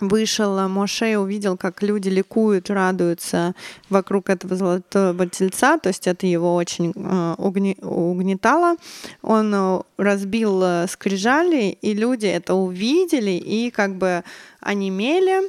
[0.00, 3.54] вышел а, Моше и увидел, как люди ликуют, радуются
[3.90, 8.76] вокруг этого золотого тельца, то есть это его очень э, угнетало.
[9.22, 14.22] Он э, разбил э, скрижали, и люди это увидели и как бы
[14.60, 15.48] онемели.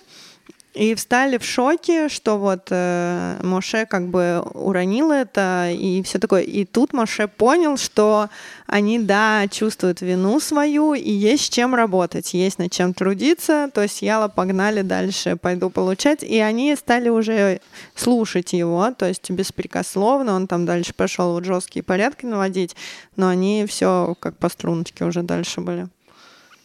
[0.80, 6.44] И встали в шоке, что вот э, Моше как бы уронил это и все такое.
[6.44, 8.30] И тут Моше понял, что
[8.66, 13.70] они, да, чувствуют вину свою, и есть с чем работать, есть над чем трудиться.
[13.74, 16.24] То есть Яла погнали дальше, пойду получать.
[16.24, 17.60] И они стали уже
[17.94, 20.34] слушать его, то есть беспрекословно.
[20.34, 22.78] Он там дальше пошел вот жесткие порядки наводить,
[23.18, 25.90] но они все как по струночке уже дальше были.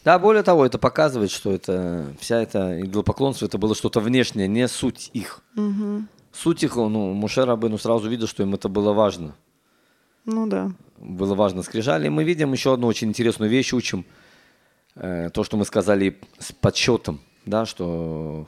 [0.04, 4.68] Да, более того, это показывает, что это вся эта идолопоклонство, это было что-то внешнее, не
[4.68, 5.40] суть их.
[6.32, 9.34] Суть их, ну, Муше Рабыну сразу видел, что им это было важно.
[10.26, 10.72] Ну да.
[10.98, 12.06] Было важно скрижали.
[12.06, 14.04] И мы видим еще одну очень интересную вещь, учим
[14.96, 18.46] э, то, что мы сказали с подсчетом, да, что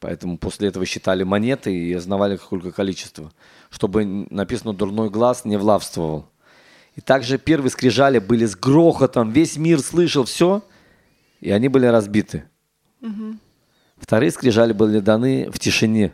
[0.00, 3.32] поэтому после этого считали монеты и знавали сколько количество,
[3.70, 6.26] чтобы написано «дурной глаз не влавствовал».
[6.94, 10.62] И также первые скрижали были с грохотом, весь мир слышал все,
[11.40, 12.44] и они были разбиты.
[13.96, 16.12] Вторые скрижали были даны в тишине,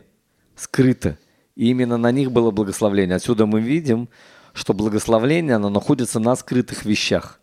[0.55, 1.17] скрыто.
[1.55, 3.15] И именно на них было благословление.
[3.15, 4.09] Отсюда мы видим,
[4.53, 7.39] что благословление, оно находится на скрытых вещах,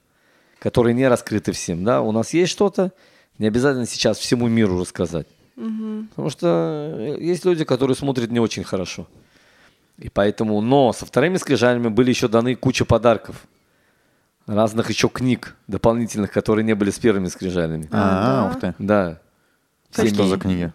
[0.59, 1.85] которые не раскрыты всем.
[1.85, 2.02] Да?
[2.02, 2.93] У нас есть что-то,
[3.39, 5.27] не обязательно сейчас всему миру рассказать.
[6.11, 9.07] Потому что э, есть люди, которые смотрят не очень хорошо.
[9.98, 13.47] И поэтому, но со вторыми скрижалями были еще даны куча подарков.
[14.51, 17.89] Разных еще книг дополнительных, которые не были с первыми скрижалями.
[17.93, 18.51] А, да?
[18.51, 18.74] ух ты.
[18.81, 19.20] Да.
[19.97, 20.72] А Что за книги?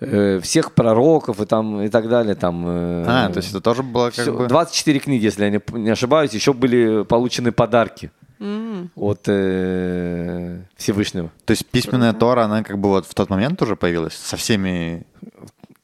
[0.00, 2.34] Э, всех пророков и там и так далее.
[2.34, 4.46] Там, э, А, то есть это тоже было как всё- бы...
[4.46, 8.90] 24 книги, если я не, не ошибаюсь, еще были получены подарки М.
[8.94, 11.30] от э, Всевышнего.
[11.46, 15.06] То есть письменная Тора, она как бы вот в тот момент уже появилась со всеми...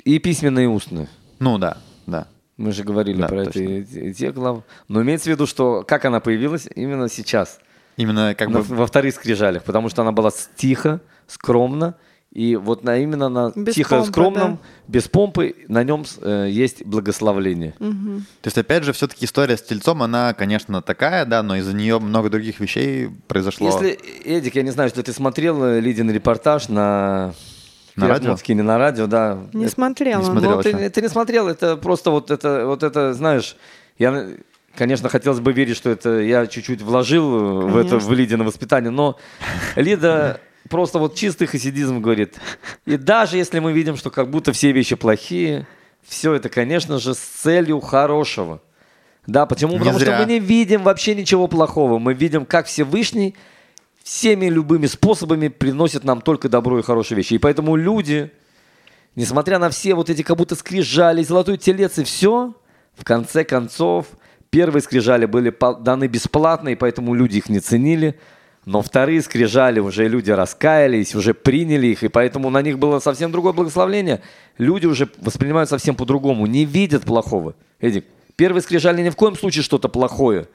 [0.04, 1.08] И письменные, и устные.
[1.38, 2.26] Ну да, да.
[2.56, 3.60] Мы же говорили Да, про точно.
[3.60, 4.62] это и- и те главы.
[4.88, 7.58] Но имеется в виду, что как она появилась именно сейчас,
[7.96, 8.74] Именно как на- бы...
[8.76, 11.94] во вторых скрижалях, потому что она была тихо, скромно,
[12.32, 14.58] и вот на, именно на Без тихо помпы, скромном, да.
[14.88, 17.74] без помпы, на нем э, есть благословление.
[17.78, 18.24] Мгм.
[18.40, 21.98] То есть, опять же, все-таки история с тельцом, она, конечно, такая, да, но из-за нее
[21.98, 23.66] много других вещей произошло.
[23.66, 27.34] Если, Эдик, я не знаю, что ты смотрел э, Лидин репортаж на...
[27.96, 28.28] На радио?
[28.30, 29.38] Пятницкий, не на радио, да.
[29.52, 30.20] Не Это- смотрела.
[30.20, 30.50] не смотрел.
[30.56, 30.90] Ну, ты, вообще.
[30.90, 33.56] ты не смотрел, это просто вот это, вот это, знаешь,
[33.98, 34.28] я,
[34.76, 38.08] конечно, хотелось бы верить, что это я чуть-чуть вложил э, в это, Конечно.
[38.08, 39.18] в Лидино воспитание, но
[39.76, 40.40] Лида
[40.70, 42.36] просто вот чистый хасидизм говорит.
[42.86, 45.66] И даже если мы видим, что как будто все вещи плохие,
[46.06, 48.60] все это, конечно же, с целью хорошего.
[49.26, 49.74] Да, почему?
[49.74, 50.16] Не Потому зря.
[50.16, 51.98] что мы не видим вообще ничего плохого.
[52.00, 53.36] Мы видим, как Всевышний
[54.02, 57.34] всеми любыми способами приносит нам только добро и хорошие вещи.
[57.34, 58.30] И поэтому люди,
[59.14, 62.54] несмотря на все вот эти как будто скрижали, золотой телец и все,
[62.94, 64.06] в конце концов,
[64.50, 68.18] первые скрижали были даны бесплатно, и поэтому люди их не ценили.
[68.64, 73.32] Но вторые скрижали уже люди раскаялись, уже приняли их, и поэтому на них было совсем
[73.32, 74.22] другое благословление.
[74.56, 77.56] Люди уже воспринимают совсем по-другому, не видят плохого.
[77.80, 78.04] Эдик,
[78.42, 80.48] первые скрижали ни в коем случае что-то плохое.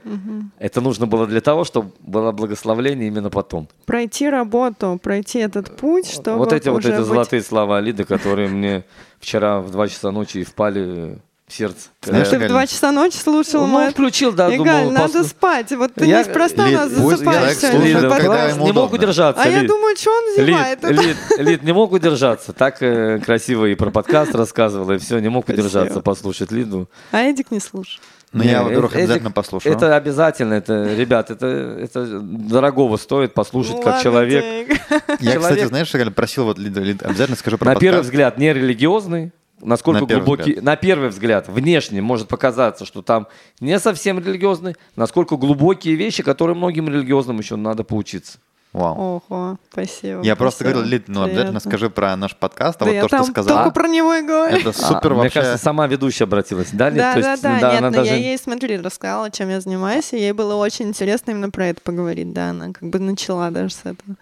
[0.60, 3.70] Это нужно было для того, чтобы было благословление именно потом.
[3.86, 8.50] Пройти работу, пройти этот путь, чтобы вот эти вот эти быть- золотые слова Лиды, которые
[8.50, 8.84] мне
[9.22, 11.90] вчера в 2 часа ночи впали сердце.
[12.04, 13.92] Знаешь, Ты в Галь, два часа ночи слушал Ну, мой...
[13.92, 15.72] включил, да, Игаль, думал, надо пос- спать.
[15.72, 19.42] Вот ты Я- неспроста у Лид, нас засыпаешь слушает, Лида, Под- когда не мог удержаться.
[19.42, 19.70] А я Лид.
[19.70, 20.84] думаю, что он Лид, зевает.
[20.84, 22.52] Лид, Лид, не мог удержаться.
[22.54, 25.62] Так э, красиво и про подкаст рассказывала, и все, не мог Спасибо.
[25.68, 26.90] удержаться послушать Лиду.
[27.12, 28.02] А Эдик не слушает.
[28.34, 29.74] Ну, я, во-первых, Эдик, обязательно послушаю.
[29.74, 34.68] Это обязательно, это, ребят, это, это дорогого стоит послушать Ну как ладно, человек.
[35.22, 38.10] Я, кстати, человек- знаешь, Галь, просил вот Лиду, Лид, обязательно скажи про на первый подкаст.
[38.10, 39.32] взгляд не религиозный,
[39.62, 40.64] насколько На глубокий, взгляд.
[40.64, 43.28] на первый взгляд, внешне может показаться, что там
[43.60, 48.38] не совсем религиозный, насколько глубокие вещи, которые многим религиозным еще надо поучиться.
[48.74, 49.24] Вау.
[49.30, 50.22] Ого, спасибо.
[50.24, 50.74] Я просто спасибо.
[50.82, 53.64] говорил, Лид, ну, обязательно скажи про наш подкаст, а Да вот я то, что сказала,
[53.64, 54.56] только про него и говорю.
[54.58, 55.40] это супер А, Мне вообще.
[55.40, 56.90] кажется, сама ведущая обратилась, да?
[56.90, 56.98] Лид?
[57.00, 58.12] Да, То да, есть, да, да, нет, она но даже...
[58.12, 61.82] я ей, смотри, рассказала, чем я занимаюсь, и ей было очень интересно именно про это
[61.82, 64.16] поговорить, да, она как бы начала даже с этого.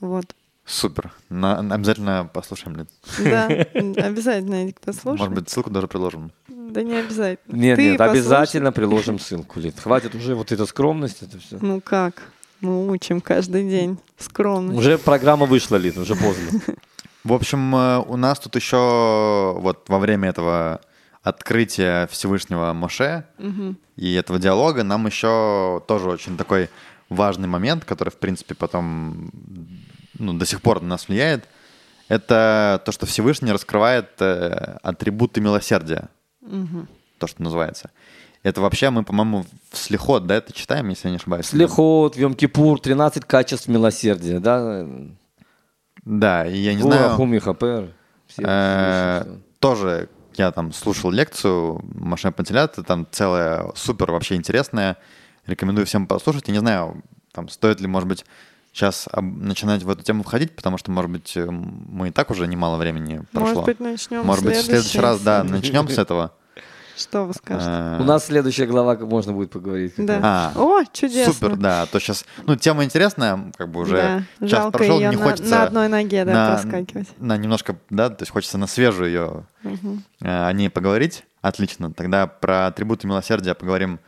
[0.00, 0.24] Вот.
[0.66, 1.12] Супер.
[1.28, 2.88] На- обязательно послушаем, Лид.
[3.18, 3.46] Да,
[4.06, 5.18] обязательно, Эдик, послушай.
[5.18, 6.32] Может быть, ссылку даже приложим.
[6.48, 7.54] Да не обязательно.
[7.56, 8.18] Нет, Ты нет, послушай.
[8.20, 9.78] обязательно приложим ссылку, Лид.
[9.78, 11.58] Хватит уже вот эта скромность, это все.
[11.60, 12.22] Ну как?
[12.60, 13.98] Мы учим каждый день.
[14.18, 14.74] Скромно.
[14.74, 16.60] Уже программа вышла, Лид, уже поздно.
[17.24, 20.80] В общем, э, у нас тут еще вот во время этого
[21.22, 23.24] открытия Всевышнего Моше
[23.96, 26.68] и этого диалога нам еще тоже очень такой
[27.08, 29.30] важный момент, который, в принципе, потом
[30.18, 31.48] ну, до сих пор на нас влияет,
[32.08, 36.08] это то, что Всевышний раскрывает э, атрибуты милосердия,
[37.18, 37.90] то, что называется.
[38.42, 41.46] Это вообще мы, по-моему, в Слихот, да, это читаем, если я не ошибаюсь.
[41.46, 44.86] Слихот, Йом-Кипур, 13 качеств милосердия, да?
[46.04, 47.08] Да, и я не знаю...
[47.08, 47.92] Гуахум и Хапер.
[48.26, 54.98] Все Э, Тоже я там слушал лекцию Машина Пантелята, там целая супер вообще интересная.
[55.46, 56.48] Рекомендую всем послушать.
[56.48, 58.24] Я не знаю, там стоит ли, может быть,
[58.74, 62.46] сейчас начинать в эту тему входить, потому что, может быть, э, мы и так уже
[62.46, 63.60] немало времени прошло.
[63.60, 66.32] Может быть, начнем Может быть, в следующий раз, да, начнем с этого.
[66.96, 67.68] Что вы скажете?
[67.68, 69.94] Э, У нас следующая глава, как можно будет поговорить.
[69.96, 70.20] Да.
[70.22, 71.32] А, О, чудесно.
[71.32, 71.82] Супер, да.
[71.82, 73.96] А То сейчас, ну, тема интересная, как бы уже
[74.38, 77.08] Да, час жалко прошел, ее не на, хочется на одной ноге да, на, проскакивать.
[77.18, 79.46] на немножко, да, то есть хочется на свежую ее
[80.20, 81.24] э, о ней поговорить.
[81.40, 81.92] Отлично.
[81.92, 84.00] Тогда про атрибуты милосердия поговорим.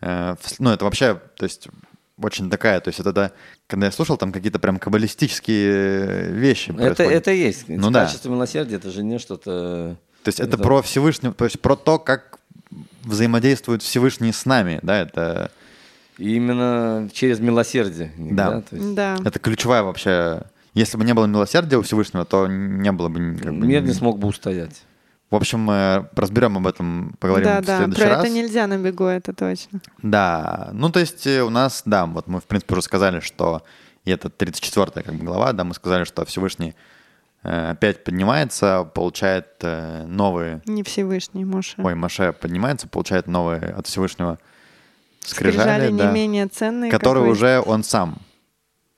[0.00, 1.68] ну, это вообще, то есть
[2.22, 3.32] очень такая, то есть это, да,
[3.66, 7.12] когда я слушал, там какие-то прям каббалистические вещи Это, происходят.
[7.12, 7.68] это есть.
[7.68, 8.04] Ну да.
[8.06, 9.96] Качество милосердия, это же не что-то...
[10.22, 12.38] То есть это это- про Всевышнего, то есть про то, как
[13.02, 15.50] взаимодействует Всевышний с нами, да, это,
[16.18, 18.12] именно через милосердие.
[18.16, 18.60] Да.
[18.62, 19.16] то есть- Да.
[19.24, 20.42] это ключевая вообще
[20.74, 23.36] если бы не было милосердия у Всевышнего, то не было бы...
[23.42, 24.82] Как бы Мир не смог бы устоять.
[25.30, 28.24] В общем, мы разберем об этом, поговорим да, в да, следующий про раз.
[28.24, 29.80] это нельзя на бегу, это точно.
[30.02, 33.62] Да, ну то есть э, у нас, да, вот мы в принципе уже сказали, что
[34.04, 36.74] и это 34 как бы глава, да, мы сказали, что Всевышний
[37.44, 41.76] э, опять поднимается, получает э, новые, Не Всевышний, Моше.
[41.78, 44.38] ой, Маше поднимается, получает новые от Всевышнего
[45.20, 48.16] Скрижали скрижали, не да, менее ценные, которые уже он сам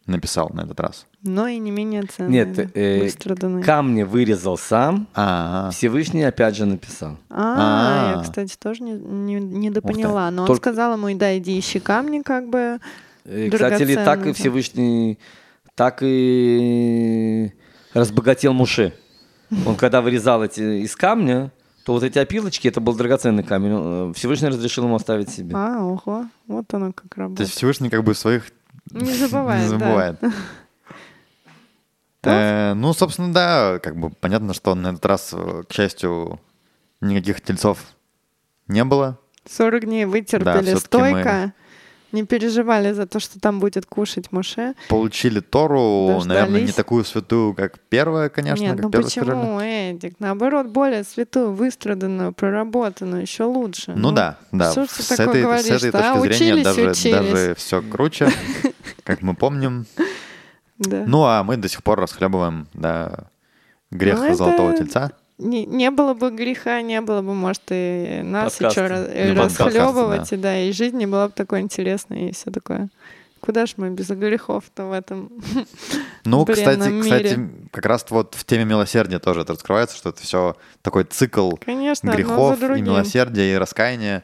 [0.06, 1.06] написал на этот раз.
[1.22, 2.44] Но и не менее ценные.
[2.44, 7.16] Нет, э, камни вырезал сам, А, Всевышний опять же написал.
[7.30, 10.30] А, я, кстати, тоже не, не, недопоняла.
[10.30, 12.78] Но он сказал ему, да, иди ищи камни, как бы.
[13.24, 14.32] Э, Кстати, ли так и.
[14.32, 15.18] Всевышний,
[15.74, 17.52] так и
[17.94, 18.92] разбогател Муше.
[19.66, 21.52] Он когда вырезал эти из камня,
[21.84, 24.10] то вот эти опилочки, это был драгоценный камень.
[24.10, 25.54] Э, Всевышний разрешил ему оставить себе.
[25.54, 27.48] А, ого, вот оно как то работает.
[27.48, 28.46] есть Всевышний как бы своих
[28.90, 30.32] Не забывает, не да.
[32.22, 32.72] Забывает.
[32.72, 36.40] Э, Ну, собственно, да, как бы понятно, что на этот раз, э, к счастью,
[37.00, 37.78] никаких тельцов
[38.68, 39.18] не было.
[39.50, 41.52] 40 дней вытерпели всё-таки стойко.
[42.12, 44.74] Не переживали за то, что там будет кушать Моше.
[44.90, 46.26] Получили Тору, Дождались.
[46.26, 50.16] наверное, не такую святую, как первая, конечно, Нет, как ну почему, Эдик?
[50.18, 53.94] Наоборот, более святую, выстраданную, проработанную, еще лучше.
[53.96, 54.72] Ну, да, да.
[54.72, 56.14] что С ты этой, с говоришь-то, этой а?
[56.20, 57.14] точки зрения Учились, даже, учились.
[57.16, 58.30] даже все круче,
[59.04, 59.86] как мы помним.
[60.82, 61.04] Да.
[61.06, 63.26] Ну, а мы до сих пор расхлебываем да,
[63.90, 65.12] грех Ну, это- золотого тельца.
[65.38, 68.80] Не, не было бы греха, не было бы, может, и нас Подкасты.
[68.80, 72.50] еще Не подкасты, расхлебывать, и да, и жизнь не была бы такой интересной, и все
[72.50, 72.90] такое.
[73.40, 75.30] Куда ж мы без грехов-то в этом?
[76.24, 80.56] Ну, кстати, кстати, как раз вот в теме милосердия тоже это раскрывается, что это все
[80.82, 84.22] такой цикл Конечно, грехов и милосердия, и раскаяния.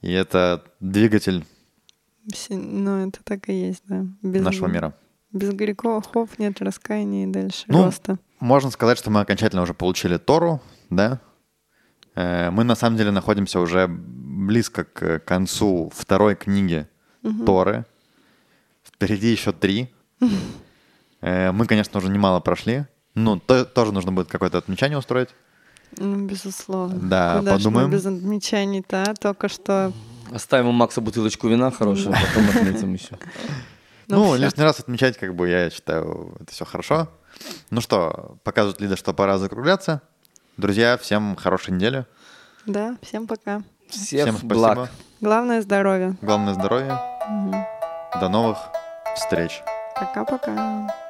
[0.00, 1.44] И это двигатель
[2.48, 4.04] Ну, это так и есть, да.
[4.22, 4.94] Без, нашего мира.
[5.32, 8.18] Без грехов нет раскаяния и дальше Ну, роста.
[8.40, 11.20] Можно сказать, что мы окончательно уже получили Тору, да?
[12.16, 16.88] Э, Мы на самом деле находимся уже близко к концу второй книги
[17.46, 17.84] Торы.
[18.82, 19.92] Впереди еще три.
[21.22, 22.86] Э, Мы, конечно, уже немало прошли.
[23.14, 25.28] Ну, то- тоже нужно будет какое-то отмечание устроить.
[25.98, 26.98] Ну, безусловно.
[27.10, 27.90] Да, Куда подумаем.
[27.90, 29.14] без отмечаний-то, а?
[29.14, 29.92] Только что...
[30.32, 33.18] Оставим у Макса бутылочку вина хорошую, потом отметим еще.
[34.10, 37.08] Ну, Ну, лишний раз отмечать, как бы, я считаю, это все хорошо.
[37.70, 40.02] Ну что, показывает Лида, что пора закругляться.
[40.56, 42.04] Друзья, всем хорошей недели.
[42.66, 43.62] Да, всем пока.
[43.88, 44.54] Всех всем спасибо.
[44.54, 44.90] благ.
[45.20, 46.16] Главное здоровье.
[46.22, 47.00] Главное здоровья.
[48.20, 48.58] До новых
[49.16, 49.62] встреч.
[49.96, 51.09] Пока-пока.